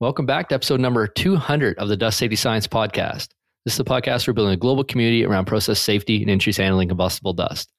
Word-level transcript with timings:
Welcome 0.00 0.24
back 0.24 0.48
to 0.48 0.54
episode 0.54 0.80
number 0.80 1.06
200 1.06 1.76
of 1.76 1.88
the 1.88 1.96
Dust 1.96 2.16
Safety 2.16 2.34
Science 2.34 2.66
Podcast. 2.66 3.34
This 3.66 3.74
is 3.74 3.76
the 3.76 3.84
podcast 3.84 4.24
for 4.24 4.32
building 4.32 4.54
a 4.54 4.56
global 4.56 4.82
community 4.82 5.26
around 5.26 5.44
process 5.44 5.78
safety 5.78 6.22
and 6.22 6.30
industries 6.30 6.56
handling 6.56 6.88
combustible 6.88 7.34
dust. 7.34 7.70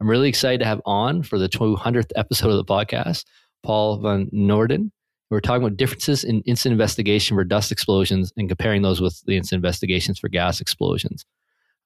I'm 0.00 0.08
really 0.08 0.30
excited 0.30 0.60
to 0.60 0.64
have 0.64 0.80
on 0.86 1.22
for 1.22 1.38
the 1.38 1.50
200th 1.50 2.12
episode 2.16 2.48
of 2.48 2.56
the 2.56 2.64
podcast, 2.64 3.26
Paul 3.62 3.98
van 3.98 4.30
Norden. 4.32 4.90
We're 5.28 5.40
talking 5.40 5.66
about 5.66 5.76
differences 5.76 6.24
in 6.24 6.40
incident 6.46 6.72
investigation 6.72 7.36
for 7.36 7.44
dust 7.44 7.70
explosions 7.70 8.32
and 8.38 8.48
comparing 8.48 8.80
those 8.80 9.02
with 9.02 9.22
the 9.26 9.36
incident 9.36 9.58
investigations 9.58 10.18
for 10.18 10.30
gas 10.30 10.62
explosions. 10.62 11.26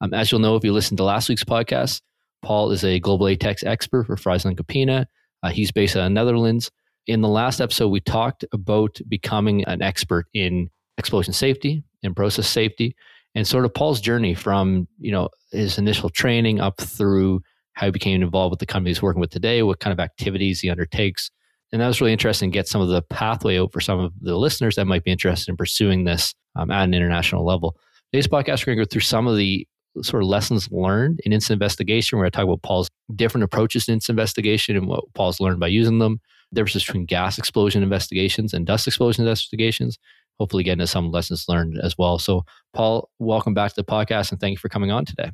Um, 0.01 0.15
as 0.15 0.31
you'll 0.31 0.41
know, 0.41 0.55
if 0.55 0.63
you 0.63 0.73
listened 0.73 0.99
to 0.99 1.05
last 1.05 1.29
week's 1.29 1.43
podcast, 1.43 2.01
Paul 2.43 2.71
is 2.71 2.85
a 2.85 3.01
global 3.01 3.27
ATEX 3.27 3.67
expert 3.67 4.07
for 4.07 4.15
FrieslandCampina. 4.15 5.07
Uh, 5.43 5.51
he's 5.51 5.73
based 5.73 5.97
out 5.97 6.07
of 6.07 6.13
Netherlands 6.13 6.71
in 7.07 7.21
the 7.21 7.29
last 7.29 7.61
episode, 7.61 7.89
we 7.89 8.01
talked 8.01 8.45
about 8.53 8.99
becoming 9.09 9.65
an 9.65 9.83
expert 9.83 10.27
in 10.35 10.71
explosion 10.99 11.33
safety 11.33 11.83
and 12.03 12.15
process 12.15 12.47
safety 12.47 12.95
and 13.35 13.47
sort 13.47 13.65
of 13.65 13.75
Paul's 13.75 14.01
journey 14.01 14.35
from, 14.35 14.89
you 14.99 15.13
know, 15.13 15.29
his 15.53 15.79
initial 15.79 16.11
training 16.11 16.61
up 16.61 16.81
through 16.81 17.41
how 17.75 17.87
he 17.87 17.93
became 17.93 18.23
involved 18.23 18.51
with 18.51 18.59
the 18.59 18.67
company 18.67 18.91
he's 18.91 19.03
working 19.03 19.21
with 19.21 19.31
today, 19.31 19.63
what 19.63 19.81
kind 19.81 19.93
of 19.93 20.01
activities 20.01 20.61
he 20.61 20.71
undertakes. 20.71 21.31
And 21.73 21.81
that 21.81 21.87
was 21.87 22.01
really 22.01 22.13
interesting 22.13 22.51
to 22.51 22.55
get 22.55 22.67
some 22.67 22.81
of 22.81 22.89
the 22.89 23.03
pathway 23.03 23.59
out 23.59 23.73
for 23.73 23.81
some 23.81 24.01
of 24.01 24.13
the 24.21 24.37
listeners 24.37 24.77
that 24.77 24.87
might 24.87 25.05
be 25.05 25.13
interested 25.13 25.51
in 25.51 25.57
pursuing 25.57 26.05
this 26.05 26.35
um, 26.57 26.71
at 26.71 26.85
an 26.85 26.95
international 26.95 27.45
level. 27.45 27.77
Today's 28.13 28.27
podcast, 28.27 28.67
we're 28.67 28.75
going 28.75 28.79
to 28.79 28.85
go 28.85 28.91
through 28.91 29.03
some 29.03 29.29
of 29.29 29.37
the 29.37 29.67
sort 30.03 30.23
of 30.23 30.29
lessons 30.29 30.69
learned 30.73 31.21
in 31.25 31.33
incident 31.33 31.57
investigation. 31.57 32.19
We're 32.19 32.25
going 32.25 32.33
to 32.33 32.37
talk 32.37 32.45
about 32.45 32.63
Paul's 32.63 32.91
different 33.15 33.45
approaches 33.45 33.87
to 33.87 33.93
incident 33.93 34.19
investigation 34.19 34.77
and 34.77 34.89
what 34.89 35.05
Paul's 35.15 35.41
learned 35.41 35.61
by 35.61 35.69
using 35.69 36.01
them 36.01 36.21
differences 36.53 36.85
between 36.85 37.07
gas 37.07 37.39
explosion 37.39 37.83
investigations 37.83 38.55
and 38.55 38.67
dust 38.67 38.87
explosion 38.87 39.25
investigations. 39.25 39.99
Hopefully, 40.39 40.63
get 40.63 40.73
into 40.73 40.87
some 40.87 41.11
lessons 41.11 41.45
learned 41.49 41.79
as 41.83 41.97
well. 41.99 42.19
So, 42.19 42.45
Paul, 42.73 43.11
welcome 43.19 43.55
back 43.55 43.71
to 43.71 43.77
the 43.77 43.85
podcast 43.85 44.31
and 44.31 44.41
thank 44.41 44.53
you 44.53 44.59
for 44.59 44.69
coming 44.69 44.91
on 44.91 45.05
today. 45.05 45.33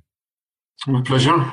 My 0.87 1.03
pleasure. 1.03 1.53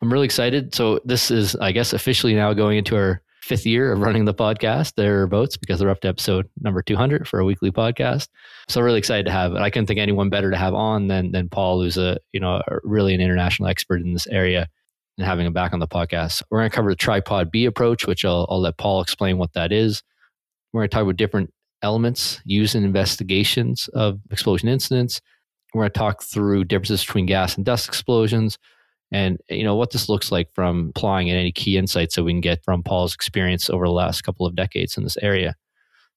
I'm 0.00 0.12
really 0.12 0.24
excited. 0.24 0.74
So, 0.74 1.00
this 1.04 1.30
is, 1.30 1.54
I 1.56 1.72
guess, 1.72 1.92
officially 1.92 2.34
now 2.34 2.52
going 2.52 2.78
into 2.78 2.96
our 2.96 3.22
fifth 3.42 3.66
year 3.66 3.92
of 3.92 4.00
running 4.00 4.24
the 4.24 4.34
podcast 4.34 4.94
thereabouts 4.94 5.56
because 5.56 5.82
we're 5.82 5.90
up 5.90 6.00
to 6.00 6.08
episode 6.08 6.48
number 6.60 6.80
200 6.80 7.26
for 7.26 7.40
a 7.40 7.44
weekly 7.44 7.72
podcast. 7.72 8.28
So 8.68 8.80
really 8.80 8.98
excited 8.98 9.26
to 9.26 9.32
have 9.32 9.52
it. 9.52 9.58
I 9.58 9.68
couldn't 9.68 9.88
think 9.88 9.98
anyone 9.98 10.30
better 10.30 10.50
to 10.50 10.56
have 10.56 10.74
on 10.74 11.08
than 11.08 11.32
than 11.32 11.48
Paul, 11.48 11.82
who's 11.82 11.96
a 11.96 12.18
you 12.32 12.40
know 12.40 12.62
really 12.84 13.14
an 13.14 13.20
international 13.20 13.68
expert 13.68 14.00
in 14.00 14.12
this 14.12 14.28
area 14.28 14.68
and 15.18 15.26
having 15.26 15.46
him 15.46 15.52
back 15.52 15.72
on 15.72 15.80
the 15.80 15.88
podcast. 15.88 16.42
We're 16.50 16.60
going 16.60 16.70
to 16.70 16.76
cover 16.76 16.90
the 16.90 16.96
tripod 16.96 17.50
B 17.50 17.64
approach, 17.64 18.06
which 18.06 18.24
I'll, 18.24 18.46
I'll 18.50 18.60
let 18.60 18.78
Paul 18.78 19.00
explain 19.00 19.38
what 19.38 19.52
that 19.54 19.72
is. 19.72 20.02
We're 20.72 20.80
going 20.80 20.90
to 20.90 20.94
talk 20.94 21.02
about 21.02 21.16
different 21.16 21.52
elements 21.82 22.40
used 22.44 22.74
in 22.74 22.84
investigations 22.84 23.88
of 23.88 24.20
explosion 24.30 24.68
incidents. 24.68 25.20
We're 25.74 25.82
going 25.82 25.92
to 25.92 25.98
talk 25.98 26.22
through 26.22 26.64
differences 26.64 27.04
between 27.04 27.26
gas 27.26 27.56
and 27.56 27.64
dust 27.64 27.88
explosions 27.88 28.58
and 29.12 29.38
you 29.50 29.62
know 29.62 29.76
what 29.76 29.90
this 29.90 30.08
looks 30.08 30.32
like 30.32 30.52
from 30.54 30.88
applying 30.96 31.28
and 31.28 31.38
any 31.38 31.52
key 31.52 31.76
insights 31.76 32.16
that 32.16 32.24
we 32.24 32.32
can 32.32 32.40
get 32.40 32.64
from 32.64 32.82
Paul's 32.82 33.14
experience 33.14 33.68
over 33.68 33.84
the 33.84 33.92
last 33.92 34.22
couple 34.22 34.46
of 34.46 34.56
decades 34.56 34.96
in 34.96 35.04
this 35.04 35.18
area. 35.18 35.54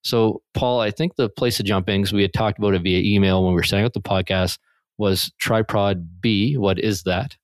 So, 0.02 0.42
Paul, 0.54 0.80
I 0.80 0.90
think 0.90 1.16
the 1.16 1.28
place 1.28 1.56
to 1.58 1.62
jump 1.62 1.88
in, 1.88 2.00
because 2.00 2.12
we 2.12 2.22
had 2.22 2.32
talked 2.32 2.58
about 2.58 2.74
it 2.74 2.82
via 2.82 3.00
email 3.00 3.42
when 3.42 3.52
we 3.52 3.56
were 3.56 3.64
setting 3.64 3.84
up 3.84 3.92
the 3.92 4.00
podcast, 4.00 4.58
was 4.98 5.32
tripod 5.38 6.20
B. 6.20 6.56
What 6.56 6.78
is 6.78 7.02
that? 7.02 7.36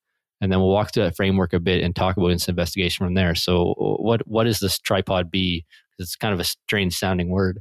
And 0.42 0.50
then 0.50 0.58
we'll 0.58 0.70
walk 0.70 0.92
through 0.92 1.04
that 1.04 1.16
framework 1.16 1.52
a 1.52 1.60
bit 1.60 1.84
and 1.84 1.94
talk 1.94 2.16
about 2.16 2.32
incident 2.32 2.58
investigation 2.58 3.06
from 3.06 3.14
there. 3.14 3.34
So, 3.34 3.74
what 3.78 4.26
what 4.26 4.46
is 4.46 4.58
this 4.58 4.78
tripod 4.78 5.30
B? 5.30 5.64
It's 5.98 6.16
kind 6.16 6.34
of 6.34 6.40
a 6.40 6.44
strange 6.44 6.98
sounding 6.98 7.30
word, 7.30 7.60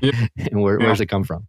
yeah. 0.00 0.26
and 0.38 0.62
where, 0.62 0.80
yeah. 0.80 0.86
where 0.86 0.92
does 0.94 1.00
it 1.00 1.06
come 1.06 1.24
from? 1.24 1.46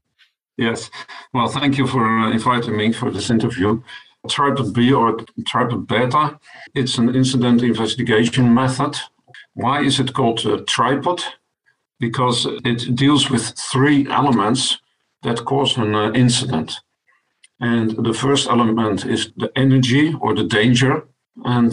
Yes, 0.57 0.91
well, 1.33 1.47
thank 1.47 1.77
you 1.77 1.87
for 1.87 2.05
inviting 2.29 2.75
me 2.75 2.91
for 2.91 3.09
this 3.09 3.29
interview. 3.29 3.81
Tripod 4.29 4.73
B 4.73 4.91
or 4.93 5.17
tripod 5.47 5.87
beta, 5.87 6.37
it's 6.75 6.97
an 6.97 7.15
incident 7.15 7.63
investigation 7.63 8.53
method. 8.53 8.99
Why 9.53 9.81
is 9.81 9.99
it 9.99 10.13
called 10.13 10.45
a 10.45 10.61
tripod? 10.63 11.23
Because 11.99 12.45
it 12.65 12.95
deals 12.95 13.29
with 13.29 13.53
three 13.57 14.05
elements 14.09 14.79
that 15.23 15.45
cause 15.45 15.77
an 15.77 15.95
uh, 15.95 16.11
incident. 16.11 16.81
And 17.63 17.91
the 18.05 18.13
first 18.13 18.49
element 18.49 19.05
is 19.05 19.31
the 19.37 19.49
energy 19.55 20.13
or 20.19 20.35
the 20.35 20.43
danger, 20.43 21.07
and 21.45 21.71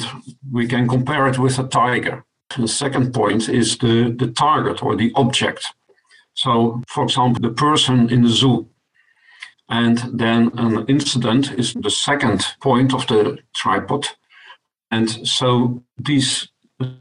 we 0.53 0.69
can 0.69 0.87
compare 0.87 1.27
it 1.27 1.37
with 1.37 1.59
a 1.59 1.67
tiger. 1.67 2.25
The 2.57 2.69
second 2.69 3.13
point 3.13 3.49
is 3.49 3.77
the, 3.79 4.15
the 4.17 4.29
target 4.29 4.85
or 4.85 4.95
the 4.95 5.11
object. 5.17 5.67
So, 6.35 6.81
for 6.87 7.03
example, 7.03 7.43
the 7.43 7.55
person 7.55 8.09
in 8.09 8.23
the 8.23 8.29
zoo. 8.29 8.69
And 9.69 9.99
then 10.13 10.53
an 10.57 10.87
incident 10.87 11.59
is 11.59 11.75
the 11.75 11.91
second 11.91 12.47
point 12.63 12.95
of 12.95 13.09
the 13.09 13.39
tripod. 13.57 14.07
And 14.93 15.11
so 15.27 15.83
these 15.99 16.49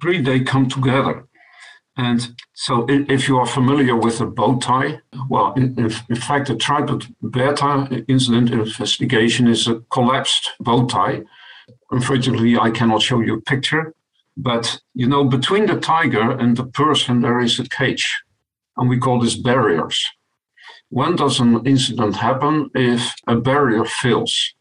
three, 0.01 0.19
they 0.19 0.39
come 0.39 0.67
together. 0.67 1.27
And 1.99 2.33
so, 2.53 2.85
if 2.87 3.27
you 3.27 3.37
are 3.39 3.45
familiar 3.45 3.93
with 3.93 4.21
a 4.21 4.25
bow 4.25 4.57
tie, 4.57 5.01
well, 5.27 5.51
in, 5.57 5.77
in 5.77 6.15
fact, 6.15 6.47
the 6.47 6.55
tripod 6.55 7.13
beta 7.29 8.05
incident 8.07 8.51
investigation 8.51 9.49
is 9.49 9.67
a 9.67 9.81
collapsed 9.91 10.51
bow 10.61 10.85
tie. 10.85 11.23
Unfortunately, 11.91 12.57
I 12.57 12.71
cannot 12.71 13.01
show 13.01 13.19
you 13.19 13.33
a 13.33 13.41
picture, 13.41 13.93
but 14.37 14.79
you 14.93 15.07
know, 15.07 15.25
between 15.25 15.65
the 15.65 15.77
tiger 15.77 16.31
and 16.31 16.55
the 16.55 16.67
person, 16.67 17.19
there 17.19 17.41
is 17.41 17.59
a 17.59 17.67
cage, 17.67 18.07
and 18.77 18.87
we 18.87 18.97
call 18.97 19.19
this 19.19 19.35
barriers. 19.35 20.01
When 20.87 21.17
does 21.17 21.41
an 21.41 21.67
incident 21.67 22.15
happen? 22.15 22.71
If 22.75 23.13
a 23.27 23.35
barrier 23.35 23.83
fails. 23.83 24.55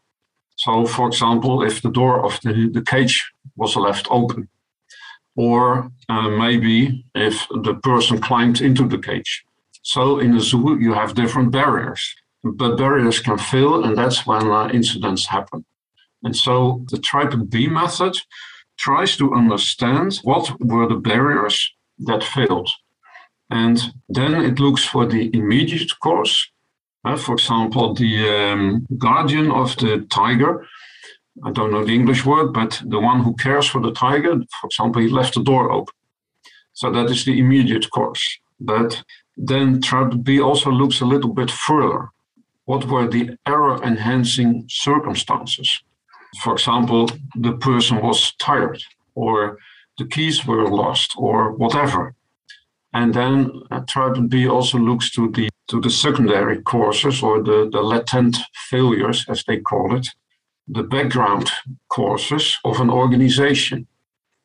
So, 0.57 0.85
for 0.85 1.07
example, 1.07 1.63
if 1.63 1.81
the 1.81 1.91
door 1.91 2.25
of 2.25 2.37
the, 2.41 2.69
the 2.73 2.81
cage 2.81 3.31
was 3.55 3.77
left 3.77 4.07
open 4.11 4.49
or 5.39 5.89
uh, 6.09 6.27
maybe 6.27 7.05
if 7.15 7.47
the 7.63 7.75
person 7.75 8.19
climbed 8.19 8.59
into 8.59 8.85
the 8.85 8.97
cage. 8.97 9.45
So 9.83 10.19
in 10.19 10.35
a 10.35 10.41
zoo, 10.41 10.77
you 10.77 10.93
have 10.93 11.15
different 11.15 11.51
barriers, 11.51 12.01
but 12.43 12.75
barriers 12.75 13.21
can 13.21 13.37
fail, 13.37 13.85
and 13.85 13.97
that's 13.97 14.27
when 14.27 14.51
uh, 14.51 14.67
incidents 14.73 15.25
happen. 15.27 15.63
And 16.23 16.35
so 16.35 16.83
the 16.91 16.97
tripod 16.97 17.49
B 17.49 17.67
method 17.67 18.15
tries 18.77 19.15
to 19.15 19.33
understand 19.33 20.19
what 20.23 20.45
were 20.59 20.89
the 20.89 21.01
barriers 21.11 21.57
that 21.99 22.21
failed. 22.21 22.69
And 23.49 23.77
then 24.09 24.33
it 24.35 24.59
looks 24.59 24.83
for 24.83 25.05
the 25.05 25.29
immediate 25.33 25.91
cause. 26.03 26.35
Uh, 27.05 27.15
for 27.15 27.35
example, 27.35 27.93
the 27.93 28.13
um, 28.29 28.85
guardian 28.97 29.51
of 29.51 29.77
the 29.77 30.05
tiger 30.09 30.67
I 31.43 31.51
don't 31.51 31.71
know 31.71 31.85
the 31.85 31.95
English 31.95 32.25
word, 32.25 32.53
but 32.53 32.81
the 32.85 32.99
one 32.99 33.23
who 33.23 33.33
cares 33.35 33.67
for 33.67 33.81
the 33.81 33.91
tiger, 33.91 34.35
for 34.59 34.67
example, 34.67 35.01
he 35.01 35.09
left 35.09 35.35
the 35.35 35.43
door 35.43 35.71
open. 35.71 35.93
So 36.73 36.91
that 36.91 37.09
is 37.09 37.25
the 37.25 37.39
immediate 37.39 37.89
cause. 37.91 38.21
But 38.59 39.03
then 39.37 39.81
tripod 39.81 40.23
B 40.23 40.41
also 40.41 40.69
looks 40.69 41.01
a 41.01 41.05
little 41.05 41.33
bit 41.33 41.51
further. 41.51 42.09
What 42.65 42.85
were 42.85 43.07
the 43.07 43.37
error 43.47 43.81
enhancing 43.83 44.65
circumstances? 44.69 45.81
For 46.43 46.53
example, 46.53 47.09
the 47.35 47.53
person 47.53 48.01
was 48.01 48.33
tired, 48.39 48.83
or 49.15 49.57
the 49.97 50.05
keys 50.05 50.45
were 50.45 50.67
lost, 50.67 51.13
or 51.17 51.53
whatever. 51.53 52.15
And 52.93 53.13
then 53.13 53.51
uh, 53.71 53.81
tripod 53.87 54.29
B 54.29 54.47
also 54.47 54.77
looks 54.77 55.11
to 55.11 55.29
the 55.31 55.49
to 55.69 55.79
the 55.79 55.89
secondary 55.89 56.61
causes 56.63 57.21
or 57.21 57.43
the, 57.43 57.69
the 57.71 57.81
latent 57.81 58.37
failures, 58.69 59.25
as 59.29 59.43
they 59.43 59.59
call 59.59 59.95
it, 59.95 60.07
the 60.69 60.83
background 60.83 61.49
causes 61.89 62.57
of 62.63 62.79
an 62.79 62.89
organization. 62.89 63.87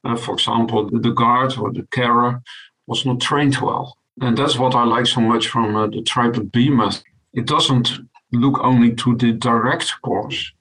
Uh, 0.04 0.16
for 0.16 0.34
example, 0.34 0.90
the 0.90 1.12
guard 1.12 1.56
or 1.58 1.72
the 1.72 1.86
carer 1.92 2.42
was 2.86 3.04
not 3.06 3.20
trained 3.20 3.58
well. 3.58 3.96
And 4.20 4.36
that's 4.36 4.58
what 4.58 4.74
I 4.74 4.84
like 4.84 5.06
so 5.06 5.20
much 5.20 5.48
from 5.48 5.76
uh, 5.76 5.86
the 5.88 6.02
tripod 6.02 6.52
B 6.52 6.70
method. 6.70 7.04
It 7.32 7.46
doesn't 7.46 7.98
look 8.32 8.58
only 8.60 8.94
to 8.94 9.16
the 9.16 9.32
direct 9.32 9.94
cause, 10.02 10.52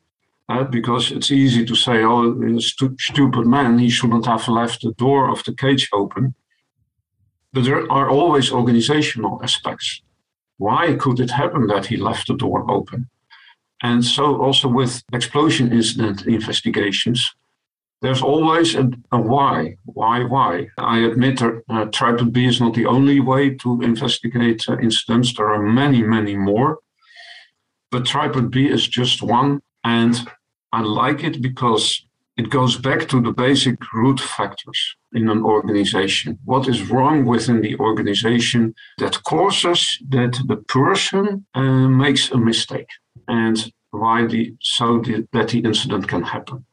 uh, 0.49 0.63
because 0.63 1.11
it's 1.11 1.31
easy 1.31 1.65
to 1.65 1.75
say, 1.75 2.03
oh, 2.03 2.59
stu- 2.59 2.95
stupid 2.99 3.45
man, 3.45 3.79
he 3.79 3.89
shouldn't 3.89 4.25
have 4.25 4.47
left 4.47 4.81
the 4.81 4.91
door 4.93 5.29
of 5.29 5.43
the 5.43 5.53
cage 5.53 5.89
open. 5.93 6.35
But 7.53 7.65
there 7.65 7.91
are 7.91 8.09
always 8.09 8.51
organizational 8.51 9.39
aspects. 9.43 10.01
Why 10.57 10.95
could 10.95 11.19
it 11.19 11.31
happen 11.31 11.67
that 11.67 11.85
he 11.85 11.97
left 11.97 12.27
the 12.27 12.35
door 12.35 12.69
open? 12.69 13.09
And 13.83 14.03
so 14.03 14.41
also 14.41 14.69
with 14.69 15.03
explosion 15.11 15.73
incident 15.73 16.25
investigations, 16.25 17.35
there's 18.01 18.21
always 18.21 18.75
a, 18.75 18.89
a 19.11 19.19
why, 19.19 19.75
why, 19.85 20.23
why. 20.23 20.67
I 20.77 20.99
admit 20.99 21.39
that 21.39 21.63
uh, 21.69 21.85
tripod 21.85 22.33
B 22.33 22.45
is 22.45 22.59
not 22.59 22.73
the 22.73 22.85
only 22.85 23.19
way 23.19 23.55
to 23.55 23.81
investigate 23.81 24.67
uh, 24.67 24.77
incidents. 24.79 25.33
There 25.33 25.53
are 25.53 25.61
many, 25.61 26.01
many 26.01 26.35
more. 26.35 26.79
But 27.91 28.05
tripod 28.05 28.51
B 28.51 28.67
is 28.67 28.87
just 28.87 29.21
one. 29.21 29.61
And 29.83 30.15
I 30.71 30.81
like 30.81 31.23
it 31.23 31.41
because 31.41 32.05
it 32.37 32.49
goes 32.49 32.77
back 32.77 33.07
to 33.09 33.21
the 33.21 33.31
basic 33.31 33.77
root 33.93 34.19
factors 34.19 34.95
in 35.13 35.29
an 35.29 35.43
organization. 35.43 36.39
What 36.45 36.67
is 36.67 36.89
wrong 36.89 37.25
within 37.25 37.61
the 37.61 37.77
organization 37.77 38.75
that 38.97 39.23
causes 39.23 39.99
that 40.09 40.41
the 40.47 40.57
person 40.57 41.45
uh, 41.53 41.87
makes 41.87 42.31
a 42.31 42.37
mistake 42.37 42.89
and 43.27 43.71
why 43.91 44.25
the 44.25 44.55
so 44.61 44.99
the, 44.99 45.27
that 45.33 45.49
the 45.49 45.59
incident 45.59 46.07
can 46.07 46.23
happen. 46.23 46.65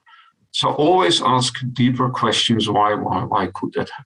So 0.53 0.71
always 0.71 1.23
ask 1.23 1.55
deeper 1.73 2.09
questions. 2.09 2.69
Why? 2.69 2.95
Why? 2.95 3.25
Why 3.25 3.49
could 3.55 3.73
that 3.75 3.91
happen? 3.91 4.05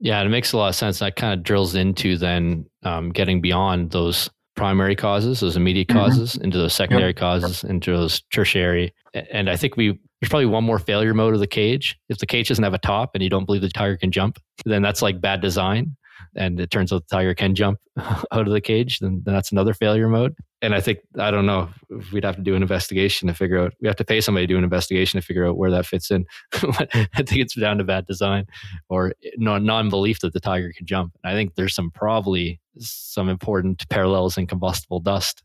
Yeah, 0.00 0.20
it 0.20 0.28
makes 0.28 0.52
a 0.52 0.56
lot 0.56 0.68
of 0.68 0.74
sense. 0.74 0.98
That 0.98 1.16
kind 1.16 1.32
of 1.32 1.44
drills 1.44 1.74
into 1.74 2.16
then 2.16 2.66
um, 2.82 3.10
getting 3.10 3.40
beyond 3.40 3.92
those 3.92 4.28
primary 4.56 4.96
causes, 4.96 5.40
those 5.40 5.56
immediate 5.56 5.88
mm-hmm. 5.88 5.98
causes, 5.98 6.32
mm-hmm. 6.32 6.44
into 6.44 6.58
those 6.58 6.74
secondary 6.74 7.10
yep. 7.10 7.16
causes, 7.16 7.64
into 7.64 7.92
those 7.92 8.22
tertiary. 8.32 8.92
And 9.14 9.48
I 9.48 9.56
think 9.56 9.76
we 9.76 9.98
there's 10.20 10.30
probably 10.30 10.46
one 10.46 10.64
more 10.64 10.78
failure 10.78 11.14
mode 11.14 11.34
of 11.34 11.40
the 11.40 11.48
cage. 11.48 11.98
If 12.08 12.18
the 12.18 12.26
cage 12.26 12.48
doesn't 12.48 12.62
have 12.62 12.74
a 12.74 12.78
top 12.78 13.10
and 13.14 13.22
you 13.22 13.28
don't 13.28 13.44
believe 13.44 13.62
the 13.62 13.68
tiger 13.68 13.96
can 13.96 14.12
jump, 14.12 14.38
then 14.64 14.80
that's 14.80 15.02
like 15.02 15.20
bad 15.20 15.40
design. 15.40 15.96
And 16.36 16.60
it 16.60 16.70
turns 16.70 16.92
out 16.92 17.02
the 17.08 17.16
tiger 17.16 17.34
can 17.34 17.56
jump 17.56 17.78
out 17.98 18.46
of 18.46 18.52
the 18.52 18.60
cage, 18.60 19.00
then, 19.00 19.20
then 19.24 19.34
that's 19.34 19.50
another 19.50 19.74
failure 19.74 20.08
mode. 20.08 20.34
And 20.62 20.74
I 20.74 20.80
think, 20.80 21.00
I 21.18 21.30
don't 21.30 21.44
know, 21.44 21.68
we'd 22.12 22.24
have 22.24 22.36
to 22.36 22.42
do 22.42 22.54
an 22.54 22.62
investigation 22.62 23.28
to 23.28 23.34
figure 23.34 23.58
out, 23.58 23.74
we 23.80 23.88
have 23.88 23.96
to 23.96 24.04
pay 24.04 24.20
somebody 24.20 24.46
to 24.46 24.52
do 24.54 24.58
an 24.58 24.64
investigation 24.64 25.20
to 25.20 25.26
figure 25.26 25.46
out 25.46 25.56
where 25.56 25.72
that 25.72 25.86
fits 25.86 26.10
in. 26.10 26.24
I 26.54 27.08
think 27.16 27.40
it's 27.40 27.56
down 27.56 27.78
to 27.78 27.84
bad 27.84 28.06
design 28.06 28.46
or 28.88 29.12
non 29.36 29.90
belief 29.90 30.20
that 30.20 30.32
the 30.32 30.40
tiger 30.40 30.72
can 30.76 30.86
jump. 30.86 31.14
I 31.24 31.32
think 31.32 31.56
there's 31.56 31.74
some 31.74 31.90
probably 31.90 32.60
some 32.78 33.28
important 33.28 33.88
parallels 33.90 34.38
in 34.38 34.46
combustible 34.46 35.00
dust 35.00 35.42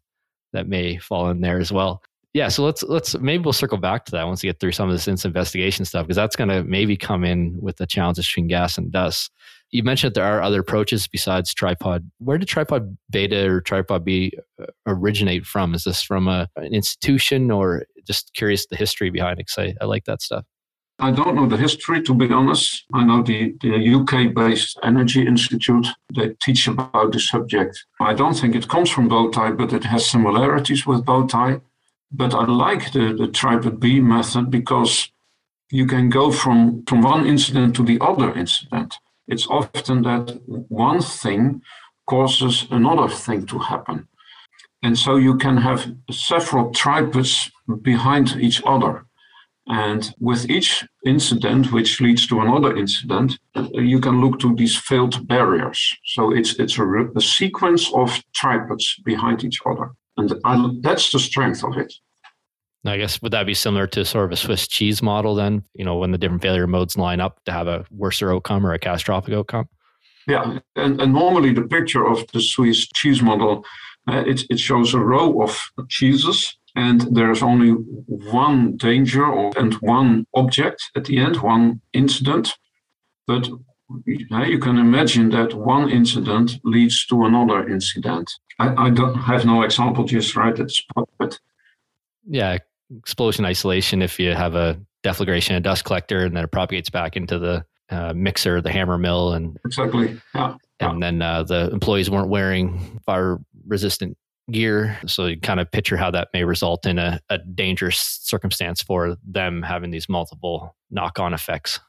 that 0.53 0.67
may 0.67 0.97
fall 0.97 1.29
in 1.29 1.41
there 1.41 1.59
as 1.59 1.71
well 1.71 2.01
yeah 2.33 2.47
so 2.47 2.63
let's 2.63 2.83
let's 2.83 3.17
maybe 3.17 3.43
we'll 3.43 3.53
circle 3.53 3.77
back 3.77 4.05
to 4.05 4.11
that 4.11 4.25
once 4.25 4.43
we 4.43 4.47
get 4.47 4.59
through 4.59 4.71
some 4.71 4.89
of 4.89 4.95
this 4.95 5.25
investigation 5.25 5.83
stuff 5.83 6.05
because 6.05 6.15
that's 6.15 6.35
going 6.35 6.49
to 6.49 6.63
maybe 6.63 6.95
come 6.95 7.23
in 7.23 7.57
with 7.59 7.77
the 7.77 7.85
challenges 7.85 8.27
between 8.27 8.47
gas 8.47 8.77
and 8.77 8.91
dust 8.91 9.31
you 9.71 9.83
mentioned 9.83 10.13
there 10.13 10.23
are 10.23 10.41
other 10.41 10.61
approaches 10.61 11.07
besides 11.07 11.53
tripod 11.53 12.09
where 12.19 12.37
did 12.37 12.47
tripod 12.47 12.97
beta 13.09 13.49
or 13.49 13.61
tripod 13.61 14.03
b 14.05 14.31
uh, 14.61 14.65
originate 14.85 15.45
from 15.45 15.73
is 15.73 15.83
this 15.83 16.01
from 16.01 16.27
a, 16.27 16.47
an 16.55 16.73
institution 16.73 17.51
or 17.51 17.85
just 18.05 18.33
curious 18.33 18.65
the 18.67 18.75
history 18.75 19.09
behind 19.09 19.39
it 19.39 19.47
because 19.47 19.75
I, 19.79 19.83
I 19.83 19.85
like 19.85 20.05
that 20.05 20.21
stuff 20.21 20.45
I 20.99 21.11
don't 21.11 21.35
know 21.35 21.45
the 21.45 21.57
history, 21.57 22.01
to 22.01 22.13
be 22.15 22.31
honest. 22.31 22.85
I 22.91 23.03
know 23.03 23.21
the, 23.21 23.53
the 23.61 23.93
UK 23.95 24.33
based 24.33 24.79
Energy 24.81 25.27
Institute, 25.27 25.85
they 26.15 26.29
teach 26.41 26.67
about 26.67 27.11
the 27.11 27.19
subject. 27.19 27.85
I 27.99 28.15
don't 28.15 28.33
think 28.33 28.55
it 28.55 28.67
comes 28.67 28.89
from 28.89 29.07
Bowtie, 29.07 29.55
but 29.55 29.73
it 29.73 29.83
has 29.83 30.07
similarities 30.07 30.87
with 30.87 31.05
Bowtie. 31.05 31.61
But 32.11 32.33
I 32.33 32.45
like 32.45 32.93
the, 32.93 33.13
the 33.13 33.27
tripod 33.27 33.79
B 33.79 33.99
method 33.99 34.49
because 34.49 35.11
you 35.69 35.85
can 35.85 36.09
go 36.09 36.31
from, 36.31 36.83
from 36.85 37.01
one 37.03 37.27
incident 37.27 37.75
to 37.75 37.83
the 37.83 37.99
other 38.01 38.33
incident. 38.33 38.97
It's 39.27 39.47
often 39.47 40.03
that 40.03 40.39
one 40.69 41.01
thing 41.01 41.61
causes 42.09 42.67
another 42.71 43.09
thing 43.09 43.45
to 43.47 43.59
happen. 43.59 44.07
And 44.83 44.97
so 44.97 45.15
you 45.17 45.37
can 45.37 45.57
have 45.57 45.91
several 46.11 46.71
tripods 46.71 47.51
behind 47.81 48.37
each 48.39 48.61
other. 48.65 49.05
And 49.67 50.13
with 50.19 50.49
each 50.49 50.85
incident, 51.05 51.73
which 51.73 51.99
leads 51.99 52.25
to 52.27 52.39
another 52.39 52.75
incident, 52.77 53.37
you 53.73 53.99
can 53.99 54.21
look 54.21 54.39
to 54.39 54.55
these 54.55 54.77
failed 54.77 55.27
barriers. 55.27 55.93
So 56.05 56.31
it's, 56.31 56.57
it's 56.57 56.77
a, 56.77 56.85
a 57.15 57.21
sequence 57.21 57.91
of 57.93 58.23
tripods 58.33 58.95
behind 59.03 59.43
each 59.43 59.59
other. 59.65 59.91
And 60.15 60.33
I, 60.45 60.69
that's 60.81 61.11
the 61.11 61.19
strength 61.19 61.65
of 61.65 61.77
it. 61.77 61.93
I 62.89 62.97
guess 62.97 63.21
would 63.21 63.31
that 63.33 63.45
be 63.45 63.53
similar 63.53 63.87
to 63.87 64.05
sort 64.05 64.25
of 64.25 64.31
a 64.31 64.35
Swiss 64.35 64.67
cheese 64.67 65.01
model 65.01 65.35
then? 65.35 65.63
You 65.73 65.85
know, 65.85 65.97
when 65.97 66.11
the 66.11 66.17
different 66.17 66.41
failure 66.41 66.67
modes 66.67 66.97
line 66.97 67.19
up 67.19 67.43
to 67.45 67.51
have 67.51 67.67
a 67.67 67.85
worse 67.91 68.21
outcome 68.21 68.65
or 68.65 68.73
a 68.73 68.79
catastrophic 68.79 69.33
outcome. 69.33 69.67
Yeah, 70.27 70.59
and, 70.75 70.99
and 71.01 71.13
normally 71.13 71.53
the 71.53 71.63
picture 71.63 72.05
of 72.05 72.25
the 72.33 72.41
Swiss 72.41 72.87
cheese 72.87 73.21
model, 73.21 73.65
uh, 74.09 74.23
it, 74.25 74.43
it 74.49 74.59
shows 74.59 74.93
a 74.93 74.99
row 74.99 75.41
of 75.41 75.57
cheeses, 75.87 76.57
and 76.75 77.01
there's 77.15 77.41
only 77.41 77.71
one 77.71 78.75
danger 78.75 79.25
or, 79.25 79.51
and 79.57 79.73
one 79.75 80.27
object 80.33 80.91
at 80.95 81.05
the 81.05 81.17
end, 81.17 81.37
one 81.37 81.81
incident. 81.93 82.53
But 83.25 83.47
uh, 83.49 84.43
you 84.43 84.59
can 84.59 84.77
imagine 84.77 85.29
that 85.29 85.53
one 85.53 85.89
incident 85.89 86.59
leads 86.63 87.05
to 87.07 87.23
another 87.23 87.67
incident. 87.67 88.29
I, 88.59 88.87
I 88.87 88.89
don't 88.89 89.15
have 89.15 89.45
no 89.45 89.61
example 89.61 90.03
just 90.03 90.35
right 90.35 90.59
at 90.59 90.67
the 90.67 90.69
spot, 90.69 91.09
but 91.17 91.39
yeah, 92.29 92.57
explosion 92.97 93.45
isolation. 93.45 94.01
If 94.01 94.19
you 94.19 94.33
have 94.33 94.55
a 94.55 94.79
deflagration, 95.03 95.55
a 95.55 95.59
dust 95.59 95.85
collector, 95.85 96.25
and 96.25 96.35
then 96.35 96.43
it 96.43 96.51
propagates 96.51 96.89
back 96.89 97.15
into 97.15 97.39
the 97.39 97.65
uh, 97.89 98.13
mixer, 98.13 98.61
the 98.61 98.71
hammer 98.71 98.97
mill, 98.97 99.33
and 99.33 99.57
exactly, 99.65 100.19
yeah. 100.35 100.55
And 100.79 101.01
then 101.01 101.21
uh, 101.21 101.43
the 101.43 101.71
employees 101.71 102.09
weren't 102.09 102.29
wearing 102.29 102.99
fire 103.05 103.39
resistant 103.65 104.17
gear. 104.51 104.97
So 105.07 105.25
you 105.25 105.39
kind 105.39 105.59
of 105.59 105.71
picture 105.71 105.97
how 105.97 106.11
that 106.11 106.29
may 106.33 106.43
result 106.43 106.85
in 106.85 106.99
a, 106.99 107.19
a 107.29 107.37
dangerous 107.37 108.19
circumstance 108.21 108.81
for 108.81 109.17
them 109.25 109.61
having 109.61 109.91
these 109.91 110.07
multiple 110.07 110.75
knock 110.89 111.19
on 111.19 111.33
effects. 111.33 111.79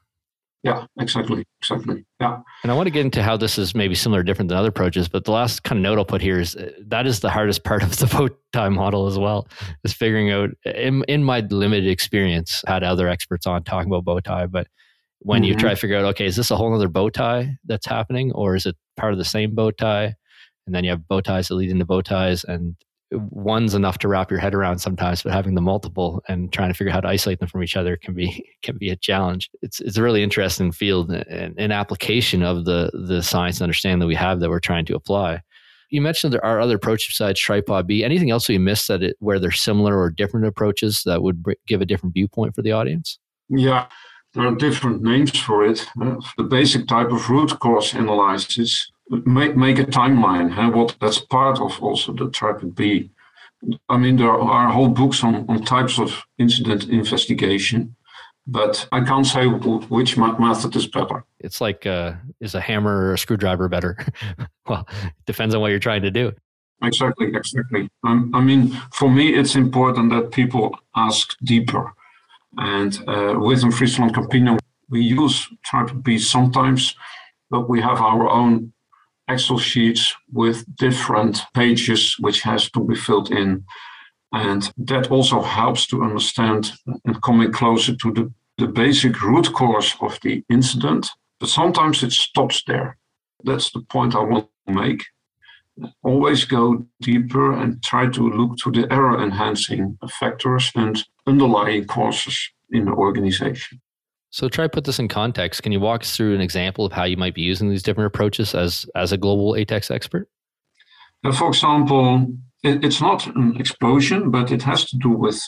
Yeah, 0.69 0.87
exactly. 1.00 1.44
Exactly. 1.62 2.05
Yeah. 2.20 2.41
And 2.62 2.70
I 2.70 2.75
want 2.75 2.87
to 2.87 2.91
get 2.91 3.05
into 3.05 3.23
how 3.23 3.37
this 3.37 3.59
is 3.59 3.75
maybe 3.75 3.94
similar 3.94 4.20
or 4.20 4.23
different 4.23 4.49
than 4.49 4.59
other 4.59 4.69
approaches, 4.69 5.09
but 5.09 5.25
the 5.25 5.31
last 5.31 5.62
kind 5.62 5.79
of 5.79 5.82
note 5.82 5.99
I'll 5.99 6.05
put 6.05 6.20
here 6.20 6.38
is 6.38 6.56
uh, 6.56 6.70
that 6.88 7.06
is 7.06 7.20
the 7.20 7.31
hardest 7.31 7.65
part 7.65 7.82
of 7.82 7.97
the 7.97 8.06
bow 8.12 8.29
tie 8.53 8.69
model 8.69 9.06
as 9.06 9.19
well, 9.19 9.49
is 9.85 9.93
figuring 9.93 10.31
out 10.31 10.50
in, 10.65 11.05
in 11.09 11.25
my 11.25 11.41
limited 11.41 11.88
experience, 11.88 12.62
I 12.67 12.75
had 12.75 12.85
other 12.85 13.09
experts 13.09 13.47
on 13.47 13.65
talking 13.65 13.91
about 13.91 14.05
bow 14.05 14.20
tie, 14.20 14.47
but 14.47 14.67
when 15.20 15.43
mm-hmm. 15.43 15.49
you 15.49 15.56
try 15.56 15.70
to 15.70 15.76
figure 15.76 15.97
out, 15.97 16.05
okay, 16.05 16.26
is 16.26 16.37
this 16.37 16.50
a 16.50 16.56
whole 16.56 16.75
other 16.75 16.88
bow 16.88 17.09
tie 17.09 17.56
that's 17.65 17.87
happening 17.87 18.32
or 18.32 18.55
is 18.55 18.67
it 18.67 18.76
part 18.97 19.12
of 19.12 19.19
the 19.19 19.25
same 19.25 19.55
bow 19.55 19.70
tie? 19.70 20.15
And 20.67 20.75
then 20.75 20.85
you 20.85 20.91
have 20.91 21.09
bow 21.09 21.20
ties 21.20 21.49
that 21.49 21.55
lead 21.55 21.70
into 21.70 21.87
bow 21.87 22.03
ties 22.03 22.44
and 22.44 22.76
one's 23.12 23.75
enough 23.75 23.99
to 23.99 24.08
wrap 24.08 24.31
your 24.31 24.40
head 24.40 24.55
around 24.55 24.78
sometimes, 24.78 25.22
but 25.22 25.32
having 25.32 25.55
the 25.55 25.60
multiple 25.60 26.22
and 26.28 26.52
trying 26.52 26.69
to 26.69 26.75
figure 26.75 26.90
out 26.90 26.94
how 26.94 27.00
to 27.00 27.08
isolate 27.08 27.40
them 27.40 27.49
from 27.49 27.62
each 27.62 27.76
other 27.76 27.96
can 27.96 28.14
be 28.14 28.44
can 28.62 28.76
be 28.76 28.90
a 28.90 28.96
challenge. 28.96 29.50
It's 29.62 29.81
it's 29.81 29.96
a 29.96 30.02
really 30.02 30.22
interesting 30.22 30.72
field 30.72 31.10
and 31.10 31.58
an 31.58 31.72
application 31.72 32.43
of 32.43 32.64
the 32.64 32.90
the 32.93 33.22
science 33.22 33.58
and 33.58 33.62
understanding 33.62 34.00
that 34.00 34.06
we 34.06 34.14
have 34.14 34.40
that 34.40 34.50
we're 34.50 34.60
trying 34.60 34.84
to 34.87 34.94
apply. 34.94 35.43
You 35.90 36.02
mentioned 36.02 36.34
there 36.34 36.44
are 36.44 36.60
other 36.60 36.76
approaches 36.76 37.14
besides 37.14 37.40
tripod 37.40 37.87
B. 37.87 38.05
Anything 38.05 38.31
else 38.31 38.49
we 38.49 38.58
missed 38.58 38.88
that 38.88 39.02
it, 39.02 39.16
where 39.20 39.38
there's 39.38 39.60
similar 39.60 39.99
or 39.99 40.10
different 40.10 40.46
approaches 40.46 41.02
that 41.06 41.22
would 41.22 41.43
give 41.66 41.81
a 41.81 41.87
different 41.87 42.12
viewpoint 42.12 42.55
for 42.55 42.60
the 42.60 42.72
audience? 42.72 43.19
Yeah, 43.48 43.86
there 44.34 44.46
are 44.46 44.55
different 44.55 45.03
names 45.03 45.38
for 45.38 45.65
it. 45.65 45.86
Uh, 45.98 46.17
the 46.36 46.43
basic 46.43 46.86
type 46.86 47.10
of 47.10 47.31
root 47.31 47.58
cause 47.60 47.94
analysis 47.94 48.91
make 49.10 49.56
make 49.56 49.79
a 49.79 49.84
timeline. 49.84 50.50
Huh? 50.50 50.70
What 50.70 50.96
that's 51.00 51.20
part 51.20 51.60
of 51.60 51.82
also 51.82 52.12
the 52.12 52.31
tripod 52.31 52.74
B. 52.74 53.10
I 53.88 53.96
mean, 53.96 54.17
there 54.17 54.31
are 54.31 54.70
whole 54.70 54.88
books 54.88 55.24
on, 55.24 55.44
on 55.48 55.65
types 55.65 55.98
of 55.98 56.22
incident 56.38 56.84
investigation, 56.84 57.96
but 58.46 58.88
I 58.93 59.00
can't 59.03 59.27
say 59.27 59.46
which 59.46 60.17
method 60.17 60.77
is 60.77 60.86
better. 60.86 61.24
It's 61.41 61.60
like, 61.60 61.84
uh, 61.84 62.12
is 62.41 62.55
a 62.55 62.60
hammer 62.60 62.96
or 62.96 63.15
a 63.15 63.19
screwdriver 63.19 63.69
better? 63.69 63.98
well, 64.69 64.86
it 65.03 65.12
depends 65.27 65.55
on 65.55 65.60
what 65.60 65.70
you're 65.70 65.81
trying 65.81 66.03
to 66.03 66.10
do. 66.10 66.32
Exactly, 66.82 67.34
exactly. 67.34 67.88
Um, 68.05 68.31
I 68.34 68.41
mean, 68.41 68.70
for 68.93 69.10
me, 69.10 69.34
it's 69.34 69.56
important 69.56 70.10
that 70.10 70.31
people 70.31 70.79
ask 70.94 71.36
deeper. 71.43 71.93
And 72.56 72.98
uh, 73.08 73.38
within 73.38 73.72
Friesland 73.72 74.15
Campina, 74.15 74.58
we 74.88 75.03
use 75.03 75.48
tripod 75.65 76.03
B 76.03 76.19
sometimes, 76.19 76.94
but 77.50 77.69
we 77.69 77.81
have 77.81 78.00
our 78.00 78.29
own 78.29 78.72
Excel 79.29 79.58
sheets 79.58 80.15
with 80.32 80.65
different 80.77 81.43
pages 81.55 82.17
which 82.19 82.43
has 82.43 82.70
to 82.70 82.85
be 82.85 82.94
filled 82.94 83.31
in. 83.31 83.65
And 84.32 84.70
that 84.77 85.11
also 85.11 85.43
helps 85.43 85.87
to 85.89 86.03
understand 86.03 86.73
and 87.05 87.23
coming 87.23 87.53
closer 87.53 87.97
to 87.97 88.13
the, 88.13 88.32
the 88.58 88.67
basic 88.67 89.23
root 89.23 89.53
cause 89.53 89.94
of 90.01 90.19
the 90.23 90.44
incident. 90.51 91.08
But 91.41 91.49
sometimes 91.49 92.03
it 92.03 92.13
stops 92.13 92.63
there. 92.67 92.99
That's 93.44 93.70
the 93.70 93.81
point 93.81 94.15
I 94.15 94.23
want 94.23 94.49
to 94.67 94.75
make. 94.75 95.05
Always 96.03 96.44
go 96.44 96.87
deeper 97.01 97.53
and 97.53 97.82
try 97.82 98.08
to 98.08 98.29
look 98.29 98.56
to 98.58 98.73
the 98.73 98.93
error 98.93 99.23
enhancing 99.23 99.97
factors 100.19 100.73
and 100.75 101.03
underlying 101.27 101.87
causes 101.87 102.51
in 102.70 102.87
the 102.87 102.93
organization. 102.93 103.81
So 104.31 104.49
try 104.49 104.65
to 104.65 104.69
put 104.69 104.85
this 104.85 104.99
in 104.99 105.08
context. 105.08 105.63
Can 105.63 105.73
you 105.73 105.81
walk 105.81 106.03
us 106.03 106.15
through 106.15 106.35
an 106.35 106.41
example 106.41 106.85
of 106.85 106.93
how 106.93 107.05
you 107.05 107.17
might 107.17 107.35
be 107.35 107.43
using 107.43 107.70
these 107.70 107.82
different 107.82 108.08
approaches 108.08 108.55
as 108.55 108.87
as 108.94 109.13
a 109.13 109.17
global 109.17 109.53
ATEX 109.53 109.91
expert? 109.91 110.29
Uh, 111.25 111.32
for 111.32 111.49
example, 111.49 112.27
it, 112.63 112.85
it's 112.85 113.01
not 113.01 113.27
an 113.27 113.56
explosion, 113.58 114.31
but 114.31 114.53
it 114.53 114.63
has 114.63 114.85
to 114.87 114.97
do 114.99 115.11
with 115.11 115.43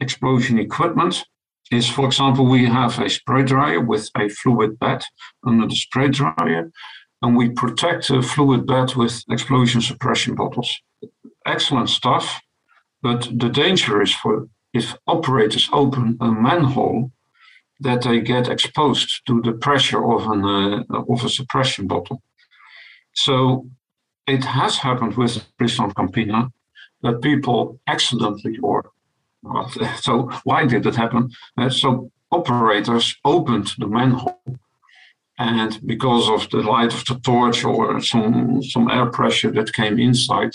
explosion 0.00 0.58
equipment. 0.58 1.24
Is 1.70 1.88
for 1.88 2.04
example, 2.04 2.44
we 2.44 2.66
have 2.66 2.98
a 2.98 3.08
spray 3.08 3.42
dryer 3.42 3.80
with 3.80 4.10
a 4.18 4.28
fluid 4.28 4.78
bed 4.78 5.02
under 5.46 5.66
the 5.66 5.76
spray 5.76 6.08
dryer, 6.08 6.70
and 7.22 7.36
we 7.36 7.50
protect 7.50 8.08
the 8.08 8.20
fluid 8.20 8.66
bed 8.66 8.96
with 8.96 9.24
explosion 9.30 9.80
suppression 9.80 10.34
bottles. 10.34 10.70
Excellent 11.46 11.88
stuff, 11.88 12.40
but 13.00 13.28
the 13.32 13.48
danger 13.48 14.02
is 14.02 14.12
for 14.12 14.48
if 14.74 14.96
operators 15.06 15.70
open 15.72 16.18
a 16.20 16.30
manhole 16.30 17.12
that 17.80 18.02
they 18.02 18.20
get 18.20 18.48
exposed 18.48 19.26
to 19.26 19.40
the 19.42 19.52
pressure 19.52 20.04
of 20.04 20.26
an 20.30 20.44
uh, 20.44 20.84
of 21.08 21.24
a 21.24 21.28
suppression 21.28 21.86
bottle. 21.86 22.22
So 23.12 23.68
it 24.26 24.44
has 24.44 24.78
happened 24.78 25.16
with 25.16 25.44
Friesland 25.58 25.94
Campina 25.94 26.50
that 27.02 27.20
people 27.20 27.78
accidentally 27.86 28.58
or 28.62 28.90
so 30.00 30.30
why 30.44 30.66
did 30.66 30.86
it 30.86 30.96
happen? 30.96 31.30
Uh, 31.58 31.68
so 31.68 32.10
operators 32.30 33.16
opened 33.24 33.72
the 33.78 33.86
manhole 33.86 34.40
and 35.38 35.80
because 35.84 36.28
of 36.30 36.48
the 36.50 36.62
light 36.62 36.94
of 36.94 37.04
the 37.06 37.20
torch 37.20 37.64
or 37.64 38.00
some 38.00 38.62
some 38.62 38.90
air 38.90 39.06
pressure 39.06 39.50
that 39.50 39.72
came 39.72 39.98
inside 39.98 40.52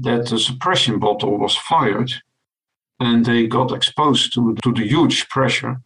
that 0.00 0.26
the 0.26 0.38
suppression 0.38 0.98
bottle 0.98 1.38
was 1.38 1.56
fired 1.56 2.12
and 3.00 3.26
they 3.26 3.46
got 3.46 3.72
exposed 3.72 4.32
to, 4.32 4.54
to 4.62 4.72
the 4.72 4.86
huge 4.86 5.28
pressure 5.28 5.80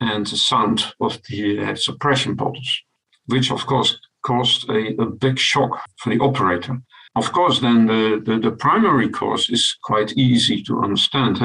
and 0.00 0.26
the 0.26 0.36
sound 0.36 0.92
of 1.00 1.20
the 1.28 1.60
uh, 1.60 1.74
suppression 1.74 2.34
bottles, 2.34 2.82
which 3.26 3.50
of 3.50 3.66
course 3.66 3.98
caused 4.22 4.68
a, 4.68 5.00
a 5.00 5.06
big 5.06 5.38
shock 5.38 5.80
for 5.98 6.10
the 6.10 6.20
operator. 6.20 6.80
Of 7.14 7.32
course, 7.32 7.60
then 7.60 7.86
the, 7.86 8.22
the, 8.24 8.38
the 8.38 8.50
primary 8.50 9.08
cause 9.08 9.48
is 9.48 9.76
quite 9.82 10.12
easy 10.16 10.62
to 10.64 10.82
understand. 10.82 11.38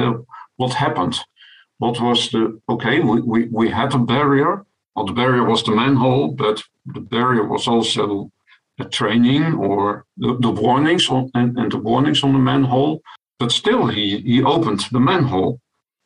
what 0.56 0.74
happened? 0.74 1.16
What 1.78 2.00
was 2.00 2.30
the, 2.30 2.60
okay, 2.68 3.00
we, 3.00 3.20
we, 3.22 3.48
we 3.50 3.70
had 3.70 3.94
a 3.94 3.98
barrier. 3.98 4.66
Well, 4.94 5.06
the 5.06 5.12
barrier 5.12 5.44
was 5.44 5.62
the 5.64 5.74
manhole, 5.74 6.32
but 6.32 6.62
the 6.84 7.00
barrier 7.00 7.44
was 7.44 7.66
also 7.66 8.30
a 8.78 8.84
training 8.84 9.54
or 9.54 10.04
the, 10.18 10.36
the 10.40 10.50
warnings 10.50 11.08
on, 11.08 11.30
and, 11.34 11.56
and 11.56 11.72
the 11.72 11.78
warnings 11.78 12.22
on 12.22 12.34
the 12.34 12.38
manhole. 12.38 13.00
But 13.38 13.50
still, 13.50 13.86
he, 13.86 14.18
he 14.18 14.42
opened 14.42 14.84
the 14.92 15.00
manhole. 15.00 15.58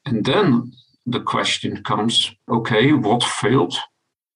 And 0.04 0.24
then 0.24 0.72
the 1.06 1.20
question 1.20 1.82
comes 1.84 2.32
okay, 2.48 2.92
what 2.92 3.22
failed 3.22 3.75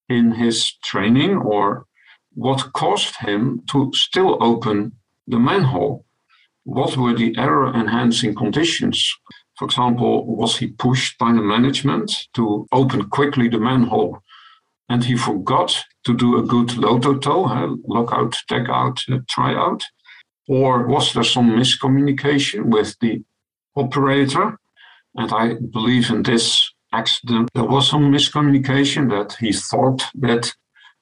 in 0.08 0.32
his 0.32 0.72
training 0.84 1.36
or 1.36 1.86
what 2.34 2.72
caused 2.72 3.16
him 3.16 3.62
to 3.70 3.90
still 3.94 4.42
open 4.42 4.92
the 5.26 5.38
manhole? 5.38 6.04
What 6.64 6.96
were 6.96 7.14
the 7.14 7.34
error 7.36 7.74
enhancing 7.74 8.34
conditions? 8.34 9.12
For 9.58 9.64
example, 9.64 10.24
was 10.26 10.56
he 10.56 10.68
pushed 10.68 11.18
by 11.18 11.32
the 11.32 11.42
management 11.42 12.28
to 12.34 12.66
open 12.72 13.10
quickly 13.10 13.48
the 13.48 13.58
manhole 13.58 14.20
and 14.88 15.04
he 15.04 15.16
forgot 15.16 15.84
to 16.04 16.16
do 16.16 16.38
a 16.38 16.42
good 16.42 16.70
LOTOTO, 16.70 17.46
uh, 17.46 17.76
lock 17.86 18.12
out, 18.12 18.36
tag 18.48 18.70
out, 18.70 19.00
uh, 19.10 19.18
try 19.28 19.54
out? 19.54 19.84
Or 20.48 20.86
was 20.86 21.12
there 21.12 21.24
some 21.24 21.50
miscommunication 21.50 22.66
with 22.66 22.96
the 23.00 23.22
operator? 23.76 24.58
And 25.16 25.32
I 25.32 25.54
believe 25.54 26.10
in 26.10 26.22
this 26.22 26.72
accident, 26.92 27.50
there 27.54 27.64
was 27.64 27.88
some 27.88 28.12
miscommunication 28.12 29.10
that 29.10 29.36
he 29.38 29.52
thought 29.52 30.02
that 30.14 30.52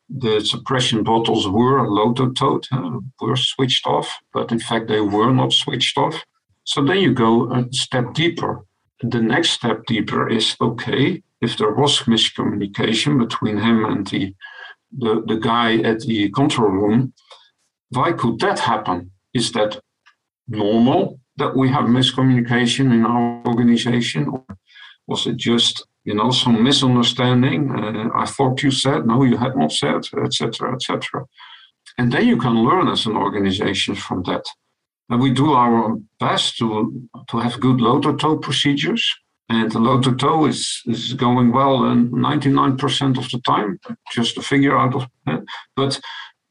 the 0.08 0.40
suppression 0.40 1.02
bottles 1.02 1.46
were 1.48 1.86
loto 1.86 2.30
toed, 2.30 2.66
uh, 2.72 2.98
were 3.20 3.36
switched 3.36 3.86
off, 3.86 4.08
but 4.32 4.50
in 4.50 4.58
fact 4.58 4.88
they 4.88 5.00
were 5.00 5.32
not 5.32 5.52
switched 5.52 5.98
off. 5.98 6.14
So 6.64 6.84
then 6.84 6.98
you 6.98 7.12
go 7.12 7.52
a 7.52 7.66
step 7.72 8.14
deeper. 8.14 8.64
The 9.00 9.20
next 9.20 9.50
step 9.50 9.84
deeper 9.86 10.28
is 10.28 10.56
okay, 10.60 11.22
if 11.40 11.56
there 11.56 11.72
was 11.72 12.00
miscommunication 12.00 13.18
between 13.18 13.58
him 13.58 13.84
and 13.84 14.06
the, 14.06 14.34
the, 14.96 15.22
the 15.26 15.36
guy 15.36 15.78
at 15.78 16.00
the 16.00 16.30
control 16.30 16.70
room, 16.70 17.12
why 17.90 18.12
could 18.12 18.40
that 18.40 18.58
happen? 18.58 19.12
Is 19.34 19.52
that 19.52 19.80
normal 20.48 21.20
that 21.38 21.56
we 21.56 21.68
have 21.68 21.84
miscommunication 21.86 22.92
in 22.92 23.04
our 23.06 23.42
organization? 23.46 24.28
Or 24.28 24.44
was 25.06 25.26
it 25.26 25.36
just, 25.36 25.86
you 26.04 26.14
know, 26.14 26.30
some 26.30 26.62
misunderstanding? 26.62 27.70
Uh, 27.70 28.10
I 28.14 28.26
thought 28.26 28.62
you 28.62 28.70
said, 28.70 29.06
no, 29.06 29.22
you 29.24 29.36
had 29.36 29.56
not 29.56 29.72
said, 29.72 30.02
etc., 30.24 30.74
etc. 30.74 31.24
And 31.96 32.12
then 32.12 32.26
you 32.26 32.36
can 32.36 32.64
learn 32.68 32.88
as 32.88 33.06
an 33.06 33.16
organization 33.16 33.94
from 33.94 34.22
that. 34.24 34.44
And 35.08 35.20
we 35.20 35.30
do 35.30 35.52
our 35.52 35.96
best 36.20 36.58
to, 36.58 36.92
to 37.30 37.38
have 37.38 37.60
good 37.60 37.78
LOTOTO 37.78 38.42
procedures. 38.42 39.04
And 39.48 39.72
the 39.72 39.78
LOTOTO 39.78 40.46
is, 40.46 40.82
is 40.86 41.14
going 41.14 41.52
well 41.52 41.84
and 41.84 42.12
99% 42.12 43.16
of 43.16 43.30
the 43.30 43.40
time, 43.46 43.80
just 44.12 44.36
a 44.36 44.42
figure 44.42 44.78
out 44.78 44.94
of 44.94 45.06
it. 45.26 45.44
But 45.74 45.98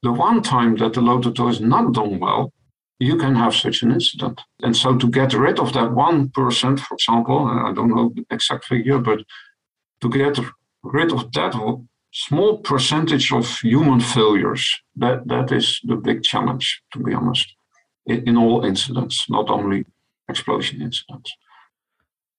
the 0.02 0.12
one 0.12 0.42
time 0.42 0.76
that 0.78 0.94
the 0.94 1.02
LOTOTO 1.02 1.50
is 1.50 1.62
not 1.62 1.94
done 1.94 2.20
well, 2.20 2.52
you 3.00 3.18
can 3.18 3.36
have 3.36 3.54
such 3.56 3.84
an 3.84 3.92
incident. 3.92 4.42
And 4.62 4.76
so 4.76 4.98
to 4.98 5.08
get 5.10 5.34
rid 5.34 5.60
of 5.60 5.74
that 5.74 5.92
1%, 5.92 6.80
for 6.80 6.94
example, 6.96 7.48
uh, 7.48 7.70
I 7.70 7.74
don't 7.74 7.96
know 7.96 8.12
the 8.16 8.26
exact 8.32 8.66
figure, 8.66 9.00
but 9.00 9.20
to 10.02 10.10
get 10.10 10.40
rid 10.84 11.12
of 11.12 11.32
that 11.34 11.54
small 12.12 12.58
percentage 12.58 13.32
of 13.32 13.48
human 13.60 14.00
failures, 14.00 14.68
that, 14.96 15.28
that 15.28 15.52
is 15.52 15.80
the 15.84 15.96
big 15.96 16.24
challenge, 16.24 16.82
to 16.94 17.00
be 17.00 17.14
honest, 17.14 17.54
in, 18.06 18.28
in 18.30 18.38
all 18.38 18.66
incidents, 18.66 19.26
not 19.30 19.50
only 19.50 19.86
explosion 20.28 20.82
incidents. 20.82 21.32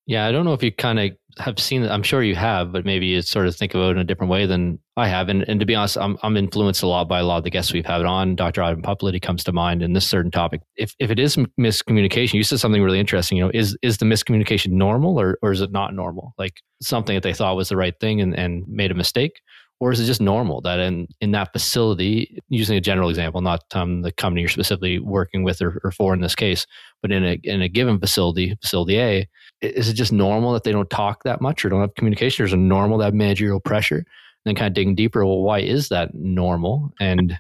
Yeah, 0.09 0.27
I 0.27 0.33
don't 0.33 0.47
know 0.47 0.55
if 0.55 0.63
you 0.63 0.73
kind 0.73 0.99
of 0.99 1.11
have 1.37 1.59
seen. 1.59 1.85
I'm 1.85 2.03
sure 2.03 2.23
you 2.23 2.35
have, 2.35 2.73
but 2.73 2.87
maybe 2.87 3.05
you 3.05 3.21
sort 3.21 3.47
of 3.47 3.55
think 3.55 3.75
about 3.75 3.89
it 3.89 3.91
in 3.91 3.99
a 3.99 4.05
different 4.05 4.31
way 4.31 4.47
than 4.47 4.79
I 4.97 5.07
have. 5.07 5.29
And, 5.29 5.43
and 5.47 5.61
to 5.61 5.67
be 5.67 5.75
honest, 5.75 5.99
I'm, 5.99 6.17
I'm 6.23 6.35
influenced 6.35 6.83
a 6.83 6.87
lot 6.87 7.11
by 7.11 7.19
a 7.19 7.25
lot 7.25 7.37
of 7.37 7.45
the 7.45 7.51
guests 7.51 7.75
we've 7.75 7.85
had 7.85 8.07
on. 8.07 8.35
Dr. 8.35 8.63
Adam 8.63 8.81
Puplady 8.81 9.21
comes 9.21 9.45
to 9.45 9.53
mind 9.53 9.83
in 9.83 9.93
this 9.93 10.07
certain 10.07 10.31
topic. 10.31 10.63
If, 10.77 10.97
if 10.99 11.11
it 11.11 11.19
is 11.19 11.37
miscommunication, 11.61 12.33
you 12.33 12.43
said 12.43 12.59
something 12.59 12.83
really 12.83 12.99
interesting. 12.99 13.37
You 13.37 13.45
know, 13.45 13.51
is 13.53 13.77
is 13.83 13.99
the 13.99 14.07
miscommunication 14.07 14.71
normal 14.71 15.21
or, 15.21 15.39
or 15.43 15.53
is 15.53 15.61
it 15.61 15.73
not 15.73 15.95
normal? 15.95 16.33
Like 16.39 16.63
something 16.81 17.15
that 17.15 17.23
they 17.23 17.35
thought 17.35 17.57
was 17.57 17.69
the 17.69 17.77
right 17.77 17.95
thing 18.01 18.23
and, 18.23 18.35
and 18.35 18.67
made 18.67 18.91
a 18.91 18.95
mistake? 18.95 19.43
Or 19.79 19.93
is 19.93 20.01
it 20.01 20.07
just 20.07 20.23
normal 20.23 20.63
that 20.63 20.81
in, 20.81 21.07
in 21.21 21.33
that 21.33 21.53
facility, 21.53 22.41
using 22.49 22.79
a 22.79 22.81
general 22.81 23.11
example, 23.11 23.43
not 23.43 23.63
um, 23.75 24.01
the 24.01 24.11
company 24.11 24.41
you're 24.41 24.49
specifically 24.49 24.99
working 24.99 25.45
with 25.45 25.61
or, 25.61 25.81
or 25.85 25.93
for 25.93 26.15
in 26.15 26.21
this 26.23 26.35
case, 26.35 26.67
but 27.03 27.13
in 27.13 27.25
a, 27.25 27.39
in 27.45 27.63
a 27.63 27.69
given 27.69 28.01
facility, 28.01 28.57
facility 28.61 28.99
A, 28.99 29.29
is 29.61 29.89
it 29.89 29.95
just 29.95 30.13
normal 30.13 30.53
that 30.53 30.65
they 30.65 30.73
don't 30.73 30.91
talk 30.91 31.25
that 31.25 31.41
much 31.41 31.65
or 31.65 31.69
don't 31.69 31.81
have 31.81 31.95
communication? 31.95 32.47
Is 32.47 32.53
it 32.53 32.59
normal 32.59 32.99
that 32.99 33.15
managerial 33.15 33.61
pressure? 33.61 33.97
And 33.97 34.05
then 34.45 34.55
kind 34.55 34.69
of 34.69 34.75
digging 34.75 34.95
deeper, 34.95 35.25
well, 35.25 35.43
why 35.43 35.61
is 35.61 35.89
that 35.89 36.15
normal? 36.15 36.93
And 37.01 37.39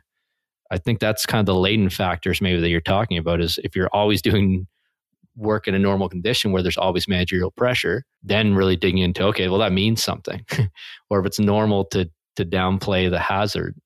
I 0.70 0.78
think 0.78 1.00
that's 1.00 1.26
kind 1.26 1.40
of 1.40 1.46
the 1.46 1.54
latent 1.54 1.92
factors 1.92 2.40
maybe 2.40 2.60
that 2.60 2.68
you're 2.68 2.80
talking 2.80 3.18
about 3.18 3.40
is 3.40 3.58
if 3.64 3.74
you're 3.76 3.90
always 3.92 4.20
doing 4.20 4.66
work 5.36 5.68
in 5.68 5.74
a 5.74 5.78
normal 5.78 6.08
condition 6.08 6.50
where 6.50 6.62
there's 6.62 6.76
always 6.76 7.08
managerial 7.08 7.52
pressure, 7.52 8.04
then 8.22 8.54
really 8.54 8.76
digging 8.76 8.98
into, 8.98 9.22
okay, 9.24 9.48
well, 9.48 9.60
that 9.60 9.72
means 9.72 10.02
something. 10.02 10.44
or 11.10 11.20
if 11.20 11.26
it's 11.26 11.38
normal 11.38 11.84
to 11.86 12.10
to 12.36 12.44
downplay 12.44 13.10
the 13.10 13.18
hazard. 13.18 13.76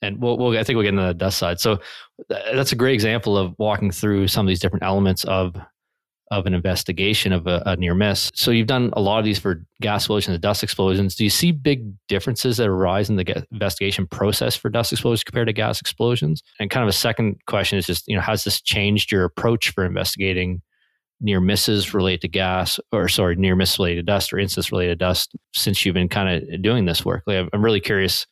And 0.00 0.20
we'll, 0.20 0.38
we'll 0.38 0.56
I 0.58 0.62
think 0.62 0.76
we'll 0.76 0.84
get 0.84 0.94
into 0.94 1.02
the 1.02 1.14
dust 1.14 1.38
side. 1.38 1.60
So 1.60 1.74
uh, 1.74 2.54
that's 2.54 2.72
a 2.72 2.76
great 2.76 2.94
example 2.94 3.36
of 3.36 3.54
walking 3.58 3.90
through 3.90 4.28
some 4.28 4.46
of 4.46 4.48
these 4.48 4.60
different 4.60 4.84
elements 4.84 5.24
of 5.24 5.56
of 6.30 6.46
an 6.46 6.54
investigation 6.54 7.32
of 7.32 7.46
a, 7.46 7.62
a, 7.66 7.76
near 7.76 7.94
miss. 7.94 8.30
So 8.34 8.52
you've 8.52 8.68
done 8.68 8.90
a 8.92 9.00
lot 9.00 9.18
of 9.18 9.24
these 9.24 9.38
for 9.38 9.64
gas 9.80 10.04
explosions 10.04 10.34
and 10.34 10.40
dust 10.40 10.62
explosions. 10.62 11.16
Do 11.16 11.24
you 11.24 11.30
see 11.30 11.50
big 11.50 11.92
differences 12.08 12.56
that 12.58 12.68
arise 12.68 13.10
in 13.10 13.16
the 13.16 13.46
investigation 13.50 14.06
process 14.06 14.54
for 14.54 14.68
dust 14.68 14.92
explosions 14.92 15.24
compared 15.24 15.48
to 15.48 15.52
gas 15.52 15.80
explosions? 15.80 16.42
And 16.60 16.70
kind 16.70 16.84
of 16.84 16.88
a 16.88 16.92
second 16.92 17.40
question 17.46 17.78
is 17.78 17.86
just, 17.86 18.06
you 18.06 18.14
know, 18.14 18.22
has 18.22 18.44
this 18.44 18.60
changed 18.60 19.10
your 19.10 19.24
approach 19.24 19.70
for 19.70 19.84
investigating 19.84 20.62
near 21.20 21.40
misses 21.40 21.92
related 21.92 22.20
to 22.22 22.28
gas 22.28 22.78
or 22.92 23.08
sorry, 23.08 23.34
near 23.34 23.56
miss 23.56 23.78
related 23.78 23.96
to 23.96 24.02
dust 24.12 24.32
or 24.32 24.38
incidents 24.38 24.70
related 24.70 24.98
dust 24.98 25.34
since 25.52 25.84
you've 25.84 25.94
been 25.94 26.08
kind 26.08 26.44
of 26.44 26.62
doing 26.62 26.84
this 26.84 27.04
work? 27.04 27.24
Like, 27.26 27.48
I'm 27.52 27.64
really 27.64 27.80
curious, 27.80 28.24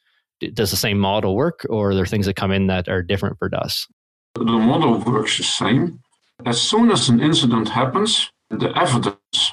does 0.54 0.70
the 0.70 0.76
same 0.76 1.00
model 1.00 1.34
work 1.34 1.66
or 1.68 1.90
are 1.90 1.94
there 1.96 2.06
things 2.06 2.26
that 2.26 2.36
come 2.36 2.52
in 2.52 2.68
that 2.68 2.88
are 2.88 3.02
different 3.02 3.38
for 3.40 3.48
dust? 3.48 3.88
The 4.34 4.44
model 4.44 4.98
works 5.00 5.36
the 5.36 5.42
same 5.42 6.00
as 6.44 6.60
soon 6.60 6.90
as 6.90 7.08
an 7.08 7.20
incident 7.20 7.68
happens, 7.68 8.30
the 8.50 8.70
evidence 8.78 9.52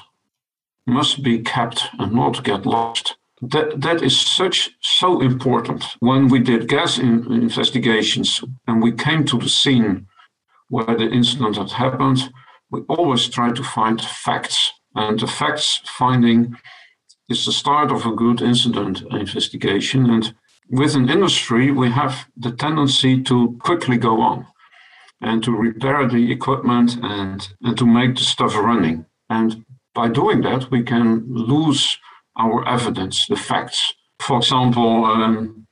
must 0.86 1.22
be 1.22 1.40
kept 1.40 1.84
and 1.98 2.12
not 2.12 2.44
get 2.44 2.64
lost. 2.64 3.16
That, 3.42 3.80
that 3.80 4.02
is 4.02 4.18
such 4.18 4.70
so 4.80 5.20
important. 5.20 5.84
When 6.00 6.28
we 6.28 6.38
did 6.38 6.68
gas 6.68 6.98
in, 6.98 7.30
investigations 7.32 8.42
and 8.66 8.82
we 8.82 8.92
came 8.92 9.24
to 9.24 9.38
the 9.38 9.48
scene 9.48 10.06
where 10.68 10.96
the 10.96 11.10
incident 11.10 11.56
had 11.56 11.70
happened, 11.72 12.32
we 12.70 12.80
always 12.88 13.28
try 13.28 13.52
to 13.52 13.62
find 13.62 14.00
facts. 14.00 14.72
And 14.94 15.18
the 15.20 15.26
facts 15.26 15.82
finding 15.98 16.56
is 17.28 17.44
the 17.44 17.52
start 17.52 17.90
of 17.90 18.06
a 18.06 18.14
good 18.14 18.40
incident 18.40 19.02
investigation. 19.10 20.08
And 20.08 20.34
within 20.70 21.10
industry, 21.10 21.70
we 21.70 21.90
have 21.90 22.26
the 22.36 22.52
tendency 22.52 23.22
to 23.24 23.58
quickly 23.60 23.98
go 23.98 24.22
on 24.22 24.46
and 25.20 25.42
to 25.44 25.50
repair 25.50 26.06
the 26.08 26.30
equipment 26.30 26.96
and, 27.02 27.48
and 27.62 27.78
to 27.78 27.86
make 27.86 28.16
the 28.16 28.22
stuff 28.22 28.54
running. 28.54 29.06
And 29.30 29.64
by 29.94 30.08
doing 30.08 30.42
that, 30.42 30.70
we 30.70 30.82
can 30.82 31.24
lose 31.28 31.98
our 32.38 32.66
evidence, 32.68 33.26
the 33.26 33.36
facts. 33.36 33.94
For 34.20 34.38
example, 34.38 35.04
um, 35.04 35.66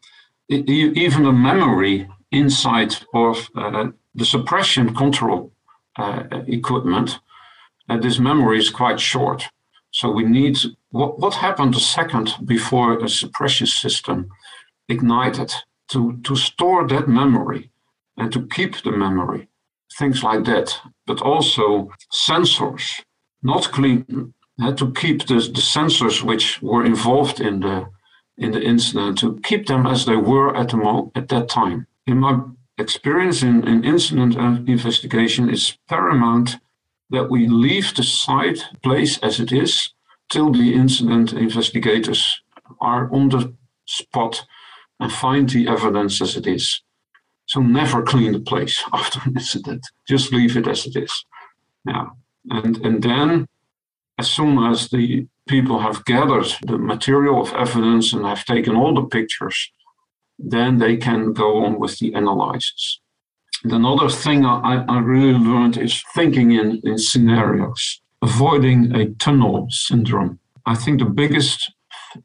even 0.48 1.24
the 1.24 1.32
memory 1.32 2.08
inside 2.30 2.96
of 3.12 3.48
uh, 3.56 3.88
the 4.14 4.24
suppression 4.24 4.94
control 4.94 5.52
uh, 5.96 6.24
equipment, 6.46 7.20
uh, 7.88 7.98
this 7.98 8.18
memory 8.18 8.58
is 8.58 8.70
quite 8.70 8.98
short. 8.98 9.44
So 9.90 10.10
we 10.10 10.24
need 10.24 10.58
what, 10.90 11.18
what 11.18 11.34
happened 11.34 11.76
a 11.76 11.80
second 11.80 12.34
before 12.44 12.98
a 12.98 13.08
suppression 13.08 13.66
system 13.66 14.28
ignited 14.88 15.52
to, 15.88 16.18
to 16.24 16.34
store 16.34 16.88
that 16.88 17.08
memory 17.08 17.70
and 18.16 18.32
to 18.32 18.46
keep 18.46 18.82
the 18.82 18.92
memory, 18.92 19.48
things 19.98 20.22
like 20.22 20.44
that, 20.44 20.76
but 21.06 21.20
also 21.20 21.90
sensors, 22.12 23.02
not 23.42 23.70
clean, 23.72 24.34
had 24.60 24.78
to 24.78 24.92
keep 24.92 25.26
the, 25.26 25.34
the 25.34 25.60
sensors 25.60 26.22
which 26.22 26.62
were 26.62 26.84
involved 26.84 27.40
in 27.40 27.60
the 27.60 27.86
in 28.36 28.50
the 28.50 28.60
incident 28.60 29.16
to 29.18 29.38
keep 29.44 29.66
them 29.66 29.86
as 29.86 30.06
they 30.06 30.16
were 30.16 30.56
at 30.56 30.70
the 30.70 30.76
mo- 30.76 31.12
at 31.14 31.28
that 31.28 31.48
time. 31.48 31.86
In 32.06 32.18
my 32.18 32.40
experience 32.78 33.42
in, 33.42 33.66
in 33.66 33.84
incident 33.84 34.36
investigation, 34.68 35.48
it's 35.48 35.78
paramount 35.88 36.56
that 37.10 37.30
we 37.30 37.46
leave 37.46 37.94
the 37.94 38.02
site 38.02 38.64
place 38.82 39.18
as 39.18 39.38
it 39.38 39.52
is 39.52 39.90
till 40.30 40.50
the 40.50 40.74
incident 40.74 41.32
investigators 41.32 42.42
are 42.80 43.08
on 43.12 43.28
the 43.28 43.54
spot 43.86 44.44
and 44.98 45.12
find 45.12 45.50
the 45.50 45.68
evidence 45.68 46.20
as 46.20 46.36
it 46.36 46.46
is. 46.46 46.82
So 47.46 47.60
never 47.60 48.02
clean 48.02 48.32
the 48.32 48.40
place 48.40 48.82
after 48.92 49.20
an 49.24 49.34
incident. 49.36 49.86
Just 50.08 50.32
leave 50.32 50.56
it 50.56 50.66
as 50.66 50.86
it 50.86 50.96
is. 50.96 51.24
Yeah. 51.86 52.06
And 52.50 52.76
and 52.84 53.02
then 53.02 53.46
as 54.18 54.30
soon 54.30 54.58
as 54.58 54.88
the 54.90 55.26
people 55.48 55.78
have 55.80 56.04
gathered 56.04 56.46
the 56.66 56.78
material 56.78 57.40
of 57.40 57.52
evidence 57.52 58.12
and 58.12 58.24
have 58.24 58.44
taken 58.44 58.76
all 58.76 58.94
the 58.94 59.08
pictures, 59.08 59.70
then 60.38 60.78
they 60.78 60.96
can 60.96 61.32
go 61.32 61.64
on 61.64 61.78
with 61.78 61.98
the 61.98 62.12
analysis. 62.12 63.00
And 63.62 63.72
another 63.72 64.08
thing 64.08 64.44
I, 64.44 64.84
I 64.88 64.98
really 65.00 65.38
learned 65.38 65.76
is 65.78 66.02
thinking 66.14 66.52
in, 66.52 66.80
in 66.84 66.98
scenarios, 66.98 68.00
avoiding 68.22 68.94
a 68.94 69.10
tunnel 69.14 69.66
syndrome. 69.70 70.38
I 70.66 70.74
think 70.74 70.98
the 70.98 71.06
biggest 71.06 71.72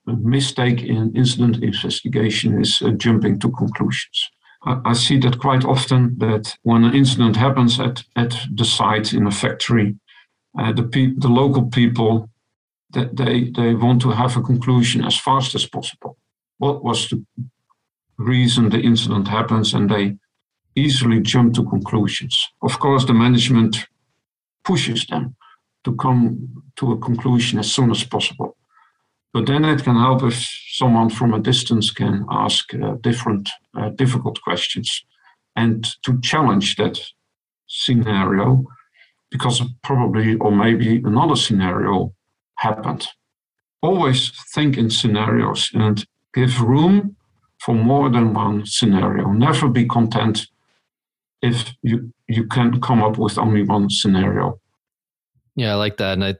mistake 0.06 0.82
in 0.84 1.16
incident 1.16 1.64
investigation 1.64 2.62
is 2.62 2.82
uh, 2.82 2.92
jumping 2.92 3.40
to 3.40 3.52
conclusions. 3.52 4.30
I, 4.66 4.94
see 4.94 5.18
that 5.20 5.40
quite 5.40 5.64
often 5.64 6.18
that 6.20 6.56
when 6.64 6.84
an 6.84 6.94
incident 6.94 7.38
happens 7.38 7.80
at, 7.80 8.04
at 8.16 8.36
the 8.54 8.66
site 8.66 9.14
in 9.14 9.26
a 9.26 9.32
factory, 9.32 9.96
uh, 10.60 10.74
the, 10.74 10.84
pe- 10.84 11.14
the 11.18 11.30
local 11.30 11.68
people 11.68 12.30
that 12.92 13.16
they, 13.16 13.52
they 13.52 13.74
want 13.74 14.02
to 14.02 14.12
have 14.12 14.36
a 14.36 14.42
conclusion 14.42 15.06
as 15.06 15.18
fast 15.18 15.56
as 15.56 15.66
possible. 15.66 16.18
What 16.58 16.84
was 16.84 17.08
the 17.10 17.24
reason 18.18 18.70
the 18.70 18.82
incident 18.82 19.28
happens? 19.28 19.74
And 19.74 19.90
they 19.90 20.18
easily 20.76 21.22
jump 21.22 21.54
to 21.54 21.64
conclusions. 21.64 22.46
Of 22.62 22.80
course, 22.80 23.06
the 23.06 23.14
management 23.14 23.88
pushes 24.66 25.06
them 25.06 25.36
to 25.86 25.96
come 25.96 26.64
to 26.76 26.92
a 26.92 26.98
conclusion 26.98 27.60
as 27.60 27.72
soon 27.72 27.92
as 27.92 28.04
possible. 28.04 28.58
But 29.34 29.46
then 29.46 29.64
it 29.66 29.84
can 29.84 29.96
help 29.96 30.24
if 30.24 30.36
someone 30.70 31.10
from 31.10 31.34
a 31.34 31.40
distance 31.40 31.92
can 31.92 32.26
ask 32.30 32.74
uh, 32.74 32.96
different, 33.02 33.50
uh, 33.78 33.90
difficult 33.90 34.42
questions 34.42 35.04
and 35.56 35.88
to 36.04 36.20
challenge 36.22 36.76
that 36.78 37.00
scenario 37.68 38.66
because 39.30 39.62
probably 39.84 40.36
or 40.36 40.52
maybe 40.52 40.98
another 40.98 41.36
scenario 41.36 42.14
happened. 42.56 43.08
Always 43.82 44.32
think 44.54 44.78
in 44.78 44.90
scenarios 44.90 45.70
and 45.74 46.06
give 46.34 46.62
room 46.62 47.16
for 47.60 47.76
more 47.76 48.10
than 48.10 48.34
one 48.34 48.66
scenario. 48.66 49.32
Never 49.32 49.68
be 49.70 49.86
content 49.86 50.48
if 51.42 51.74
you 51.82 52.12
you 52.28 52.48
can 52.48 52.82
come 52.82 53.02
up 53.04 53.18
with 53.18 53.38
only 53.38 53.64
one 53.64 53.90
scenario. 53.90 54.60
Yeah, 55.56 55.74
I 55.74 55.76
like 55.76 55.98
that. 55.98 56.14
And 56.14 56.24
I, 56.24 56.36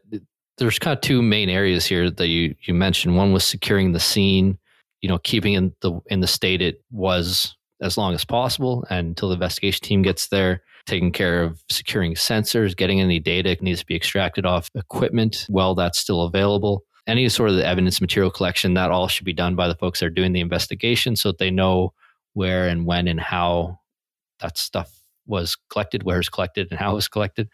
there's 0.60 0.80
kind 0.80 0.96
of 0.96 1.02
two 1.02 1.22
main 1.22 1.50
areas 1.50 1.86
here 1.86 2.12
that 2.12 2.28
you 2.28 2.56
you 2.62 2.74
mentioned. 2.74 3.16
One 3.16 3.34
was 3.34 3.44
securing 3.44 3.92
the 3.92 4.00
scene, 4.00 4.58
you 5.02 5.10
know, 5.10 5.18
keeping 5.20 5.54
in 5.54 5.74
the 5.82 6.00
in 6.08 6.20
the 6.20 6.28
state 6.28 6.62
it 6.62 6.84
was 6.92 7.56
as 7.82 7.98
long 7.98 8.14
as 8.14 8.26
possible 8.26 8.86
and 8.90 9.08
until 9.08 9.30
the 9.30 9.36
investigation 9.36 9.82
team 9.84 10.02
gets 10.02 10.28
there 10.28 10.62
taking 10.90 11.12
care 11.12 11.44
of 11.44 11.64
securing 11.70 12.16
sensors, 12.16 12.76
getting 12.76 13.00
any 13.00 13.20
data 13.20 13.56
needs 13.62 13.80
to 13.80 13.86
be 13.86 13.96
extracted 13.96 14.46
off 14.46 14.70
equipment 14.76 15.46
while 15.48 15.76
that's 15.76 16.00
still 16.00 16.24
available. 16.24 16.84
Any 17.08 17.30
sort 17.30 17.50
of 17.50 17.56
the 17.56 17.66
evidence 17.66 18.02
material 18.02 18.32
collection, 18.32 18.74
that 18.74 18.92
all 18.92 19.08
should 19.08 19.26
be 19.26 19.34
done 19.34 19.56
by 19.56 19.68
the 19.68 19.76
folks 19.76 20.00
that 20.00 20.08
are 20.08 20.12
doing 20.12 20.34
the 20.34 20.40
investigation 20.42 21.16
so 21.16 21.30
that 21.30 21.38
they 21.38 21.52
know 21.52 21.94
where 22.34 22.68
and 22.68 22.86
when 22.86 23.08
and 23.08 23.20
how 23.20 23.80
that 24.40 24.58
stuff 24.58 24.92
was 25.26 25.56
collected, 25.70 26.04
where 26.04 26.20
it's 26.20 26.30
collected, 26.30 26.68
and 26.72 26.80
how 26.80 26.92
it 26.92 26.96
was 26.96 27.08
collected. 27.08 27.50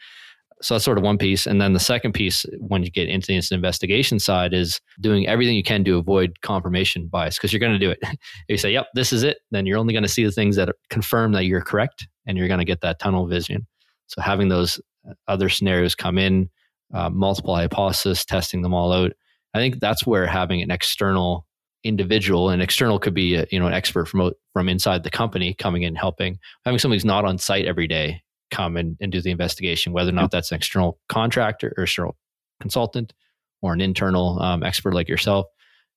So 0.62 0.74
that's 0.74 0.86
sort 0.86 0.98
of 0.98 1.04
one 1.04 1.18
piece. 1.18 1.46
And 1.46 1.60
then 1.60 1.74
the 1.74 1.80
second 1.80 2.14
piece, 2.14 2.46
when 2.60 2.84
you 2.84 2.90
get 2.90 3.10
into 3.10 3.28
the 3.28 3.56
investigation 3.56 4.20
side, 4.20 4.54
is 4.54 4.80
doing 5.02 5.28
everything 5.28 5.56
you 5.56 5.64
can 5.64 5.84
to 5.84 5.98
avoid 5.98 6.42
confirmation 6.42 7.08
bias 7.08 7.38
because 7.38 7.52
you're 7.52 7.60
going 7.60 7.74
to 7.74 7.80
do 7.80 7.92
it. 7.92 8.00
if 8.02 8.18
you 8.48 8.58
say, 8.58 8.72
yep, 8.72 8.88
this 8.94 9.12
is 9.12 9.24
it, 9.24 9.40
then 9.52 9.66
you're 9.66 9.78
only 9.78 9.94
going 9.94 10.04
to 10.04 10.10
see 10.10 10.24
the 10.24 10.32
things 10.32 10.56
that 10.56 10.70
confirm 10.90 11.34
that 11.34 11.46
you're 11.46 11.62
correct 11.62 12.08
and 12.26 12.38
you're 12.38 12.48
going 12.48 12.60
to 12.60 12.66
get 12.66 12.82
that 12.82 13.00
tunnel 13.00 13.28
vision. 13.28 13.68
So 14.08 14.22
having 14.22 14.48
those 14.48 14.80
other 15.28 15.50
scenarios 15.50 15.96
come 15.96 16.18
in, 16.18 16.50
uh, 16.94 17.10
multiple 17.10 17.56
hypotheses, 17.56 18.26
testing 18.26 18.62
them 18.62 18.74
all 18.74 18.92
out. 18.92 19.12
I 19.54 19.60
think 19.60 19.80
that's 19.80 20.06
where 20.06 20.26
having 20.28 20.62
an 20.62 20.72
external 20.72 21.46
individual, 21.84 22.50
and 22.50 22.62
external 22.62 23.00
could 23.00 23.14
be 23.14 23.36
a, 23.36 23.46
you 23.52 23.60
know 23.60 23.68
an 23.68 23.74
expert 23.74 24.08
from 24.08 24.32
from 24.54 24.70
inside 24.70 25.04
the 25.04 25.10
company 25.10 25.54
coming 25.54 25.84
in 25.84 25.96
helping. 25.96 26.40
Having 26.66 26.80
somebody 26.80 26.98
who's 26.98 27.06
not 27.06 27.26
on 27.26 27.38
site 27.38 27.66
every 27.66 27.88
day 27.88 28.22
come 28.52 28.78
and, 28.78 28.98
and 29.02 29.12
do 29.12 29.22
the 29.22 29.32
investigation, 29.32 29.94
whether 29.94 30.10
or 30.10 30.14
not 30.14 30.32
that's 30.32 30.52
an 30.52 30.58
external 30.58 31.00
contractor 31.10 31.74
or 31.78 31.84
external 31.84 32.16
consultant 32.62 33.14
or 33.62 33.74
an 33.74 33.82
internal 33.82 34.42
um, 34.42 34.64
expert 34.64 34.94
like 34.94 35.10
yourself, 35.10 35.46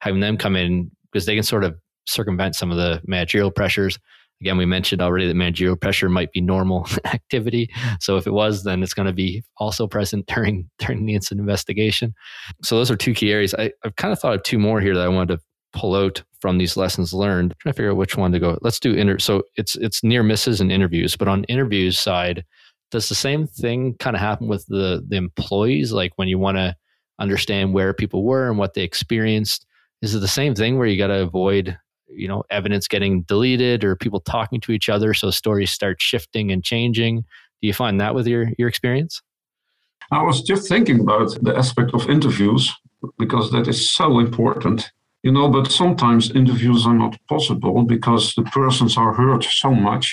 having 0.00 0.20
them 0.20 0.36
come 0.36 0.56
in 0.56 0.90
because 1.12 1.26
they 1.26 1.34
can 1.34 1.42
sort 1.42 1.64
of 1.64 1.76
circumvent 2.06 2.56
some 2.56 2.70
of 2.70 2.76
the 2.76 3.00
managerial 3.06 3.50
pressures 3.50 3.98
Again, 4.40 4.56
we 4.56 4.66
mentioned 4.66 5.02
already 5.02 5.26
that 5.26 5.34
managerial 5.34 5.76
pressure 5.76 6.08
might 6.08 6.30
be 6.32 6.40
normal 6.40 6.86
activity. 7.04 7.70
So 8.00 8.16
if 8.16 8.26
it 8.26 8.32
was, 8.32 8.62
then 8.62 8.82
it's 8.82 8.94
going 8.94 9.06
to 9.06 9.12
be 9.12 9.42
also 9.56 9.86
present 9.88 10.26
during 10.26 10.70
during 10.78 11.06
the 11.06 11.14
incident 11.14 11.40
investigation. 11.40 12.14
So 12.62 12.76
those 12.76 12.90
are 12.90 12.96
two 12.96 13.14
key 13.14 13.32
areas. 13.32 13.54
I, 13.54 13.72
I've 13.84 13.96
kind 13.96 14.12
of 14.12 14.20
thought 14.20 14.34
of 14.34 14.42
two 14.44 14.58
more 14.58 14.80
here 14.80 14.94
that 14.94 15.04
I 15.04 15.08
wanted 15.08 15.36
to 15.36 15.42
pull 15.72 15.94
out 15.94 16.22
from 16.40 16.58
these 16.58 16.76
lessons 16.76 17.12
learned. 17.12 17.52
I'm 17.52 17.56
trying 17.60 17.72
to 17.72 17.76
figure 17.76 17.90
out 17.90 17.96
which 17.96 18.16
one 18.16 18.32
to 18.32 18.38
go. 18.38 18.58
Let's 18.62 18.80
do 18.80 18.92
inter. 18.92 19.18
So 19.18 19.42
it's 19.56 19.76
it's 19.76 20.04
near 20.04 20.22
misses 20.22 20.60
and 20.60 20.72
interviews, 20.72 21.16
but 21.16 21.28
on 21.28 21.44
interviews 21.44 21.98
side, 21.98 22.44
does 22.90 23.08
the 23.08 23.14
same 23.14 23.46
thing 23.46 23.94
kind 23.98 24.16
of 24.16 24.20
happen 24.20 24.48
with 24.48 24.64
the 24.66 25.04
the 25.06 25.16
employees? 25.16 25.92
Like 25.92 26.12
when 26.16 26.28
you 26.28 26.38
want 26.38 26.56
to 26.56 26.74
understand 27.18 27.74
where 27.74 27.92
people 27.92 28.24
were 28.24 28.48
and 28.48 28.58
what 28.58 28.74
they 28.74 28.82
experienced, 28.82 29.66
is 30.02 30.14
it 30.14 30.20
the 30.20 30.28
same 30.28 30.54
thing 30.54 30.78
where 30.78 30.86
you 30.86 30.96
got 30.96 31.08
to 31.08 31.20
avoid 31.20 31.76
you 32.08 32.28
know 32.28 32.42
evidence 32.50 32.88
getting 32.88 33.22
deleted 33.22 33.84
or 33.84 33.96
people 33.96 34.20
talking 34.20 34.60
to 34.60 34.72
each 34.72 34.88
other 34.88 35.14
so 35.14 35.30
stories 35.30 35.70
start 35.70 36.00
shifting 36.00 36.50
and 36.50 36.64
changing 36.64 37.20
do 37.60 37.66
you 37.66 37.74
find 37.74 38.00
that 38.00 38.14
with 38.14 38.26
your 38.26 38.50
your 38.58 38.68
experience 38.68 39.22
i 40.10 40.22
was 40.22 40.42
just 40.42 40.68
thinking 40.68 41.00
about 41.00 41.36
the 41.42 41.54
aspect 41.56 41.90
of 41.94 42.08
interviews 42.08 42.72
because 43.18 43.50
that 43.52 43.68
is 43.68 43.90
so 43.90 44.18
important 44.18 44.90
you 45.28 45.34
know 45.36 45.48
but 45.56 45.70
sometimes 45.82 46.30
interviews 46.40 46.86
are 46.86 46.98
not 47.04 47.14
possible 47.28 47.76
because 47.94 48.24
the 48.34 48.46
persons 48.58 48.96
are 48.96 49.12
hurt 49.20 49.44
so 49.44 49.70
much 49.88 50.06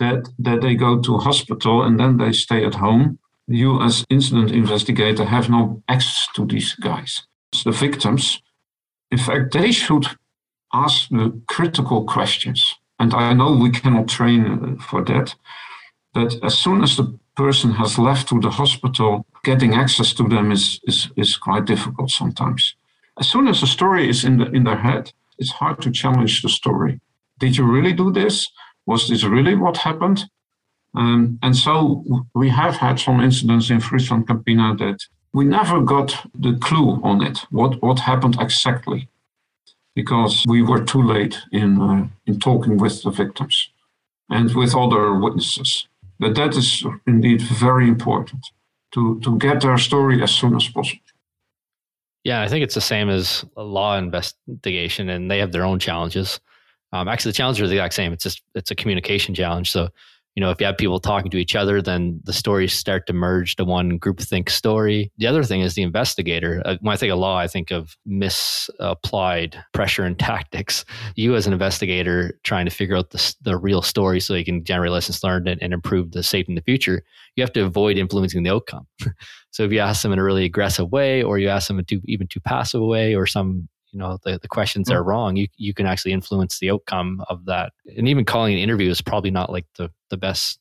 that 0.00 0.20
that 0.46 0.60
they 0.60 0.74
go 0.74 0.92
to 1.00 1.24
hospital 1.28 1.76
and 1.86 1.94
then 2.00 2.12
they 2.16 2.32
stay 2.32 2.60
at 2.64 2.80
home 2.86 3.18
you 3.46 3.70
as 3.88 4.04
incident 4.10 4.50
investigator 4.62 5.24
have 5.24 5.48
no 5.50 5.62
access 5.88 6.28
to 6.34 6.46
these 6.46 6.72
guys 6.88 7.12
the 7.64 7.76
victims 7.86 8.42
in 9.10 9.18
fact 9.18 9.52
they 9.52 9.72
should 9.72 10.06
ask 10.72 11.08
the 11.08 11.40
critical 11.48 12.04
questions. 12.04 12.74
And 12.98 13.14
I 13.14 13.32
know 13.32 13.52
we 13.52 13.70
cannot 13.70 14.08
train 14.08 14.44
uh, 14.46 14.82
for 14.82 15.02
that, 15.04 15.34
but 16.12 16.36
as 16.42 16.58
soon 16.58 16.82
as 16.82 16.96
the 16.96 17.18
person 17.36 17.72
has 17.72 17.98
left 17.98 18.28
to 18.28 18.40
the 18.40 18.50
hospital, 18.50 19.24
getting 19.44 19.74
access 19.74 20.12
to 20.14 20.28
them 20.28 20.52
is, 20.52 20.80
is, 20.84 21.08
is 21.16 21.36
quite 21.36 21.64
difficult 21.64 22.10
sometimes. 22.10 22.74
As 23.20 23.28
soon 23.28 23.48
as 23.48 23.60
the 23.60 23.66
story 23.66 24.08
is 24.08 24.24
in, 24.24 24.38
the, 24.38 24.50
in 24.50 24.64
their 24.64 24.78
head, 24.78 25.12
it's 25.38 25.52
hard 25.52 25.82
to 25.82 25.90
challenge 25.90 26.40
the 26.40 26.48
story. 26.48 27.00
Did 27.38 27.56
you 27.56 27.64
really 27.64 27.92
do 27.92 28.10
this? 28.10 28.50
Was 28.86 29.08
this 29.08 29.24
really 29.24 29.54
what 29.54 29.76
happened? 29.76 30.24
Um, 30.94 31.38
and 31.42 31.54
so 31.54 32.04
we 32.34 32.48
have 32.48 32.76
had 32.76 32.98
some 32.98 33.20
incidents 33.20 33.70
in 33.70 33.80
Friesland 33.80 34.26
Campina 34.26 34.74
that 34.78 34.98
we 35.32 35.44
never 35.44 35.80
got 35.80 36.26
the 36.34 36.56
clue 36.58 37.00
on 37.02 37.22
it, 37.22 37.38
what, 37.50 37.80
what 37.82 38.00
happened 38.00 38.36
exactly 38.40 39.08
because 39.94 40.44
we 40.48 40.62
were 40.62 40.82
too 40.82 41.02
late 41.02 41.36
in, 41.52 41.80
uh, 41.80 42.08
in 42.26 42.40
talking 42.40 42.78
with 42.78 43.02
the 43.02 43.10
victims 43.10 43.68
and 44.28 44.54
with 44.54 44.74
other 44.74 45.14
witnesses. 45.14 45.88
But 46.18 46.34
that 46.36 46.56
is 46.56 46.84
indeed 47.06 47.42
very 47.42 47.86
important 47.88 48.46
to, 48.92 49.20
to 49.20 49.38
get 49.38 49.60
their 49.60 49.78
story 49.78 50.22
as 50.22 50.30
soon 50.30 50.56
as 50.56 50.68
possible. 50.68 51.02
Yeah, 52.24 52.42
I 52.42 52.48
think 52.48 52.62
it's 52.62 52.74
the 52.74 52.80
same 52.80 53.08
as 53.08 53.44
a 53.56 53.62
law 53.62 53.96
investigation, 53.96 55.08
and 55.08 55.30
they 55.30 55.38
have 55.38 55.52
their 55.52 55.64
own 55.64 55.78
challenges. 55.78 56.40
Um, 56.92 57.08
actually, 57.08 57.30
the 57.30 57.36
challenges 57.36 57.62
are 57.62 57.68
the 57.68 57.76
exact 57.76 57.94
same. 57.94 58.12
It's 58.12 58.24
just 58.24 58.42
it's 58.54 58.70
a 58.70 58.74
communication 58.74 59.34
challenge. 59.34 59.70
So 59.70 59.88
you 60.36 60.40
know, 60.40 60.50
if 60.50 60.60
you 60.60 60.66
have 60.66 60.78
people 60.78 61.00
talking 61.00 61.30
to 61.30 61.38
each 61.38 61.56
other, 61.56 61.82
then 61.82 62.20
the 62.24 62.32
stories 62.32 62.72
start 62.72 63.06
to 63.08 63.12
merge 63.12 63.56
to 63.56 63.64
one 63.64 63.98
groupthink 63.98 64.48
story. 64.48 65.10
The 65.18 65.26
other 65.26 65.42
thing 65.42 65.60
is 65.60 65.74
the 65.74 65.82
investigator. 65.82 66.62
Uh, 66.64 66.76
when 66.80 66.92
I 66.92 66.96
think 66.96 67.12
of 67.12 67.18
law, 67.18 67.36
I 67.36 67.48
think 67.48 67.72
of 67.72 67.96
misapplied 68.06 69.62
pressure 69.72 70.04
and 70.04 70.18
tactics. 70.18 70.84
You, 71.16 71.34
as 71.34 71.46
an 71.46 71.52
investigator, 71.52 72.38
trying 72.44 72.66
to 72.66 72.70
figure 72.70 72.96
out 72.96 73.10
the, 73.10 73.34
the 73.42 73.56
real 73.56 73.82
story 73.82 74.20
so 74.20 74.34
you 74.34 74.44
can 74.44 74.62
generate 74.62 74.92
lessons 74.92 75.24
learned 75.24 75.48
and, 75.48 75.60
and 75.60 75.72
improve 75.72 76.12
the 76.12 76.22
safety 76.22 76.52
in 76.52 76.56
the 76.56 76.62
future, 76.62 77.02
you 77.34 77.42
have 77.42 77.52
to 77.54 77.64
avoid 77.64 77.98
influencing 77.98 78.44
the 78.44 78.50
outcome. 78.50 78.86
so 79.50 79.64
if 79.64 79.72
you 79.72 79.80
ask 79.80 80.02
them 80.02 80.12
in 80.12 80.18
a 80.20 80.24
really 80.24 80.44
aggressive 80.44 80.92
way, 80.92 81.24
or 81.24 81.38
you 81.38 81.48
ask 81.48 81.66
them 81.66 81.78
in 81.80 81.84
too, 81.84 82.00
even 82.04 82.28
too 82.28 82.40
passive 82.40 82.82
way, 82.82 83.16
or 83.16 83.26
some 83.26 83.68
you 83.92 83.98
know 83.98 84.18
the, 84.24 84.38
the 84.40 84.48
questions 84.48 84.88
mm-hmm. 84.88 84.98
are 84.98 85.02
wrong 85.02 85.36
you 85.36 85.46
you 85.56 85.74
can 85.74 85.86
actually 85.86 86.12
influence 86.12 86.58
the 86.58 86.70
outcome 86.70 87.22
of 87.28 87.44
that. 87.46 87.72
And 87.96 88.08
even 88.08 88.24
calling 88.24 88.54
an 88.54 88.60
interview 88.60 88.90
is 88.90 89.00
probably 89.02 89.30
not 89.30 89.50
like 89.50 89.66
the 89.76 89.90
the 90.10 90.16
best 90.16 90.58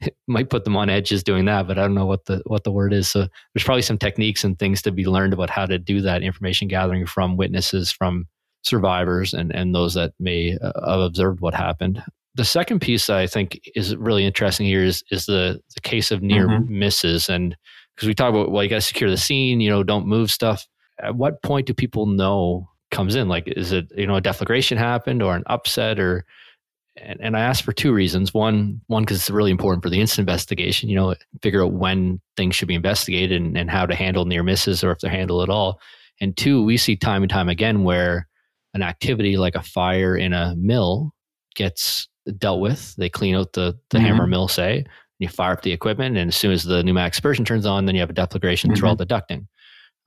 it 0.00 0.16
might 0.26 0.50
put 0.50 0.64
them 0.64 0.76
on 0.76 0.90
edges 0.90 1.22
doing 1.22 1.44
that 1.44 1.66
but 1.66 1.78
i 1.78 1.82
don't 1.82 1.94
know 1.94 2.06
what 2.06 2.24
the 2.26 2.42
what 2.46 2.64
the 2.64 2.72
word 2.72 2.92
is. 2.92 3.08
So 3.08 3.20
there's 3.54 3.64
probably 3.64 3.82
some 3.82 3.98
techniques 3.98 4.44
and 4.44 4.58
things 4.58 4.82
to 4.82 4.92
be 4.92 5.06
learned 5.06 5.32
about 5.32 5.50
how 5.50 5.66
to 5.66 5.78
do 5.78 6.00
that 6.02 6.22
information 6.22 6.68
gathering 6.68 7.06
from 7.06 7.36
witnesses 7.36 7.92
from 7.92 8.26
survivors 8.62 9.34
and 9.34 9.54
and 9.54 9.74
those 9.74 9.94
that 9.94 10.12
may 10.18 10.56
uh, 10.60 10.90
have 10.90 11.00
observed 11.00 11.40
what 11.40 11.54
happened. 11.54 12.02
The 12.34 12.44
second 12.44 12.80
piece 12.80 13.10
i 13.10 13.26
think 13.26 13.60
is 13.74 13.96
really 13.96 14.24
interesting 14.24 14.66
here 14.66 14.84
is 14.84 15.02
is 15.10 15.26
the 15.26 15.60
the 15.74 15.80
case 15.80 16.10
of 16.10 16.22
near 16.22 16.48
mm-hmm. 16.48 16.78
misses. 16.78 17.28
And 17.28 17.56
because 17.94 18.08
we 18.08 18.14
talk 18.14 18.30
about 18.30 18.50
well 18.50 18.62
you 18.62 18.70
got 18.70 18.76
to 18.76 18.80
secure 18.80 19.10
the 19.10 19.16
scene 19.16 19.60
you 19.60 19.70
know 19.70 19.82
don't 19.82 20.06
move 20.06 20.30
stuff 20.30 20.66
at 21.00 21.16
what 21.16 21.42
point 21.42 21.66
do 21.66 21.74
people 21.74 22.06
know 22.06 22.68
comes 22.90 23.14
in? 23.14 23.28
Like, 23.28 23.48
is 23.48 23.72
it, 23.72 23.90
you 23.96 24.06
know, 24.06 24.16
a 24.16 24.22
deflagration 24.22 24.76
happened 24.76 25.22
or 25.22 25.36
an 25.36 25.44
upset 25.46 25.98
or, 25.98 26.24
and, 26.96 27.20
and 27.20 27.36
I 27.36 27.40
asked 27.40 27.62
for 27.62 27.72
two 27.72 27.92
reasons. 27.92 28.34
One, 28.34 28.80
one, 28.88 29.04
because 29.04 29.18
it's 29.18 29.30
really 29.30 29.50
important 29.50 29.82
for 29.82 29.90
the 29.90 30.00
incident 30.00 30.28
investigation, 30.28 30.88
you 30.88 30.96
know, 30.96 31.14
figure 31.42 31.64
out 31.64 31.72
when 31.72 32.20
things 32.36 32.56
should 32.56 32.68
be 32.68 32.74
investigated 32.74 33.40
and, 33.40 33.56
and 33.56 33.70
how 33.70 33.86
to 33.86 33.94
handle 33.94 34.24
near 34.24 34.42
misses 34.42 34.82
or 34.82 34.90
if 34.90 34.98
they're 34.98 35.10
handled 35.10 35.42
at 35.42 35.52
all. 35.52 35.80
And 36.20 36.36
two, 36.36 36.64
we 36.64 36.76
see 36.76 36.96
time 36.96 37.22
and 37.22 37.30
time 37.30 37.48
again 37.48 37.84
where 37.84 38.26
an 38.74 38.82
activity 38.82 39.36
like 39.36 39.54
a 39.54 39.62
fire 39.62 40.16
in 40.16 40.32
a 40.32 40.54
mill 40.56 41.14
gets 41.54 42.08
dealt 42.38 42.60
with. 42.60 42.96
They 42.96 43.08
clean 43.08 43.36
out 43.36 43.52
the, 43.52 43.78
the 43.90 43.98
mm-hmm. 43.98 44.06
hammer 44.06 44.26
mill, 44.26 44.48
say, 44.48 44.84
you 45.20 45.28
fire 45.28 45.52
up 45.52 45.62
the 45.62 45.72
equipment, 45.72 46.16
and 46.16 46.28
as 46.28 46.36
soon 46.36 46.52
as 46.52 46.62
the 46.64 46.82
pneumatic 46.82 47.14
aspiration 47.14 47.44
turns 47.44 47.66
on, 47.66 47.86
then 47.86 47.94
you 47.94 48.00
have 48.00 48.10
a 48.10 48.14
deflagration 48.14 48.66
mm-hmm. 48.66 48.74
through 48.74 48.88
all 48.88 48.96
the 48.96 49.06
ducting 49.06 49.46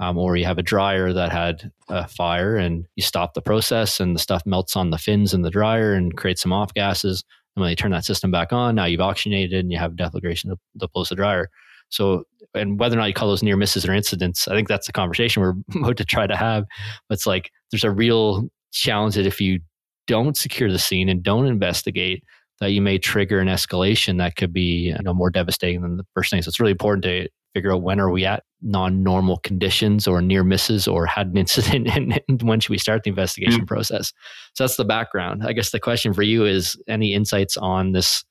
um, 0.02 0.18
or 0.18 0.36
you 0.36 0.46
have 0.46 0.58
a 0.58 0.64
dryer 0.64 1.14
that 1.14 1.32
had 1.32 1.72
a 1.88 2.08
fire 2.08 2.58
and 2.58 2.88
you 2.96 3.04
stop 3.04 3.36
the 3.36 3.42
process 3.42 4.00
and 4.00 4.16
the 4.16 4.20
stuff 4.20 4.42
melts 4.48 4.76
on 4.76 4.90
the 4.90 4.98
fins 4.98 5.32
in 5.32 5.44
the 5.44 5.52
dryer 5.52 5.94
and 5.94 6.18
creates 6.18 6.42
some 6.42 6.52
off 6.52 6.74
gases. 6.74 7.24
And 7.56 7.62
when 7.62 7.70
you 7.70 7.76
turn 7.76 7.92
that 7.92 8.04
system 8.04 8.32
back 8.32 8.52
on, 8.52 8.74
now 8.74 8.86
you've 8.86 9.00
oxygenated 9.00 9.60
and 9.60 9.72
you 9.72 9.78
have 9.78 9.92
deflagration 9.92 10.56
to 10.80 10.88
close 10.88 11.10
the 11.10 11.16
dryer. 11.16 11.50
So, 11.90 12.24
and 12.56 12.80
whether 12.80 12.96
or 12.96 13.00
not 13.00 13.06
you 13.06 13.14
call 13.14 13.28
those 13.28 13.44
near 13.44 13.56
misses 13.56 13.86
or 13.86 13.94
incidents, 13.94 14.48
I 14.48 14.56
think 14.56 14.68
that's 14.68 14.88
the 14.88 14.94
conversation 14.94 15.44
we're 15.44 15.54
about 15.80 15.98
to 15.98 16.06
try 16.06 16.26
to 16.26 16.36
have. 16.36 16.66
But 17.08 17.16
it's 17.16 17.28
like 17.28 17.52
there's 17.72 17.84
a 17.84 17.92
real 17.92 18.50
challenge 18.72 19.16
that 19.16 19.28
if 19.28 19.40
you 19.40 19.60
don't 20.08 20.36
secure 20.36 20.72
the 20.72 20.80
scene 20.80 21.10
and 21.10 21.22
don't 21.22 21.46
investigate, 21.46 22.24
that 22.62 22.71
you 22.71 22.82
may 22.82 23.00
trigger 23.00 23.39
an 23.39 23.47
escalation 23.47 24.19
that 24.19 24.36
could 24.36 24.54
be 24.54 24.93
you 24.95 25.04
know 25.04 25.13
more 25.13 25.32
devastating 25.32 25.82
than 25.82 25.97
the 25.97 26.06
first 26.13 26.30
thing. 26.30 26.41
So 26.41 26.47
it's 26.47 26.60
really 26.60 26.71
important 26.71 27.04
to 27.04 27.28
figure 27.54 27.74
out 27.74 27.82
when 27.82 28.00
are 28.00 28.12
we 28.12 28.24
at 28.24 28.43
non-normal 28.62 29.38
conditions 29.38 30.08
or 30.08 30.21
near 30.21 30.43
misses 30.43 30.88
or 30.88 31.06
had 31.06 31.28
an 31.28 31.38
incident 31.38 31.89
and, 32.30 32.41
when 32.43 32.60
should 32.60 32.69
we 32.69 32.78
start 32.78 33.04
the 33.04 33.10
investigation 33.10 33.62
mm-hmm. 33.62 33.65
process? 33.65 34.13
So 34.54 34.63
that's 34.63 34.78
the 34.78 34.86
background. 34.86 35.41
I 35.45 35.52
guess 35.54 35.71
the 35.71 35.80
question 35.80 36.13
for 36.13 36.21
you 36.21 36.45
is 36.45 36.82
any 36.88 37.13
insights 37.13 37.58
on 37.58 37.91
this 37.91 38.24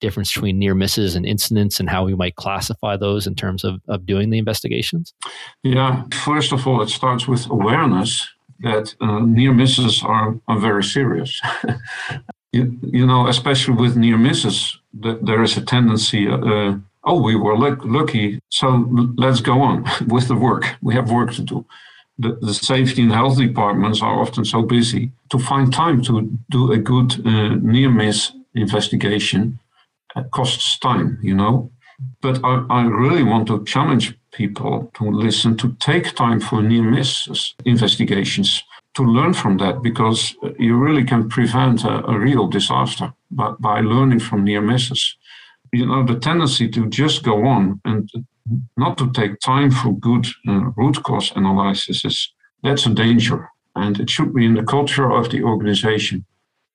difference 0.00 0.32
between 0.32 0.58
near 0.58 0.74
misses 0.74 1.16
and 1.16 1.26
incidents 1.26 1.80
and 1.80 1.88
how 1.88 2.04
we 2.04 2.14
might 2.14 2.36
classify 2.36 2.96
those 2.96 3.26
in 3.26 3.34
terms 3.34 3.64
of, 3.64 3.80
of 3.88 4.06
doing 4.06 4.30
the 4.30 4.38
investigations? 4.38 5.12
Yeah. 5.64 6.04
First 6.24 6.52
of 6.52 6.66
all 6.68 6.82
it 6.82 6.90
starts 6.90 7.26
with 7.26 7.48
awareness 7.50 8.28
that 8.60 8.94
uh, 9.00 9.20
near 9.20 9.54
misses 9.54 10.02
are, 10.04 10.38
are 10.46 10.58
very 10.58 10.84
serious 10.84 11.40
you, 12.52 12.78
you 12.82 13.06
know 13.06 13.26
especially 13.28 13.74
with 13.74 13.96
near 13.96 14.18
misses 14.18 14.78
that 15.00 15.24
there 15.24 15.42
is 15.42 15.56
a 15.56 15.64
tendency 15.64 16.28
uh, 16.28 16.74
oh, 17.08 17.20
we 17.20 17.34
were 17.36 17.56
lucky, 17.56 18.38
so 18.50 18.66
let's 19.16 19.40
go 19.40 19.60
on 19.62 19.84
with 20.06 20.28
the 20.28 20.36
work. 20.36 20.76
We 20.82 20.94
have 20.94 21.10
work 21.10 21.32
to 21.34 21.42
do. 21.42 21.66
The, 22.20 22.36
the, 22.40 22.52
safety 22.52 23.02
and 23.02 23.12
health 23.12 23.38
departments 23.38 24.02
are 24.02 24.20
often 24.20 24.44
so 24.44 24.62
busy 24.62 25.12
to 25.30 25.38
find 25.38 25.72
time 25.72 26.02
to 26.02 26.28
do 26.50 26.72
a 26.72 26.76
good 26.76 27.24
uh, 27.24 27.54
near 27.62 27.90
miss 27.90 28.32
investigation 28.56 29.60
uh, 30.16 30.24
costs 30.24 30.78
time, 30.80 31.18
you 31.22 31.34
know. 31.34 31.70
But 32.20 32.44
I, 32.44 32.64
I, 32.70 32.82
really 32.86 33.22
want 33.22 33.46
to 33.48 33.64
challenge 33.64 34.18
people 34.32 34.90
to 34.94 35.04
listen, 35.04 35.56
to 35.58 35.76
take 35.78 36.16
time 36.16 36.40
for 36.40 36.60
near 36.60 36.82
misses 36.82 37.54
investigations, 37.64 38.64
to 38.98 39.02
learn 39.16 39.32
from 39.32 39.54
that, 39.58 39.76
because 39.88 40.20
you 40.58 40.76
really 40.76 41.04
can 41.04 41.28
prevent 41.36 41.84
a, 41.84 41.94
a 42.12 42.18
real 42.18 42.46
disaster 42.58 43.06
by, 43.30 43.48
by 43.58 43.80
learning 43.80 44.20
from 44.20 44.44
near 44.44 44.60
misses 44.60 45.16
you 45.72 45.86
know, 45.86 46.04
the 46.04 46.18
tendency 46.18 46.68
to 46.68 46.88
just 46.88 47.22
go 47.22 47.46
on 47.46 47.80
and 47.84 48.10
not 48.76 48.96
to 48.98 49.10
take 49.12 49.40
time 49.40 49.70
for 49.70 49.98
good 49.98 50.26
uh, 50.48 50.70
root 50.76 51.02
cause 51.02 51.32
analysis 51.36 52.04
is 52.04 52.32
that's 52.62 52.86
a 52.86 52.90
danger. 52.90 53.48
And 53.76 54.00
it 54.00 54.10
should 54.10 54.34
be 54.34 54.44
in 54.44 54.54
the 54.54 54.62
culture 54.62 55.10
of 55.10 55.30
the 55.30 55.42
organization 55.42 56.24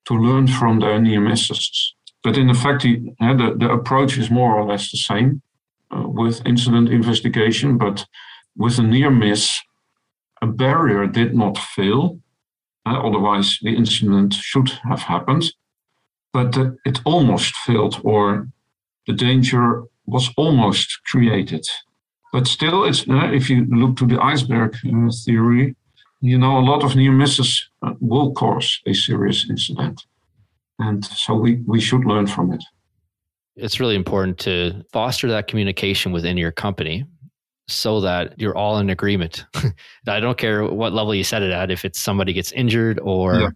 to 0.06 0.14
learn 0.14 0.48
from 0.48 0.80
their 0.80 1.00
near 1.02 1.20
misses. 1.20 1.96
But 2.24 2.38
in 2.38 2.50
effect, 2.50 2.84
the, 2.84 3.02
uh, 3.20 3.34
the, 3.34 3.56
the, 3.58 3.70
approach 3.70 4.18
is 4.18 4.30
more 4.30 4.56
or 4.56 4.66
less 4.66 4.92
the 4.92 4.98
same 4.98 5.42
uh, 5.92 6.08
with 6.08 6.46
incident 6.46 6.90
investigation, 6.90 7.78
but 7.78 8.06
with 8.56 8.80
a 8.80 8.84
near 8.84 9.10
miss, 9.10 9.60
a 10.44 10.48
barrier 10.48 11.08
did 11.08 11.34
not 11.34 11.58
fail. 11.58 12.20
Uh, 12.86 13.00
otherwise, 13.08 13.58
the 13.62 13.74
incident 13.76 14.34
should 14.34 14.70
have 14.90 15.00
happened. 15.00 15.46
But 16.34 16.58
uh, 16.58 16.72
it 16.86 17.00
almost 17.06 17.56
failed, 17.66 18.02
or 18.04 18.48
the 19.08 19.14
danger 19.14 19.84
was 20.06 20.30
almost 20.36 20.88
created. 21.10 21.66
But 22.34 22.48
still, 22.48 22.84
it's, 22.84 23.08
uh, 23.08 23.32
if 23.32 23.50
you 23.50 23.66
look 23.82 23.96
to 23.98 24.06
the 24.06 24.20
iceberg 24.22 24.76
uh, 24.86 25.12
theory, 25.26 25.76
you 26.20 26.38
know, 26.38 26.58
a 26.58 26.68
lot 26.72 26.84
of 26.84 26.96
near 26.96 27.12
misses 27.12 27.70
uh, 27.82 27.94
will 28.02 28.34
cause 28.34 28.82
a 28.86 28.94
serious 28.94 29.50
incident. 29.50 30.02
And 30.80 31.06
so 31.06 31.36
we, 31.36 31.62
we 31.66 31.80
should 31.80 32.04
learn 32.06 32.28
from 32.28 32.52
it. 32.52 32.64
It's 33.56 33.80
really 33.80 33.96
important 33.96 34.40
to 34.40 34.84
foster 34.92 35.30
that 35.30 35.48
communication 35.48 36.12
within 36.12 36.38
your 36.38 36.52
company 36.52 37.06
so 37.68 38.02
that 38.02 38.40
you're 38.40 38.58
all 38.58 38.78
in 38.78 38.90
agreement. 38.90 39.46
I 40.08 40.20
don't 40.20 40.38
care 40.38 40.66
what 40.66 40.94
level 40.94 41.16
you 41.16 41.24
set 41.24 41.42
it 41.42 41.52
at, 41.52 41.72
if 41.72 41.86
it's 41.86 42.00
somebody 42.00 42.34
gets 42.34 42.52
injured 42.52 43.00
or 43.00 43.40
yeah 43.40 43.50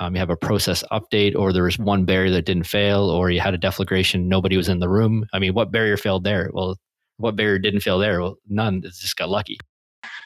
um, 0.00 0.14
you 0.14 0.18
have 0.18 0.30
a 0.30 0.36
process 0.36 0.82
update, 0.90 1.36
or 1.36 1.52
there 1.52 1.64
was 1.64 1.78
one 1.78 2.04
barrier 2.06 2.30
that 2.30 2.46
didn't 2.46 2.64
fail, 2.64 3.10
or 3.10 3.30
you 3.30 3.40
had 3.40 3.54
a 3.54 3.58
deflagration, 3.58 4.24
nobody 4.24 4.56
was 4.56 4.68
in 4.68 4.80
the 4.80 4.88
room. 4.88 5.26
I 5.32 5.38
mean, 5.38 5.52
what 5.52 5.70
barrier 5.70 5.98
failed 5.98 6.24
there? 6.24 6.50
Well, 6.52 6.76
what 7.18 7.36
barrier 7.36 7.58
didn't 7.58 7.80
fail 7.80 7.98
there? 7.98 8.20
Well, 8.20 8.36
none. 8.48 8.78
It 8.78 8.94
just 8.94 9.16
got 9.16 9.28
lucky. 9.28 9.58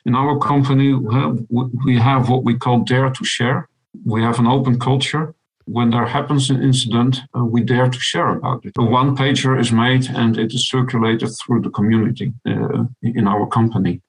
In 0.07 0.15
our 0.15 0.39
company, 0.39 0.95
we 0.95 1.99
have 1.99 2.29
what 2.29 2.45
we 2.45 2.57
call 2.57 2.81
dare 2.81 3.11
to 3.11 3.25
share. 3.25 3.69
We 4.05 4.23
have 4.23 4.39
an 4.39 4.47
open 4.47 4.79
culture. 4.79 5.35
When 5.67 5.91
there 5.91 6.07
happens 6.07 6.51
an 6.51 6.63
incident, 6.63 7.21
uh, 7.37 7.45
we 7.45 7.63
dare 7.63 7.89
to 7.89 8.01
share 8.01 8.31
about 8.31 8.65
it. 8.67 8.73
A 8.79 8.85
one 8.85 9.17
pager 9.17 9.59
is 9.59 9.73
made 9.73 10.09
and 10.11 10.39
it 10.39 10.53
is 10.53 10.69
circulated 10.69 11.31
through 11.41 11.63
the 11.63 11.71
community 11.71 12.33
uh, 12.47 12.85
in 13.03 13.27
our 13.27 13.47
company. 13.47 14.03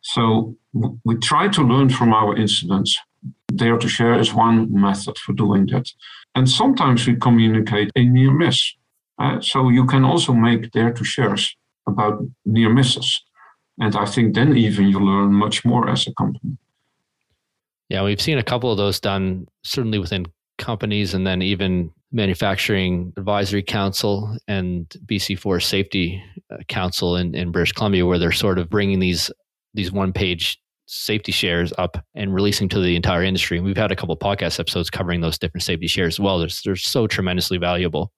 So 0.00 0.56
we 1.04 1.16
try 1.16 1.48
to 1.48 1.62
learn 1.62 1.90
from 1.90 2.12
our 2.12 2.36
incidents 2.36 2.98
Dare 3.54 3.78
to 3.78 3.88
share 3.88 4.18
is 4.18 4.34
one 4.34 4.68
method 4.72 5.18
for 5.18 5.32
doing 5.32 5.66
that. 5.66 5.86
And 6.34 6.48
sometimes 6.48 7.06
we 7.06 7.16
communicate 7.16 7.90
a 7.96 8.04
near 8.04 8.30
miss. 8.30 8.74
Uh, 9.18 9.40
so 9.40 9.68
you 9.68 9.86
can 9.86 10.04
also 10.04 10.32
make 10.32 10.70
dare 10.70 10.92
to 10.92 11.04
shares 11.04 11.54
about 11.86 12.22
near 12.46 12.70
misses. 12.70 13.22
And 13.78 13.94
I 13.94 14.06
think 14.06 14.34
then 14.34 14.56
even 14.56 14.88
you 14.88 14.98
learn 14.98 15.32
much 15.32 15.64
more 15.64 15.88
as 15.88 16.06
a 16.06 16.14
company. 16.14 16.56
Yeah, 17.88 18.02
we've 18.04 18.20
seen 18.20 18.38
a 18.38 18.42
couple 18.42 18.70
of 18.70 18.78
those 18.78 19.00
done 19.00 19.46
certainly 19.62 19.98
within 19.98 20.26
companies 20.62 21.12
and 21.14 21.26
then 21.26 21.42
even 21.42 21.90
manufacturing 22.12 23.12
advisory 23.16 23.62
council 23.62 24.36
and 24.48 24.88
BC 25.06 25.38
Forest 25.38 25.68
Safety 25.68 26.22
uh, 26.50 26.58
Council 26.68 27.16
in, 27.16 27.34
in 27.34 27.50
British 27.50 27.72
Columbia, 27.72 28.06
where 28.06 28.18
they're 28.18 28.32
sort 28.32 28.58
of 28.58 28.70
bringing 28.70 28.98
these 28.98 29.30
these 29.74 29.90
one 29.90 30.12
page 30.12 30.58
safety 30.86 31.32
shares 31.32 31.72
up 31.78 32.04
and 32.14 32.34
releasing 32.34 32.68
to 32.68 32.80
the 32.80 32.96
entire 32.96 33.22
industry. 33.22 33.56
And 33.56 33.66
we've 33.66 33.76
had 33.76 33.92
a 33.92 33.96
couple 33.96 34.16
podcast 34.16 34.60
episodes 34.60 34.90
covering 34.90 35.20
those 35.20 35.38
different 35.38 35.62
safety 35.62 35.86
shares 35.86 36.16
as 36.16 36.20
well. 36.20 36.38
They're, 36.38 36.48
they're 36.64 36.76
so 36.76 37.06
tremendously 37.06 37.56
valuable. 37.56 38.12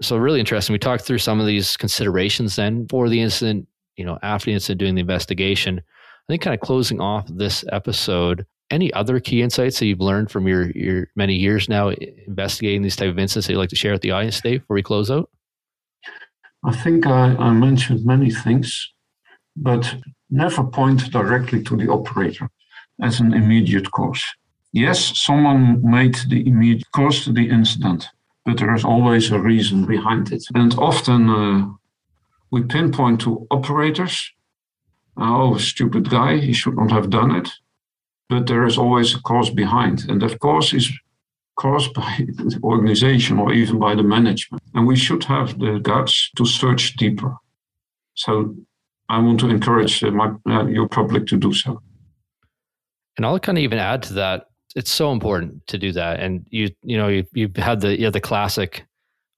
So 0.00 0.16
really 0.16 0.40
interesting. 0.40 0.72
We 0.72 0.78
talked 0.78 1.04
through 1.04 1.18
some 1.18 1.40
of 1.40 1.46
these 1.46 1.76
considerations 1.76 2.56
then 2.56 2.86
for 2.88 3.08
the 3.08 3.20
incident, 3.20 3.66
you 3.96 4.04
know, 4.04 4.18
after 4.22 4.46
the 4.46 4.54
incident, 4.54 4.80
doing 4.80 4.94
the 4.94 5.02
investigation. 5.02 5.78
I 5.78 6.32
think 6.32 6.42
kind 6.42 6.54
of 6.54 6.60
closing 6.60 7.00
off 7.00 7.26
this 7.28 7.64
episode, 7.70 8.46
any 8.70 8.92
other 8.92 9.20
key 9.20 9.42
insights 9.42 9.78
that 9.78 9.86
you've 9.86 10.00
learned 10.00 10.30
from 10.30 10.46
your 10.46 10.70
your 10.70 11.08
many 11.16 11.34
years 11.34 11.68
now 11.68 11.88
investigating 12.26 12.82
these 12.82 12.96
type 12.96 13.08
of 13.08 13.18
incidents 13.18 13.46
that 13.46 13.54
you'd 13.54 13.58
like 13.58 13.70
to 13.70 13.76
share 13.76 13.92
with 13.92 14.02
the 14.02 14.10
audience 14.10 14.36
today 14.36 14.58
before 14.58 14.74
we 14.74 14.82
close 14.82 15.10
out? 15.10 15.30
I 16.64 16.74
think 16.74 17.06
I, 17.06 17.34
I 17.36 17.50
mentioned 17.52 18.04
many 18.04 18.30
things, 18.30 18.92
but 19.56 19.94
never 20.30 20.64
point 20.64 21.10
directly 21.10 21.62
to 21.64 21.76
the 21.76 21.90
operator 21.90 22.50
as 23.00 23.20
an 23.20 23.32
immediate 23.32 23.90
cause. 23.92 24.22
Yes, 24.72 25.18
someone 25.18 25.80
made 25.88 26.16
the 26.28 26.46
immediate 26.46 26.90
cause 26.92 27.24
to 27.24 27.32
the 27.32 27.48
incident, 27.48 28.08
but 28.44 28.58
there 28.58 28.74
is 28.74 28.84
always 28.84 29.30
a 29.30 29.38
reason 29.38 29.86
behind 29.86 30.32
it. 30.32 30.44
And 30.54 30.74
often 30.74 31.30
uh, 31.30 31.68
we 32.50 32.62
pinpoint 32.64 33.20
to 33.22 33.46
operators. 33.50 34.30
Oh, 35.16 35.56
stupid 35.56 36.10
guy, 36.10 36.36
he 36.36 36.52
should 36.52 36.76
not 36.76 36.90
have 36.90 37.10
done 37.10 37.34
it. 37.34 37.48
But 38.28 38.46
there 38.46 38.66
is 38.66 38.76
always 38.76 39.14
a 39.14 39.22
cause 39.22 39.50
behind, 39.50 40.04
and 40.08 40.20
that 40.22 40.38
cause 40.40 40.74
is 40.74 40.92
caused 41.58 41.92
by 42.02 42.26
the 42.36 42.60
organization 42.62 43.38
or 43.38 43.52
even 43.52 43.78
by 43.78 43.94
the 43.94 44.02
management. 44.02 44.62
And 44.74 44.86
we 44.86 44.96
should 44.96 45.24
have 45.24 45.58
the 45.58 45.78
guts 45.78 46.30
to 46.36 46.44
search 46.44 46.96
deeper. 46.96 47.36
So 48.14 48.54
I 49.08 49.18
want 49.18 49.40
to 49.40 49.48
encourage 49.48 50.02
uh, 50.02 50.10
my, 50.10 50.32
uh, 50.48 50.66
your 50.66 50.88
public 50.88 51.26
to 51.28 51.36
do 51.36 51.52
so. 51.52 51.80
And 53.16 53.26
I'll 53.26 53.38
kind 53.38 53.58
of 53.58 53.64
even 53.64 53.78
add 53.78 54.02
to 54.04 54.14
that. 54.14 54.46
It's 54.76 54.92
so 54.92 55.12
important 55.12 55.66
to 55.68 55.78
do 55.78 55.92
that. 55.92 56.20
And 56.20 56.46
you, 56.50 56.70
you 56.82 56.96
know, 56.96 57.08
you, 57.08 57.24
you 57.32 57.50
had 57.56 57.80
the, 57.80 57.98
you 57.98 58.04
had 58.04 58.12
the 58.12 58.20
classic 58.20 58.84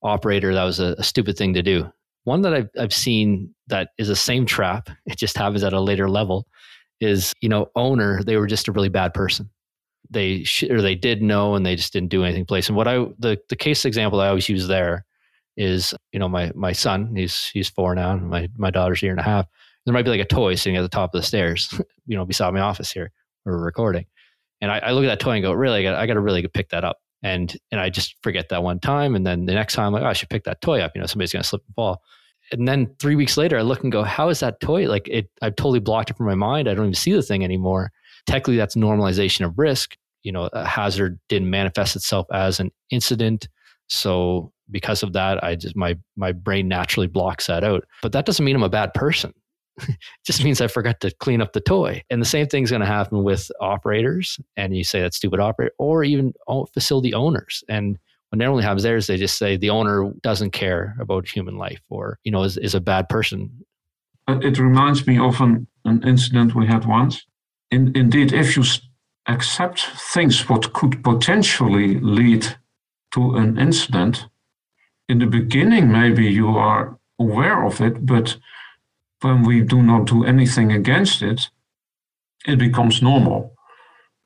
operator 0.02 0.52
that 0.52 0.64
was 0.64 0.80
a, 0.80 0.94
a 0.98 1.02
stupid 1.02 1.36
thing 1.36 1.54
to 1.54 1.62
do. 1.62 1.90
One 2.24 2.42
that 2.42 2.52
I've, 2.52 2.68
I've 2.78 2.92
seen 2.92 3.54
that 3.68 3.90
is 3.96 4.08
the 4.08 4.16
same 4.16 4.44
trap. 4.44 4.90
It 5.06 5.16
just 5.16 5.36
happens 5.36 5.64
at 5.64 5.72
a 5.72 5.80
later 5.80 6.10
level. 6.10 6.46
Is 7.00 7.32
you 7.40 7.48
know 7.48 7.70
owner 7.76 8.22
they 8.22 8.36
were 8.36 8.46
just 8.46 8.68
a 8.68 8.72
really 8.72 8.88
bad 8.88 9.14
person 9.14 9.50
they 10.10 10.42
sh- 10.42 10.64
or 10.64 10.82
they 10.82 10.94
did 10.94 11.22
know 11.22 11.54
and 11.54 11.64
they 11.64 11.76
just 11.76 11.92
didn't 11.92 12.10
do 12.10 12.24
anything 12.24 12.44
place. 12.44 12.68
And 12.68 12.76
what 12.76 12.88
I 12.88 13.06
the 13.18 13.38
the 13.48 13.56
case 13.56 13.84
example 13.84 14.20
I 14.20 14.28
always 14.28 14.48
use 14.48 14.66
there 14.66 15.06
is 15.56 15.94
you 16.12 16.18
know 16.18 16.28
my 16.28 16.52
my 16.54 16.72
son 16.72 17.14
he's 17.14 17.46
he's 17.46 17.68
four 17.68 17.94
now 17.94 18.12
and 18.12 18.28
my 18.28 18.48
my 18.56 18.70
daughter's 18.70 19.02
a 19.02 19.06
year 19.06 19.12
and 19.12 19.20
a 19.20 19.24
half. 19.24 19.46
There 19.86 19.94
might 19.94 20.04
be 20.04 20.10
like 20.10 20.20
a 20.20 20.26
toy 20.26 20.56
sitting 20.56 20.76
at 20.76 20.82
the 20.82 20.88
top 20.88 21.14
of 21.14 21.20
the 21.20 21.26
stairs, 21.26 21.72
you 22.06 22.16
know, 22.16 22.26
beside 22.26 22.52
my 22.52 22.60
office 22.60 22.92
here 22.92 23.12
we're 23.44 23.58
recording. 23.58 24.06
And 24.60 24.70
I, 24.70 24.78
I 24.78 24.92
look 24.92 25.04
at 25.04 25.08
that 25.08 25.20
toy 25.20 25.32
and 25.32 25.42
go, 25.42 25.52
really, 25.52 25.80
I 25.80 25.82
got, 25.82 25.98
I 25.98 26.06
got 26.06 26.14
to 26.14 26.20
really 26.20 26.46
pick 26.46 26.70
that 26.70 26.84
up. 26.84 26.98
And 27.22 27.54
and 27.70 27.78
I 27.78 27.90
just 27.90 28.16
forget 28.22 28.48
that 28.48 28.62
one 28.62 28.80
time, 28.80 29.14
and 29.14 29.26
then 29.26 29.44
the 29.44 29.52
next 29.52 29.74
time, 29.74 29.88
I'm 29.88 29.92
like, 29.92 30.02
oh, 30.02 30.06
I 30.06 30.14
should 30.14 30.30
pick 30.30 30.44
that 30.44 30.62
toy 30.62 30.80
up. 30.80 30.92
You 30.94 31.02
know, 31.02 31.06
somebody's 31.06 31.34
gonna 31.34 31.44
slip 31.44 31.62
and 31.66 31.74
fall. 31.74 32.00
And 32.52 32.66
then 32.66 32.94
three 32.98 33.16
weeks 33.16 33.36
later, 33.36 33.58
I 33.58 33.62
look 33.62 33.82
and 33.82 33.92
go, 33.92 34.02
how 34.02 34.28
is 34.28 34.40
that 34.40 34.60
toy? 34.60 34.88
Like 34.88 35.08
it, 35.08 35.30
I've 35.42 35.56
totally 35.56 35.80
blocked 35.80 36.10
it 36.10 36.16
from 36.16 36.26
my 36.26 36.34
mind. 36.34 36.68
I 36.68 36.74
don't 36.74 36.86
even 36.86 36.94
see 36.94 37.12
the 37.12 37.22
thing 37.22 37.44
anymore. 37.44 37.92
Technically 38.26 38.56
that's 38.56 38.74
normalization 38.74 39.44
of 39.44 39.58
risk. 39.58 39.96
You 40.22 40.32
know 40.32 40.50
a 40.52 40.66
hazard 40.66 41.18
didn't 41.28 41.48
manifest 41.48 41.96
itself 41.96 42.26
as 42.32 42.60
an 42.60 42.70
incident. 42.90 43.48
So 43.88 44.52
because 44.70 45.02
of 45.02 45.12
that 45.14 45.42
i 45.42 45.56
just 45.56 45.74
my 45.74 45.98
my 46.14 46.30
brain 46.30 46.68
naturally 46.68 47.06
blocks 47.06 47.46
that 47.46 47.64
out. 47.64 47.84
But 48.02 48.12
that 48.12 48.26
doesn't 48.26 48.44
mean 48.44 48.54
i'm 48.54 48.62
a 48.62 48.68
bad 48.68 48.94
person. 48.94 49.32
It 49.88 49.96
just 50.26 50.44
means 50.44 50.60
i 50.60 50.66
forgot 50.66 51.00
to 51.00 51.10
clean 51.20 51.40
up 51.40 51.54
the 51.54 51.60
toy. 51.60 52.02
And 52.10 52.20
the 52.20 52.26
same 52.26 52.46
thing's 52.46 52.70
going 52.70 52.80
to 52.80 52.86
happen 52.86 53.24
with 53.24 53.50
operators 53.60 54.38
and 54.56 54.76
you 54.76 54.84
say 54.84 55.00
that 55.00 55.14
stupid 55.14 55.40
operator 55.40 55.72
or 55.78 56.04
even 56.04 56.34
oh, 56.46 56.66
facility 56.66 57.14
owners. 57.14 57.64
And 57.68 57.98
what 58.30 58.38
normally 58.38 58.62
happens 58.62 58.82
there 58.82 58.96
is 58.96 59.06
they 59.06 59.16
just 59.16 59.38
say 59.38 59.56
the 59.56 59.70
owner 59.70 60.10
doesn't 60.22 60.50
care 60.50 60.96
about 61.00 61.28
human 61.28 61.56
life 61.56 61.80
or 61.88 62.18
you 62.24 62.32
know 62.32 62.42
is, 62.42 62.56
is 62.56 62.74
a 62.74 62.80
bad 62.80 63.08
person 63.08 63.50
it 64.28 64.58
reminds 64.58 65.06
me 65.08 65.18
of 65.18 65.40
an, 65.40 65.66
an 65.84 66.02
incident 66.06 66.54
we 66.54 66.66
had 66.66 66.84
once 66.84 67.26
in, 67.70 67.96
indeed 67.96 68.32
if 68.32 68.56
you 68.56 68.64
accept 69.26 69.86
things 70.12 70.48
what 70.48 70.72
could 70.72 71.02
potentially 71.04 71.98
lead 72.00 72.56
to 73.12 73.36
an 73.36 73.58
incident, 73.58 74.26
in 75.08 75.18
the 75.18 75.26
beginning, 75.26 75.90
maybe 75.90 76.26
you 76.26 76.50
are 76.56 76.98
aware 77.18 77.64
of 77.64 77.80
it, 77.80 78.06
but 78.06 78.36
when 79.20 79.42
we 79.42 79.60
do 79.60 79.82
not 79.82 80.06
do 80.06 80.24
anything 80.24 80.72
against 80.72 81.22
it, 81.22 81.50
it 82.46 82.58
becomes 82.58 83.02
normal. 83.02 83.54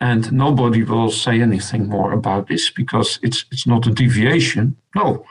And 0.01 0.33
nobody 0.33 0.83
will 0.83 1.11
say 1.11 1.41
anything 1.41 1.89
more 1.89 2.13
about 2.13 2.49
this 2.49 2.71
because 2.71 3.19
it's 3.23 3.45
it's 3.51 3.67
not 3.67 3.87
a 3.87 3.91
deviation. 3.91 4.77
No, 4.95 5.25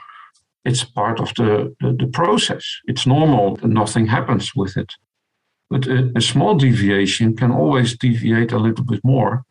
it's 0.64 0.84
part 0.84 1.20
of 1.20 1.34
the, 1.34 1.74
the, 1.80 1.92
the 1.92 2.06
process. 2.06 2.64
It's 2.86 3.06
normal 3.06 3.58
and 3.62 3.74
nothing 3.74 4.06
happens 4.06 4.54
with 4.56 4.76
it. 4.76 4.92
But 5.70 5.86
a, 5.86 6.10
a 6.16 6.20
small 6.20 6.54
deviation 6.56 7.36
can 7.36 7.52
always 7.52 7.96
deviate 7.96 8.52
a 8.52 8.58
little 8.58 8.84
bit 8.84 9.00
more 9.04 9.44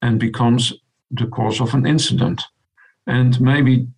and 0.00 0.20
becomes 0.20 0.72
the 1.10 1.26
cause 1.26 1.60
of 1.60 1.74
an 1.74 1.86
incident. 1.86 2.42
And 3.06 3.40
maybe 3.40 3.88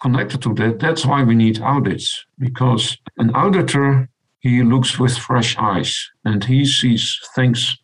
connected 0.00 0.42
to 0.42 0.54
that, 0.54 0.80
that's 0.80 1.06
why 1.06 1.22
we 1.22 1.34
need 1.34 1.60
audits, 1.60 2.26
because 2.38 2.98
an 3.18 3.30
auditor, 3.34 4.08
he 4.40 4.62
looks 4.62 4.98
with 4.98 5.16
fresh 5.16 5.56
eyes 5.58 6.10
and 6.24 6.42
he 6.42 6.64
sees 6.64 7.20
things 7.34 7.78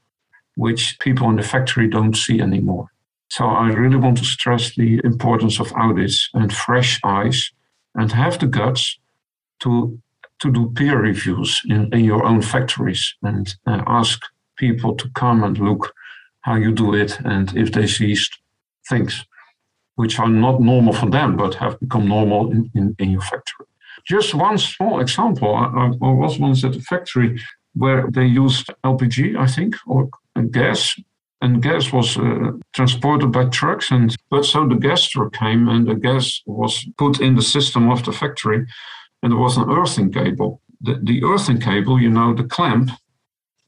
which 0.58 0.98
people 0.98 1.30
in 1.30 1.36
the 1.36 1.42
factory 1.42 1.88
don't 1.88 2.16
see 2.16 2.40
anymore. 2.40 2.88
So 3.30 3.44
I 3.44 3.68
really 3.68 3.96
want 3.96 4.18
to 4.18 4.24
stress 4.24 4.74
the 4.74 5.00
importance 5.04 5.60
of 5.60 5.72
audits 5.74 6.28
and 6.34 6.52
fresh 6.52 6.98
eyes 7.04 7.52
and 7.94 8.10
have 8.12 8.38
the 8.38 8.48
guts 8.48 8.98
to 9.60 9.98
to 10.40 10.52
do 10.52 10.72
peer 10.76 11.00
reviews 11.00 11.60
in, 11.68 11.92
in 11.92 12.04
your 12.04 12.24
own 12.24 12.42
factories 12.42 13.02
and 13.22 13.56
uh, 13.66 13.82
ask 13.86 14.20
people 14.56 14.94
to 14.94 15.10
come 15.10 15.42
and 15.42 15.58
look 15.58 15.92
how 16.42 16.54
you 16.54 16.70
do 16.72 16.94
it, 16.94 17.18
and 17.24 17.56
if 17.56 17.72
they 17.72 17.86
see 17.86 18.16
things 18.88 19.24
which 19.96 20.18
are 20.20 20.28
not 20.28 20.60
normal 20.60 20.92
for 20.92 21.10
them 21.10 21.36
but 21.36 21.54
have 21.54 21.78
become 21.80 22.06
normal 22.06 22.52
in, 22.52 22.70
in, 22.74 22.94
in 22.98 23.10
your 23.10 23.20
factory. 23.20 23.66
Just 24.06 24.34
one 24.34 24.58
small 24.58 25.00
example. 25.00 25.54
I, 25.54 25.90
I 26.08 26.12
was 26.22 26.38
once 26.38 26.64
at 26.64 26.76
a 26.76 26.80
factory 26.80 27.40
where 27.74 28.08
they 28.10 28.26
used 28.26 28.70
LPG, 28.84 29.36
I 29.36 29.46
think, 29.46 29.74
or 29.86 30.08
gas, 30.42 30.94
and 31.40 31.62
gas 31.62 31.92
was 31.92 32.16
uh, 32.16 32.52
transported 32.74 33.32
by 33.32 33.46
trucks. 33.46 33.90
And 33.90 34.14
but 34.30 34.44
so 34.44 34.66
the 34.66 34.76
gas 34.76 35.08
truck 35.08 35.32
came, 35.32 35.68
and 35.68 35.86
the 35.86 35.94
gas 35.94 36.42
was 36.46 36.84
put 36.96 37.20
in 37.20 37.36
the 37.36 37.42
system 37.42 37.90
of 37.90 38.04
the 38.04 38.12
factory, 38.12 38.66
and 39.22 39.32
there 39.32 39.38
was 39.38 39.56
an 39.56 39.70
earthing 39.70 40.12
cable. 40.12 40.60
The, 40.80 41.00
the 41.02 41.24
earthing 41.24 41.60
cable, 41.60 42.00
you 42.00 42.10
know, 42.10 42.34
the 42.34 42.44
clamp, 42.44 42.90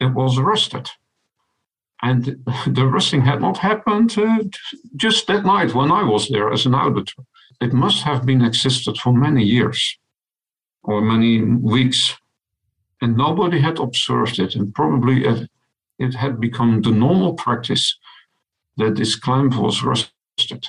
it 0.00 0.14
was 0.14 0.38
rusted. 0.38 0.88
And 2.02 2.24
the 2.66 2.86
rusting 2.86 3.22
had 3.22 3.40
not 3.40 3.58
happened 3.58 4.16
uh, 4.18 4.44
just 4.96 5.26
that 5.26 5.44
night 5.44 5.74
when 5.74 5.90
I 5.92 6.02
was 6.02 6.28
there 6.28 6.52
as 6.52 6.66
an 6.66 6.74
auditor. 6.74 7.22
It 7.60 7.72
must 7.72 8.02
have 8.04 8.24
been 8.24 8.42
existed 8.42 8.96
for 8.98 9.12
many 9.12 9.44
years 9.44 9.98
or 10.82 11.02
many 11.02 11.42
weeks. 11.42 12.16
And 13.02 13.16
nobody 13.16 13.60
had 13.60 13.78
observed 13.78 14.38
it. 14.38 14.54
And 14.54 14.74
probably 14.74 15.24
it, 15.24 15.50
it 16.00 16.14
had 16.14 16.40
become 16.40 16.82
the 16.82 16.90
normal 16.90 17.34
practice 17.34 17.96
that 18.76 18.96
this 18.96 19.14
clamp 19.14 19.54
was 19.56 19.82
rusted. 19.82 20.64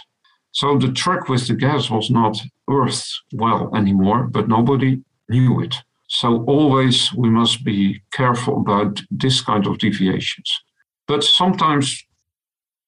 So 0.52 0.78
the 0.78 0.92
truck 0.92 1.30
with 1.30 1.48
the 1.48 1.56
gas 1.56 1.90
was 1.90 2.10
not 2.10 2.38
earthed 2.70 3.08
well 3.34 3.72
anymore, 3.76 4.28
but 4.28 4.50
nobody 4.50 5.02
knew 5.30 5.62
it. 5.62 5.76
So 6.10 6.44
always 6.44 7.14
we 7.14 7.30
must 7.30 7.64
be 7.64 8.02
careful 8.12 8.60
about 8.60 9.02
this 9.10 9.40
kind 9.42 9.66
of 9.66 9.78
deviations. 9.78 10.52
But 11.08 11.24
sometimes 11.24 12.04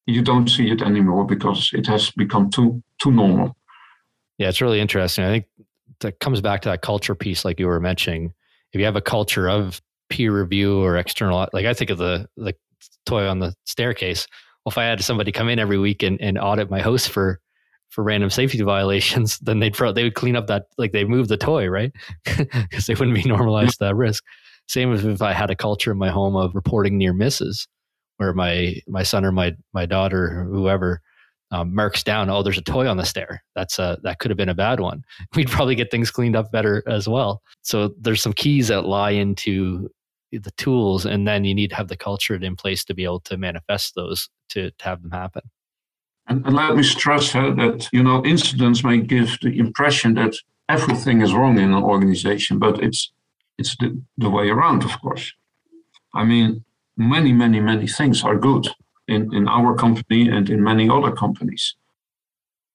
you 0.05 0.21
don't 0.21 0.49
see 0.49 0.69
it 0.69 0.81
anymore 0.81 1.25
because 1.25 1.69
it 1.73 1.87
has 1.87 2.11
become 2.11 2.49
too 2.49 2.83
too 3.01 3.11
normal. 3.11 3.55
Yeah, 4.37 4.49
it's 4.49 4.61
really 4.61 4.81
interesting. 4.81 5.23
I 5.23 5.29
think 5.29 5.45
that 6.01 6.19
comes 6.19 6.41
back 6.41 6.61
to 6.63 6.69
that 6.69 6.81
culture 6.81 7.15
piece, 7.15 7.45
like 7.45 7.59
you 7.59 7.67
were 7.67 7.79
mentioning. 7.79 8.33
If 8.73 8.79
you 8.79 8.85
have 8.85 8.97
a 8.97 9.01
culture 9.01 9.49
of 9.49 9.81
peer 10.13 10.31
review 10.31 10.79
or 10.79 10.95
external, 10.95 11.47
like 11.53 11.65
I 11.65 11.73
think 11.73 11.89
of 11.89 11.97
the 11.97 12.27
the 12.37 12.53
toy 13.07 13.27
on 13.27 13.39
the 13.39 13.55
staircase. 13.65 14.27
Well, 14.63 14.71
if 14.71 14.77
I 14.77 14.83
had 14.83 15.03
somebody 15.03 15.31
come 15.31 15.49
in 15.49 15.57
every 15.57 15.79
week 15.79 16.03
and, 16.03 16.21
and 16.21 16.37
audit 16.37 16.69
my 16.69 16.81
house 16.81 17.07
for 17.07 17.39
for 17.89 18.03
random 18.03 18.29
safety 18.29 18.61
violations, 18.63 19.39
then 19.39 19.59
they'd 19.59 19.73
pro- 19.73 19.91
they 19.91 20.03
would 20.03 20.13
clean 20.13 20.35
up 20.35 20.45
that 20.47 20.67
like 20.77 20.91
they 20.91 21.03
move 21.03 21.29
the 21.29 21.37
toy 21.37 21.67
right 21.67 21.91
because 22.25 22.85
they 22.85 22.93
wouldn't 22.93 23.15
be 23.15 23.27
normalized 23.27 23.79
that 23.79 23.95
risk. 23.95 24.23
Same 24.67 24.93
as 24.93 25.03
if 25.03 25.21
I 25.21 25.33
had 25.33 25.49
a 25.49 25.55
culture 25.55 25.91
in 25.91 25.97
my 25.97 26.09
home 26.09 26.35
of 26.35 26.53
reporting 26.53 26.97
near 26.97 27.13
misses 27.13 27.67
where 28.17 28.33
my 28.33 28.75
my 28.87 29.01
son 29.01 29.25
or 29.25 29.31
my 29.31 29.53
my 29.73 29.87
daughter 29.87 30.41
or 30.41 30.43
whoever 30.45 31.01
um, 31.51 31.73
marks 31.73 32.03
down, 32.03 32.29
oh, 32.29 32.41
there's 32.41 32.57
a 32.57 32.63
toy 32.63 32.87
on 32.87 32.97
the 32.97 33.05
stair. 33.05 33.43
That's 33.55 33.77
a 33.79 33.97
that 34.03 34.19
could 34.19 34.31
have 34.31 34.37
been 34.37 34.49
a 34.49 34.55
bad 34.55 34.79
one. 34.79 35.03
We'd 35.35 35.49
probably 35.49 35.75
get 35.75 35.91
things 35.91 36.11
cleaned 36.11 36.35
up 36.35 36.51
better 36.51 36.83
as 36.87 37.07
well. 37.07 37.41
So 37.63 37.95
there's 37.99 38.21
some 38.21 38.33
keys 38.33 38.67
that 38.67 38.85
lie 38.85 39.11
into 39.11 39.89
the 40.39 40.51
tools, 40.51 41.05
and 41.05 41.27
then 41.27 41.45
you 41.45 41.53
need 41.53 41.69
to 41.69 41.75
have 41.75 41.87
the 41.87 41.97
culture 41.97 42.35
in 42.35 42.55
place 42.55 42.83
to 42.85 42.93
be 42.93 43.03
able 43.03 43.21
to 43.21 43.37
manifest 43.37 43.95
those 43.95 44.29
to, 44.49 44.71
to 44.71 44.85
have 44.85 45.01
them 45.01 45.11
happen. 45.11 45.41
And, 46.27 46.45
and 46.45 46.55
let 46.55 46.75
me 46.75 46.83
stress 46.83 47.33
that 47.33 47.89
you 47.91 48.03
know 48.03 48.23
incidents 48.25 48.83
may 48.83 48.99
give 48.99 49.37
the 49.41 49.57
impression 49.59 50.13
that 50.15 50.35
everything 50.69 51.21
is 51.21 51.33
wrong 51.33 51.57
in 51.57 51.73
an 51.73 51.83
organization, 51.83 52.59
but 52.59 52.83
it's 52.83 53.11
it's 53.57 53.75
the, 53.77 54.01
the 54.17 54.29
way 54.29 54.49
around, 54.49 54.83
of 54.83 54.99
course. 55.01 55.31
I 56.13 56.23
mean, 56.23 56.63
many, 56.97 57.31
many, 57.31 57.59
many 57.59 57.87
things 57.87 58.23
are 58.23 58.37
good. 58.37 58.67
in, 59.07 59.33
in 59.33 59.47
our 59.47 59.75
company 59.75 60.29
and 60.29 60.49
in 60.49 60.63
many 60.63 60.89
other 60.89 61.11
companies. 61.11 61.75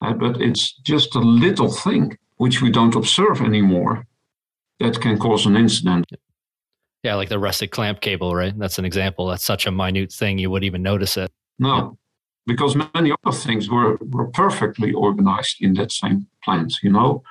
Uh, 0.00 0.12
but 0.12 0.40
it's 0.40 0.72
just 0.82 1.14
a 1.14 1.20
little 1.20 1.70
thing 1.70 2.16
which 2.36 2.62
we 2.62 2.70
don't 2.70 2.94
observe 2.94 3.40
anymore 3.40 4.06
that 4.78 5.00
can 5.00 5.18
cause 5.18 5.46
an 5.46 5.56
incident. 5.56 6.06
Yeah, 7.02 7.14
like 7.14 7.28
the 7.28 7.38
rusted 7.38 7.70
clamp 7.70 8.00
cable, 8.00 8.34
right? 8.34 8.56
That's 8.58 8.78
an 8.78 8.84
example. 8.84 9.26
That's 9.26 9.44
such 9.44 9.66
a 9.66 9.70
minute 9.70 10.12
thing 10.12 10.38
you 10.38 10.50
wouldn't 10.50 10.66
even 10.66 10.82
notice 10.82 11.16
it. 11.16 11.30
No, 11.58 11.96
because 12.46 12.76
many 12.94 13.12
other 13.24 13.36
things 13.36 13.70
were, 13.70 13.98
were 14.10 14.28
perfectly 14.28 14.92
organized 14.92 15.58
in 15.60 15.74
that 15.74 15.92
same 15.92 16.26
plant, 16.42 16.74
you 16.82 16.90
know? 16.90 17.22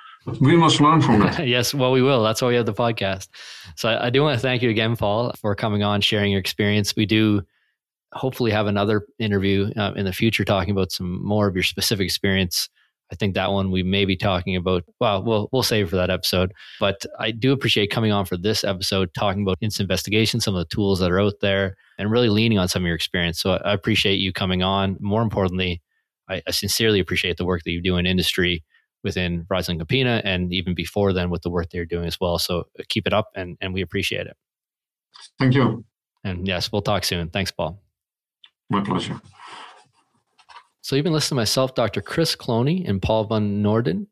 We 0.41 0.57
must 0.57 0.81
learn 0.81 1.01
from 1.01 1.21
it. 1.21 1.39
yes, 1.47 1.73
well, 1.73 1.91
we 1.91 2.01
will. 2.01 2.21
That's 2.21 2.41
why 2.41 2.49
we 2.49 2.55
have 2.55 2.65
the 2.65 2.73
podcast. 2.73 3.29
So 3.75 3.89
I, 3.89 4.07
I 4.07 4.09
do 4.09 4.21
want 4.21 4.35
to 4.35 4.41
thank 4.41 4.61
you 4.61 4.69
again, 4.69 4.95
Paul, 4.95 5.33
for 5.39 5.55
coming 5.55 5.83
on, 5.83 6.01
sharing 6.01 6.31
your 6.31 6.39
experience. 6.39 6.95
We 6.95 7.05
do 7.05 7.43
hopefully 8.13 8.51
have 8.51 8.67
another 8.67 9.05
interview 9.19 9.71
uh, 9.77 9.93
in 9.95 10.05
the 10.05 10.13
future 10.13 10.43
talking 10.43 10.71
about 10.71 10.91
some 10.91 11.25
more 11.25 11.47
of 11.47 11.55
your 11.55 11.63
specific 11.63 12.05
experience. 12.05 12.69
I 13.11 13.15
think 13.15 13.35
that 13.35 13.51
one 13.51 13.71
we 13.71 13.83
may 13.83 14.05
be 14.05 14.17
talking 14.17 14.55
about. 14.55 14.83
Well, 14.99 15.23
we'll 15.23 15.49
we'll 15.51 15.63
save 15.63 15.89
for 15.89 15.95
that 15.95 16.09
episode. 16.09 16.51
But 16.79 17.05
I 17.19 17.31
do 17.31 17.53
appreciate 17.53 17.89
coming 17.89 18.11
on 18.11 18.25
for 18.25 18.37
this 18.37 18.63
episode, 18.63 19.13
talking 19.13 19.43
about 19.43 19.57
incident 19.61 19.85
investigation, 19.85 20.41
some 20.41 20.55
of 20.55 20.59
the 20.59 20.75
tools 20.75 20.99
that 20.99 21.11
are 21.11 21.21
out 21.21 21.35
there, 21.41 21.75
and 21.97 22.11
really 22.11 22.29
leaning 22.29 22.59
on 22.59 22.67
some 22.67 22.83
of 22.83 22.87
your 22.87 22.95
experience. 22.95 23.39
So 23.39 23.53
I 23.53 23.73
appreciate 23.73 24.19
you 24.19 24.33
coming 24.33 24.61
on. 24.61 24.97
More 24.99 25.21
importantly, 25.21 25.81
I, 26.29 26.41
I 26.47 26.51
sincerely 26.51 26.99
appreciate 26.99 27.37
the 27.37 27.45
work 27.45 27.63
that 27.63 27.71
you 27.71 27.81
do 27.81 27.97
in 27.97 28.05
industry 28.05 28.63
within 29.03 29.45
Friesland 29.47 29.79
Campina 29.79 30.21
and 30.25 30.51
even 30.51 30.75
before 30.75 31.13
then 31.13 31.29
with 31.29 31.43
the 31.43 31.49
work 31.49 31.67
they're 31.71 31.85
doing 31.85 32.05
as 32.05 32.19
well. 32.19 32.37
So 32.39 32.65
keep 32.89 33.07
it 33.07 33.13
up, 33.13 33.29
and 33.35 33.57
and 33.61 33.73
we 33.73 33.81
appreciate 33.81 34.27
it. 34.27 34.35
Thank 35.39 35.55
you. 35.55 35.85
And 36.23 36.47
yes, 36.47 36.71
we'll 36.71 36.81
talk 36.81 37.05
soon. 37.05 37.29
Thanks, 37.29 37.51
Paul. 37.51 37.81
My 38.69 38.83
pleasure. 38.83 39.21
So 40.87 40.95
you've 40.95 41.03
been 41.03 41.11
listening 41.11 41.35
to 41.35 41.41
myself, 41.41 41.75
Dr. 41.75 42.01
Chris 42.01 42.33
Cloney, 42.33 42.87
and 42.87 43.01
Paul 43.01 43.25
Van 43.25 43.61
Norden. 43.61 44.07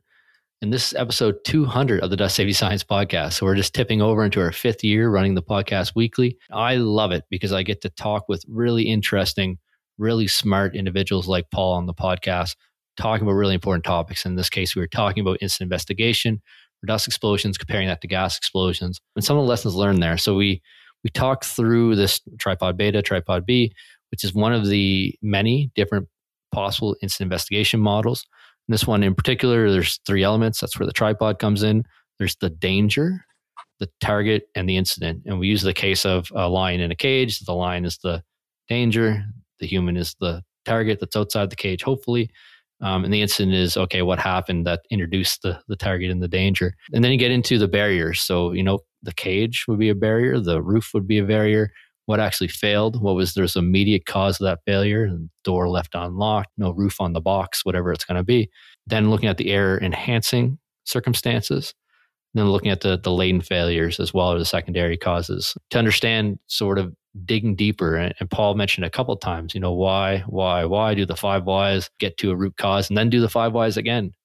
And 0.61 0.73
this 0.73 0.87
is 0.87 0.93
episode 0.95 1.35
200 1.45 2.03
of 2.03 2.09
the 2.09 2.17
Dust 2.17 2.35
Safety 2.35 2.51
Science 2.51 2.83
podcast. 2.83 3.31
So 3.31 3.45
we're 3.45 3.55
just 3.55 3.73
tipping 3.73 4.01
over 4.01 4.25
into 4.25 4.41
our 4.41 4.51
fifth 4.51 4.83
year 4.83 5.09
running 5.09 5.35
the 5.35 5.41
podcast 5.41 5.93
weekly. 5.95 6.37
I 6.51 6.75
love 6.75 7.13
it 7.13 7.23
because 7.29 7.53
I 7.53 7.63
get 7.63 7.79
to 7.83 7.89
talk 7.91 8.25
with 8.27 8.43
really 8.49 8.83
interesting, 8.89 9.57
really 9.97 10.27
smart 10.27 10.75
individuals 10.75 11.29
like 11.29 11.49
Paul 11.49 11.75
on 11.75 11.85
the 11.85 11.93
podcast, 11.93 12.57
talking 12.97 13.25
about 13.25 13.37
really 13.37 13.53
important 13.53 13.85
topics. 13.85 14.25
In 14.25 14.35
this 14.35 14.49
case, 14.49 14.75
we 14.75 14.81
were 14.81 14.87
talking 14.87 15.21
about 15.21 15.37
incident 15.39 15.67
investigation, 15.67 16.41
dust 16.85 17.07
explosions, 17.07 17.57
comparing 17.57 17.87
that 17.87 18.01
to 18.01 18.09
gas 18.09 18.37
explosions, 18.37 18.99
and 19.15 19.23
some 19.23 19.37
of 19.37 19.45
the 19.45 19.49
lessons 19.49 19.75
learned 19.75 20.03
there. 20.03 20.17
So 20.17 20.35
we 20.35 20.61
we 21.05 21.09
talked 21.09 21.45
through 21.45 21.95
this 21.95 22.19
tripod 22.37 22.75
beta, 22.75 23.01
tripod 23.01 23.45
B 23.45 23.71
which 24.11 24.23
is 24.23 24.33
one 24.33 24.53
of 24.53 24.67
the 24.67 25.13
many 25.21 25.71
different 25.75 26.07
possible 26.55 26.95
incident 27.01 27.27
investigation 27.27 27.79
models. 27.79 28.25
In 28.67 28.71
this 28.71 28.87
one 28.87 29.03
in 29.03 29.13
particular, 29.13 29.69
there's 29.69 29.99
three 30.07 30.23
elements. 30.23 30.59
That's 30.59 30.79
where 30.79 30.87
the 30.87 30.93
tripod 30.93 31.37
comes 31.37 31.61
in. 31.61 31.83
There's 32.17 32.37
the 32.37 32.49
danger, 32.49 33.25
the 33.79 33.89
target, 33.99 34.43
and 34.55 34.67
the 34.67 34.77
incident. 34.77 35.23
And 35.25 35.37
we 35.37 35.47
use 35.47 35.61
the 35.61 35.73
case 35.73 36.05
of 36.05 36.31
a 36.33 36.47
lion 36.47 36.79
in 36.79 36.91
a 36.91 36.95
cage. 36.95 37.41
The 37.41 37.53
lion 37.53 37.85
is 37.85 37.97
the 37.97 38.23
danger. 38.69 39.23
The 39.59 39.67
human 39.67 39.97
is 39.97 40.15
the 40.19 40.41
target 40.63 40.99
that's 40.99 41.15
outside 41.15 41.49
the 41.49 41.55
cage, 41.55 41.83
hopefully. 41.83 42.31
Um, 42.81 43.05
and 43.05 43.13
the 43.13 43.21
incident 43.21 43.55
is 43.55 43.77
okay, 43.77 44.01
what 44.01 44.19
happened 44.19 44.65
that 44.65 44.81
introduced 44.89 45.41
the, 45.43 45.61
the 45.67 45.75
target 45.75 46.09
and 46.09 46.21
the 46.21 46.27
danger. 46.27 46.73
And 46.93 47.03
then 47.03 47.11
you 47.11 47.17
get 47.17 47.31
into 47.31 47.57
the 47.57 47.67
barriers. 47.67 48.21
So, 48.21 48.51
you 48.53 48.63
know, 48.63 48.79
the 49.03 49.13
cage 49.13 49.65
would 49.67 49.79
be 49.79 49.89
a 49.89 49.95
barrier, 49.95 50.39
the 50.39 50.61
roof 50.61 50.91
would 50.93 51.07
be 51.07 51.19
a 51.19 51.23
barrier, 51.23 51.69
what 52.05 52.19
actually 52.19 52.47
failed, 52.47 53.01
what 53.01 53.15
was 53.15 53.33
there's 53.33 53.55
immediate 53.55 54.05
cause 54.05 54.39
of 54.39 54.45
that 54.45 54.59
failure, 54.65 55.09
door 55.43 55.69
left 55.69 55.95
unlocked, 55.95 56.51
no 56.57 56.71
roof 56.71 57.01
on 57.01 57.13
the 57.13 57.21
box, 57.21 57.65
whatever 57.65 57.91
it's 57.91 58.05
going 58.05 58.17
to 58.17 58.23
be. 58.23 58.49
Then 58.85 59.09
looking 59.09 59.29
at 59.29 59.37
the 59.37 59.51
error 59.51 59.79
enhancing 59.81 60.59
circumstances, 60.85 61.73
then 62.39 62.49
looking 62.49 62.71
at 62.71 62.81
the 62.81 62.97
the 62.97 63.11
latent 63.11 63.45
failures 63.45 63.99
as 63.99 64.13
well 64.13 64.33
as 64.33 64.41
the 64.41 64.45
secondary 64.45 64.97
causes 64.97 65.55
to 65.69 65.79
understand 65.79 66.39
sort 66.47 66.77
of 66.77 66.93
digging 67.23 67.55
deeper. 67.55 67.95
And, 67.95 68.13
and 68.19 68.29
Paul 68.29 68.55
mentioned 68.55 68.85
a 68.85 68.89
couple 68.89 69.15
times, 69.15 69.53
you 69.53 69.61
know, 69.61 69.71
why, 69.71 70.23
why, 70.27 70.65
why 70.65 70.93
do 70.93 71.05
the 71.05 71.15
five 71.15 71.45
whys, 71.45 71.89
get 71.99 72.17
to 72.17 72.31
a 72.31 72.35
root 72.35 72.57
cause, 72.57 72.89
and 72.89 72.97
then 72.97 73.09
do 73.09 73.21
the 73.21 73.29
five 73.29 73.53
whys 73.53 73.77
again. 73.77 74.11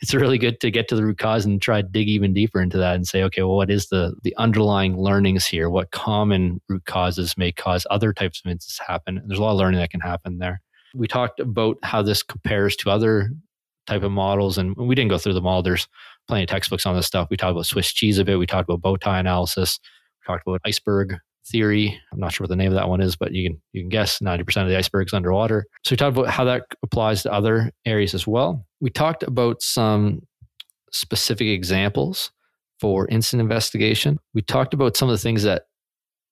It's 0.00 0.14
really 0.14 0.38
good 0.38 0.60
to 0.60 0.70
get 0.70 0.86
to 0.88 0.94
the 0.94 1.04
root 1.04 1.18
cause 1.18 1.44
and 1.44 1.60
try 1.60 1.82
to 1.82 1.88
dig 1.88 2.08
even 2.08 2.32
deeper 2.32 2.62
into 2.62 2.78
that 2.78 2.94
and 2.94 3.06
say, 3.06 3.24
okay, 3.24 3.42
well, 3.42 3.56
what 3.56 3.70
is 3.70 3.88
the 3.88 4.14
the 4.22 4.34
underlying 4.36 4.96
learnings 4.96 5.46
here? 5.46 5.68
What 5.68 5.90
common 5.90 6.60
root 6.68 6.84
causes 6.84 7.36
may 7.36 7.50
cause 7.50 7.84
other 7.90 8.12
types 8.12 8.40
of 8.40 8.50
incidents 8.50 8.78
happen? 8.86 9.18
And 9.18 9.28
there's 9.28 9.40
a 9.40 9.42
lot 9.42 9.52
of 9.52 9.58
learning 9.58 9.80
that 9.80 9.90
can 9.90 10.00
happen 10.00 10.38
there. 10.38 10.62
We 10.94 11.08
talked 11.08 11.40
about 11.40 11.76
how 11.82 12.02
this 12.02 12.22
compares 12.22 12.76
to 12.76 12.90
other 12.90 13.32
type 13.88 14.04
of 14.04 14.12
models, 14.12 14.58
and 14.58 14.76
we 14.76 14.94
didn't 14.94 15.10
go 15.10 15.18
through 15.18 15.34
them 15.34 15.46
all. 15.46 15.62
There's 15.62 15.88
plenty 16.28 16.44
of 16.44 16.48
textbooks 16.48 16.86
on 16.86 16.94
this 16.94 17.06
stuff. 17.06 17.28
We 17.30 17.36
talked 17.36 17.52
about 17.52 17.66
Swiss 17.66 17.92
cheese 17.92 18.18
a 18.18 18.24
bit. 18.24 18.38
We 18.38 18.46
talked 18.46 18.68
about 18.68 18.82
bow 18.82 18.96
tie 18.96 19.18
analysis. 19.18 19.80
We 20.20 20.32
talked 20.32 20.46
about 20.46 20.60
iceberg 20.64 21.16
theory. 21.46 21.98
I'm 22.12 22.20
not 22.20 22.32
sure 22.32 22.44
what 22.44 22.50
the 22.50 22.56
name 22.56 22.68
of 22.68 22.74
that 22.74 22.88
one 22.88 23.00
is, 23.00 23.16
but 23.16 23.32
you 23.32 23.48
can 23.48 23.60
you 23.72 23.82
can 23.82 23.88
guess 23.88 24.18
90% 24.20 24.62
of 24.62 24.68
the 24.68 24.76
iceberg's 24.76 25.14
underwater. 25.14 25.64
So 25.84 25.92
we 25.92 25.96
talked 25.96 26.16
about 26.16 26.30
how 26.30 26.44
that 26.44 26.62
applies 26.82 27.22
to 27.22 27.32
other 27.32 27.72
areas 27.84 28.14
as 28.14 28.26
well. 28.26 28.64
We 28.80 28.90
talked 28.90 29.22
about 29.22 29.62
some 29.62 30.22
specific 30.92 31.48
examples 31.48 32.30
for 32.80 33.08
incident 33.08 33.42
investigation. 33.42 34.18
We 34.34 34.42
talked 34.42 34.74
about 34.74 34.96
some 34.96 35.08
of 35.08 35.14
the 35.14 35.22
things 35.22 35.42
that 35.42 35.62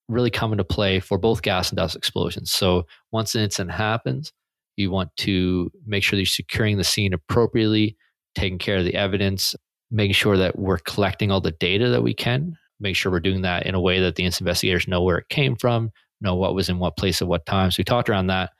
really 0.08 0.30
come 0.30 0.52
into 0.52 0.64
play 0.64 1.00
for 1.00 1.18
both 1.18 1.42
gas 1.42 1.70
and 1.70 1.76
dust 1.76 1.96
explosions. 1.96 2.52
So 2.52 2.86
once 3.10 3.34
an 3.34 3.42
incident 3.42 3.72
happens, 3.72 4.32
you 4.76 4.90
want 4.90 5.10
to 5.18 5.70
make 5.84 6.04
sure 6.04 6.16
that 6.16 6.20
you're 6.20 6.26
securing 6.26 6.76
the 6.76 6.84
scene 6.84 7.12
appropriately, 7.12 7.96
taking 8.34 8.58
care 8.58 8.76
of 8.76 8.84
the 8.84 8.94
evidence, 8.94 9.56
making 9.90 10.14
sure 10.14 10.36
that 10.36 10.58
we're 10.58 10.78
collecting 10.78 11.30
all 11.30 11.40
the 11.40 11.52
data 11.52 11.88
that 11.90 12.02
we 12.02 12.14
can 12.14 12.56
make 12.80 12.96
sure 12.96 13.10
we're 13.12 13.20
doing 13.20 13.42
that 13.42 13.66
in 13.66 13.74
a 13.74 13.80
way 13.80 14.00
that 14.00 14.16
the 14.16 14.24
investigators 14.24 14.88
know 14.88 15.02
where 15.02 15.18
it 15.18 15.28
came 15.28 15.56
from, 15.56 15.90
know 16.20 16.34
what 16.34 16.54
was 16.54 16.68
in 16.68 16.78
what 16.78 16.96
place 16.96 17.22
at 17.22 17.28
what 17.28 17.46
time. 17.46 17.70
So 17.70 17.80
we 17.80 17.84
talked 17.84 18.08
around 18.08 18.28
that. 18.28 18.50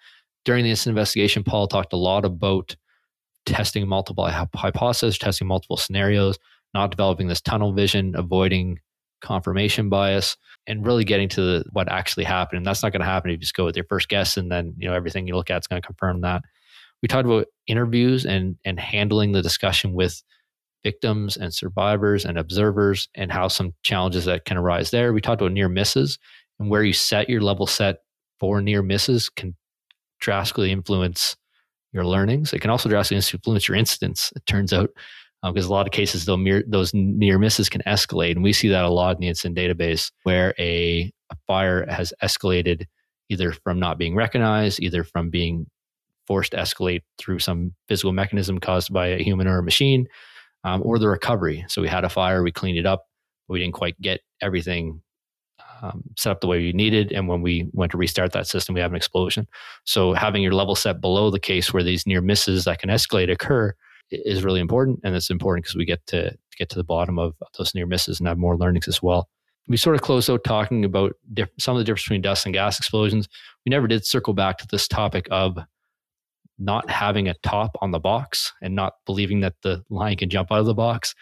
During 0.45 0.65
the 0.65 0.71
incident 0.71 0.97
investigation, 0.97 1.43
Paul 1.43 1.67
talked 1.67 1.93
a 1.93 1.99
lot 1.99 2.25
about 2.25 2.77
testing 3.47 3.87
multiple 3.89 4.29
hypotheses, 4.55 5.19
testing 5.19 5.49
multiple 5.49 5.77
scenarios, 5.77 6.39
not 6.75 6.91
developing 6.91 7.29
this 7.29 7.41
tunnel 7.41 7.73
vision, 7.73 8.15
avoiding 8.17 8.79
confirmation 9.21 9.89
bias, 9.89 10.37
and 10.67 10.87
really 10.87 11.05
getting 11.05 11.29
to 11.31 11.41
the, 11.41 11.65
what 11.73 11.91
actually 11.91 12.25
happened. 12.25 12.59
And 12.59 12.67
that's 12.67 12.83
not 12.83 12.93
going 12.93 13.01
to 13.01 13.07
happen 13.07 13.31
if 13.31 13.35
you 13.35 13.39
just 13.39 13.55
go 13.55 13.65
with 13.65 13.77
your 13.77 13.87
first 13.89 14.09
guess 14.09 14.37
and 14.37 14.51
then 14.51 14.75
you 14.79 14.89
know 14.89 14.95
everything 14.95 15.27
you 15.27 15.35
look 15.35 15.51
at 15.51 15.62
is 15.62 15.67
going 15.67 15.81
to 15.81 15.87
confirm 15.87 16.21
that. 16.21 16.43
We 17.03 17.09
talked 17.09 17.27
about 17.27 17.47
interviews 17.67 18.25
and 18.25 18.57
and 18.65 18.79
handling 18.79 19.33
the 19.33 19.43
discussion 19.43 19.95
with 19.95 20.23
victims 20.87 21.37
and 21.37 21.53
survivors 21.53 22.25
and 22.25 22.38
observers 22.38 23.09
and 23.16 23.33
how 23.33 23.49
some 23.49 23.75
challenges 23.83 24.25
that 24.25 24.44
can 24.44 24.57
arise 24.57 24.92
there. 24.92 25.12
We 25.12 25.20
talked 25.20 25.42
about 25.42 25.51
near 25.51 25.68
misses 25.68 26.16
and 26.61 26.70
where 26.70 26.85
you 26.85 26.92
set 26.92 27.29
your 27.29 27.40
level 27.40 27.66
set 27.66 27.96
for 28.38 28.62
near 28.62 28.83
misses 28.83 29.29
can 29.29 29.57
drastically 30.20 30.70
influence 30.70 31.37
your 31.92 32.05
learnings. 32.05 32.53
It 32.53 32.61
can 32.61 32.70
also 32.70 32.88
drastically 32.88 33.16
influence 33.16 33.66
your 33.66 33.77
incidents, 33.77 34.33
it 34.37 34.46
turns 34.46 34.72
out, 34.72 34.90
because 35.42 35.66
um, 35.66 35.70
a 35.72 35.75
lot 35.75 35.88
of 35.88 35.92
cases 35.92 36.25
those 36.25 36.94
near 36.94 37.38
misses 37.40 37.68
can 37.68 37.83
escalate. 37.85 38.37
And 38.37 38.44
we 38.44 38.53
see 38.53 38.68
that 38.68 38.85
a 38.85 38.88
lot 38.88 39.16
in 39.16 39.22
the 39.22 39.29
incident 39.29 39.59
database 39.59 40.12
where 40.22 40.55
a, 40.57 41.11
a 41.31 41.37
fire 41.49 41.85
has 41.90 42.12
escalated 42.22 42.87
either 43.29 43.51
from 43.51 43.81
not 43.81 43.99
being 43.99 44.14
recognized, 44.14 44.79
either 44.79 45.03
from 45.03 45.31
being 45.31 45.66
forced 46.29 46.53
to 46.53 46.59
escalate 46.59 47.03
through 47.18 47.40
some 47.40 47.75
physical 47.88 48.12
mechanism 48.12 48.61
caused 48.61 48.92
by 48.92 49.09
a 49.09 49.22
human 49.22 49.49
or 49.49 49.59
a 49.59 49.62
machine, 49.64 50.07
um, 50.67 50.83
or 50.85 50.99
the 50.99 51.09
recovery. 51.09 51.65
So 51.69 51.81
we 51.81 51.89
had 51.89 52.05
a 52.05 52.09
fire, 52.09 52.43
we 52.43 52.51
cleaned 52.51 52.77
it 52.77 52.87
up, 52.87 53.07
but 53.47 53.55
we 53.55 53.61
didn't 53.61 53.75
quite 53.75 53.99
get 54.01 54.21
everything 54.43 55.01
um, 55.81 56.03
set 56.17 56.33
up 56.33 56.41
the 56.41 56.49
way 56.49 56.59
we 56.59 56.73
needed. 56.73 57.13
And 57.13 57.29
when 57.29 57.41
we 57.41 57.69
went 57.73 57.93
to 57.93 57.99
restart 57.99 58.33
that 58.33 58.49
system, 58.49 58.75
we 58.75 58.81
have 58.81 58.91
an 58.91 58.97
explosion. 58.97 59.47
So 59.85 60.13
having 60.13 60.43
your 60.43 60.55
level 60.55 60.75
set 60.75 61.01
below 61.01 61.31
the 61.31 61.39
case 61.39 61.73
where 61.73 61.85
these 61.85 62.05
near 62.05 62.21
misses 62.21 62.65
that 62.65 62.81
can 62.81 62.91
escalate 62.91 63.31
occur 63.31 63.75
is 64.11 64.43
really 64.43 64.61
important. 64.61 64.99
And 65.05 65.15
it's 65.15 65.31
important 65.31 65.65
because 65.65 65.77
we 65.77 65.85
get 65.85 66.05
to, 66.09 66.37
get 66.59 66.69
to 66.71 66.77
the 66.77 66.85
bottom 66.85 67.19
of 67.19 67.35
those 67.57 67.73
near 67.75 67.87
misses 67.87 68.19
and 68.19 68.27
have 68.27 68.39
more 68.39 68.57
learnings 68.57 68.89
as 68.89 69.01
well. 69.01 69.29
We 69.69 69.77
sort 69.77 69.95
of 69.95 70.03
closed 70.03 70.31
out 70.31 70.43
talking 70.43 70.85
about 70.85 71.12
diff- 71.33 71.51
some 71.61 71.77
of 71.77 71.79
the 71.79 71.85
difference 71.85 72.05
between 72.05 72.23
dust 72.23 72.45
and 72.45 72.55
gas 72.55 72.79
explosions. 72.79 73.29
We 73.64 73.71
never 73.71 73.87
did 73.87 74.05
circle 74.05 74.33
back 74.33 74.59
to 74.59 74.67
this 74.69 74.89
topic 74.89 75.29
of 75.31 75.59
not 76.59 76.89
having 76.91 77.29
a 77.29 77.35
top 77.43 77.77
on 77.81 77.91
the 77.91 77.99
box 77.99 78.53
and 78.63 78.75
not 78.75 78.95
believing 79.05 79.41
that 79.41 79.55
the 79.63 79.83
lion 79.91 80.17
can 80.17 80.31
jump 80.31 80.51
out 80.51 80.61
of 80.61 80.67
the 80.67 80.75
box. 80.75 81.15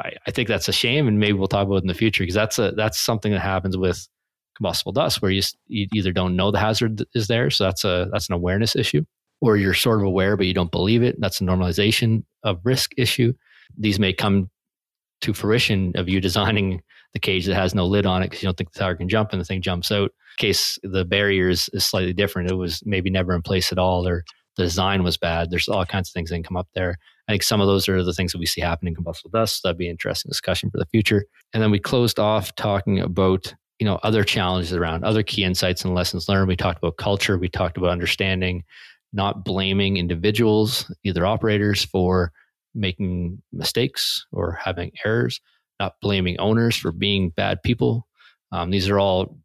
I, 0.00 0.12
I 0.26 0.30
think 0.30 0.48
that's 0.48 0.68
a 0.68 0.72
shame, 0.72 1.06
and 1.06 1.18
maybe 1.18 1.34
we'll 1.34 1.48
talk 1.48 1.66
about 1.66 1.76
it 1.76 1.82
in 1.82 1.88
the 1.88 1.94
future 1.94 2.22
because 2.24 2.34
that's 2.34 2.58
a 2.58 2.72
that's 2.72 2.98
something 2.98 3.32
that 3.32 3.40
happens 3.40 3.76
with 3.76 4.08
combustible 4.56 4.92
dust 4.92 5.20
where 5.20 5.30
you, 5.30 5.42
you 5.66 5.86
either 5.94 6.12
don't 6.12 6.36
know 6.36 6.50
the 6.50 6.58
hazard 6.58 7.04
is 7.14 7.28
there, 7.28 7.50
so 7.50 7.64
that's 7.64 7.84
a 7.84 8.08
that's 8.12 8.28
an 8.28 8.34
awareness 8.34 8.74
issue, 8.74 9.04
or 9.40 9.56
you're 9.56 9.74
sort 9.74 10.00
of 10.00 10.06
aware 10.06 10.36
but 10.36 10.46
you 10.46 10.54
don't 10.54 10.72
believe 10.72 11.02
it. 11.02 11.16
That's 11.20 11.40
a 11.40 11.44
normalization 11.44 12.24
of 12.42 12.60
risk 12.64 12.92
issue. 12.96 13.32
These 13.78 14.00
may 14.00 14.12
come 14.12 14.50
to 15.20 15.32
fruition 15.32 15.92
of 15.94 16.08
you 16.08 16.20
designing 16.20 16.82
the 17.12 17.20
cage 17.20 17.46
that 17.46 17.54
has 17.54 17.74
no 17.74 17.86
lid 17.86 18.06
on 18.06 18.22
it 18.22 18.26
because 18.26 18.42
you 18.42 18.48
don't 18.48 18.56
think 18.56 18.72
the 18.72 18.80
tower 18.80 18.96
can 18.96 19.08
jump 19.08 19.30
and 19.30 19.40
the 19.40 19.44
thing 19.44 19.62
jumps 19.62 19.92
out. 19.92 20.10
In 20.38 20.38
case 20.38 20.78
the 20.82 21.04
barriers 21.04 21.70
is 21.72 21.84
slightly 21.84 22.12
different. 22.12 22.50
It 22.50 22.54
was 22.54 22.82
maybe 22.84 23.08
never 23.08 23.32
in 23.34 23.42
place 23.42 23.70
at 23.70 23.78
all, 23.78 24.06
or 24.06 24.24
the 24.56 24.62
design 24.62 25.02
was 25.02 25.16
bad. 25.16 25.50
There's 25.50 25.68
all 25.68 25.84
kinds 25.84 26.08
of 26.08 26.12
things 26.12 26.30
that 26.30 26.36
can 26.36 26.42
come 26.42 26.56
up 26.56 26.68
there. 26.74 26.96
I 27.28 27.32
think 27.32 27.42
some 27.42 27.60
of 27.60 27.66
those 27.66 27.88
are 27.88 28.02
the 28.02 28.12
things 28.12 28.32
that 28.32 28.38
we 28.38 28.46
see 28.46 28.60
happen 28.60 28.86
in 28.86 28.94
combustible 28.94 29.30
dust. 29.30 29.62
So 29.62 29.68
that'd 29.68 29.78
be 29.78 29.86
an 29.86 29.92
interesting 29.92 30.28
discussion 30.28 30.70
for 30.70 30.78
the 30.78 30.86
future. 30.86 31.24
And 31.52 31.62
then 31.62 31.70
we 31.70 31.78
closed 31.78 32.18
off 32.18 32.54
talking 32.54 33.00
about 33.00 33.54
you 33.78 33.84
know 33.84 33.98
other 34.02 34.22
challenges 34.24 34.72
around 34.72 35.04
other 35.04 35.22
key 35.22 35.44
insights 35.44 35.84
and 35.84 35.94
lessons 35.94 36.28
learned. 36.28 36.48
We 36.48 36.56
talked 36.56 36.78
about 36.78 36.96
culture. 36.96 37.38
We 37.38 37.48
talked 37.48 37.76
about 37.76 37.90
understanding, 37.90 38.64
not 39.12 39.44
blaming 39.44 39.96
individuals, 39.96 40.92
either 41.02 41.26
operators 41.26 41.84
for 41.84 42.32
making 42.74 43.42
mistakes 43.52 44.26
or 44.32 44.52
having 44.52 44.92
errors, 45.04 45.40
not 45.80 45.94
blaming 46.00 46.38
owners 46.38 46.76
for 46.76 46.92
being 46.92 47.30
bad 47.30 47.62
people. 47.62 48.06
Um, 48.52 48.70
these 48.70 48.88
are 48.88 48.98
all 48.98 49.38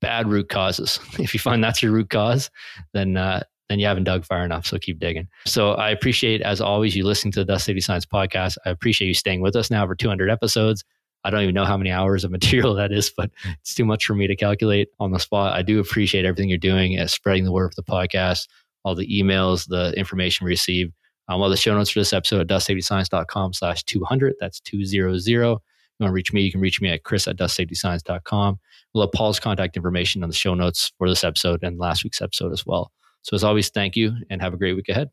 bad 0.00 0.28
root 0.28 0.48
causes. 0.48 0.98
If 1.18 1.34
you 1.34 1.40
find 1.40 1.62
that's 1.62 1.82
your 1.82 1.92
root 1.92 2.10
cause, 2.10 2.50
then 2.92 3.16
uh, 3.16 3.42
then 3.68 3.78
you 3.78 3.86
haven't 3.86 4.04
dug 4.04 4.24
far 4.24 4.44
enough. 4.44 4.66
So 4.66 4.78
keep 4.78 4.98
digging. 4.98 5.28
So 5.46 5.72
I 5.72 5.90
appreciate, 5.90 6.42
as 6.42 6.60
always, 6.60 6.94
you 6.94 7.04
listening 7.04 7.32
to 7.32 7.40
the 7.40 7.46
Dust 7.46 7.64
Safety 7.64 7.80
Science 7.80 8.04
podcast. 8.04 8.56
I 8.66 8.70
appreciate 8.70 9.08
you 9.08 9.14
staying 9.14 9.40
with 9.40 9.56
us 9.56 9.70
now 9.70 9.86
for 9.86 9.94
200 9.94 10.30
episodes. 10.30 10.84
I 11.24 11.30
don't 11.30 11.42
even 11.42 11.54
know 11.54 11.64
how 11.64 11.78
many 11.78 11.90
hours 11.90 12.24
of 12.24 12.30
material 12.30 12.74
that 12.74 12.92
is, 12.92 13.10
but 13.16 13.30
it's 13.60 13.74
too 13.74 13.84
much 13.84 14.04
for 14.04 14.14
me 14.14 14.26
to 14.26 14.36
calculate 14.36 14.88
on 15.00 15.12
the 15.12 15.18
spot. 15.18 15.54
I 15.54 15.62
do 15.62 15.80
appreciate 15.80 16.24
everything 16.24 16.48
you're 16.48 16.58
doing 16.58 16.98
as 16.98 17.12
spreading 17.12 17.44
the 17.44 17.52
word 17.52 17.66
of 17.66 17.74
the 17.74 17.82
podcast, 17.82 18.48
all 18.84 18.94
the 18.94 19.08
emails, 19.08 19.66
the 19.66 19.92
information 19.96 20.44
we 20.44 20.50
receive. 20.50 20.92
Um, 21.28 21.40
well, 21.40 21.48
the 21.48 21.56
show 21.56 21.74
notes 21.74 21.88
for 21.88 22.00
this 22.00 22.12
episode 22.12 22.42
at 22.42 22.46
dustsafetyscience.com 22.48 23.54
slash 23.54 23.82
200. 23.84 24.34
That's 24.40 24.60
200. 24.60 25.16
You 25.26 26.04
want 26.04 26.10
to 26.10 26.14
reach 26.14 26.32
me, 26.32 26.42
you 26.42 26.52
can 26.52 26.60
reach 26.60 26.80
me 26.80 26.90
at 26.90 27.04
chris 27.04 27.26
at 27.26 27.36
dustsafetyscience.com. 27.36 28.58
We'll 28.92 29.06
have 29.06 29.12
Paul's 29.12 29.40
contact 29.40 29.76
information 29.76 30.22
on 30.22 30.28
the 30.28 30.34
show 30.34 30.54
notes 30.54 30.92
for 30.98 31.08
this 31.08 31.24
episode 31.24 31.62
and 31.62 31.78
last 31.78 32.04
week's 32.04 32.20
episode 32.20 32.52
as 32.52 32.66
well. 32.66 32.92
So, 33.24 33.34
as 33.34 33.42
always, 33.42 33.70
thank 33.70 33.96
you 33.96 34.14
and 34.28 34.40
have 34.42 34.52
a 34.52 34.56
great 34.58 34.76
week 34.76 34.90
ahead. 34.90 35.10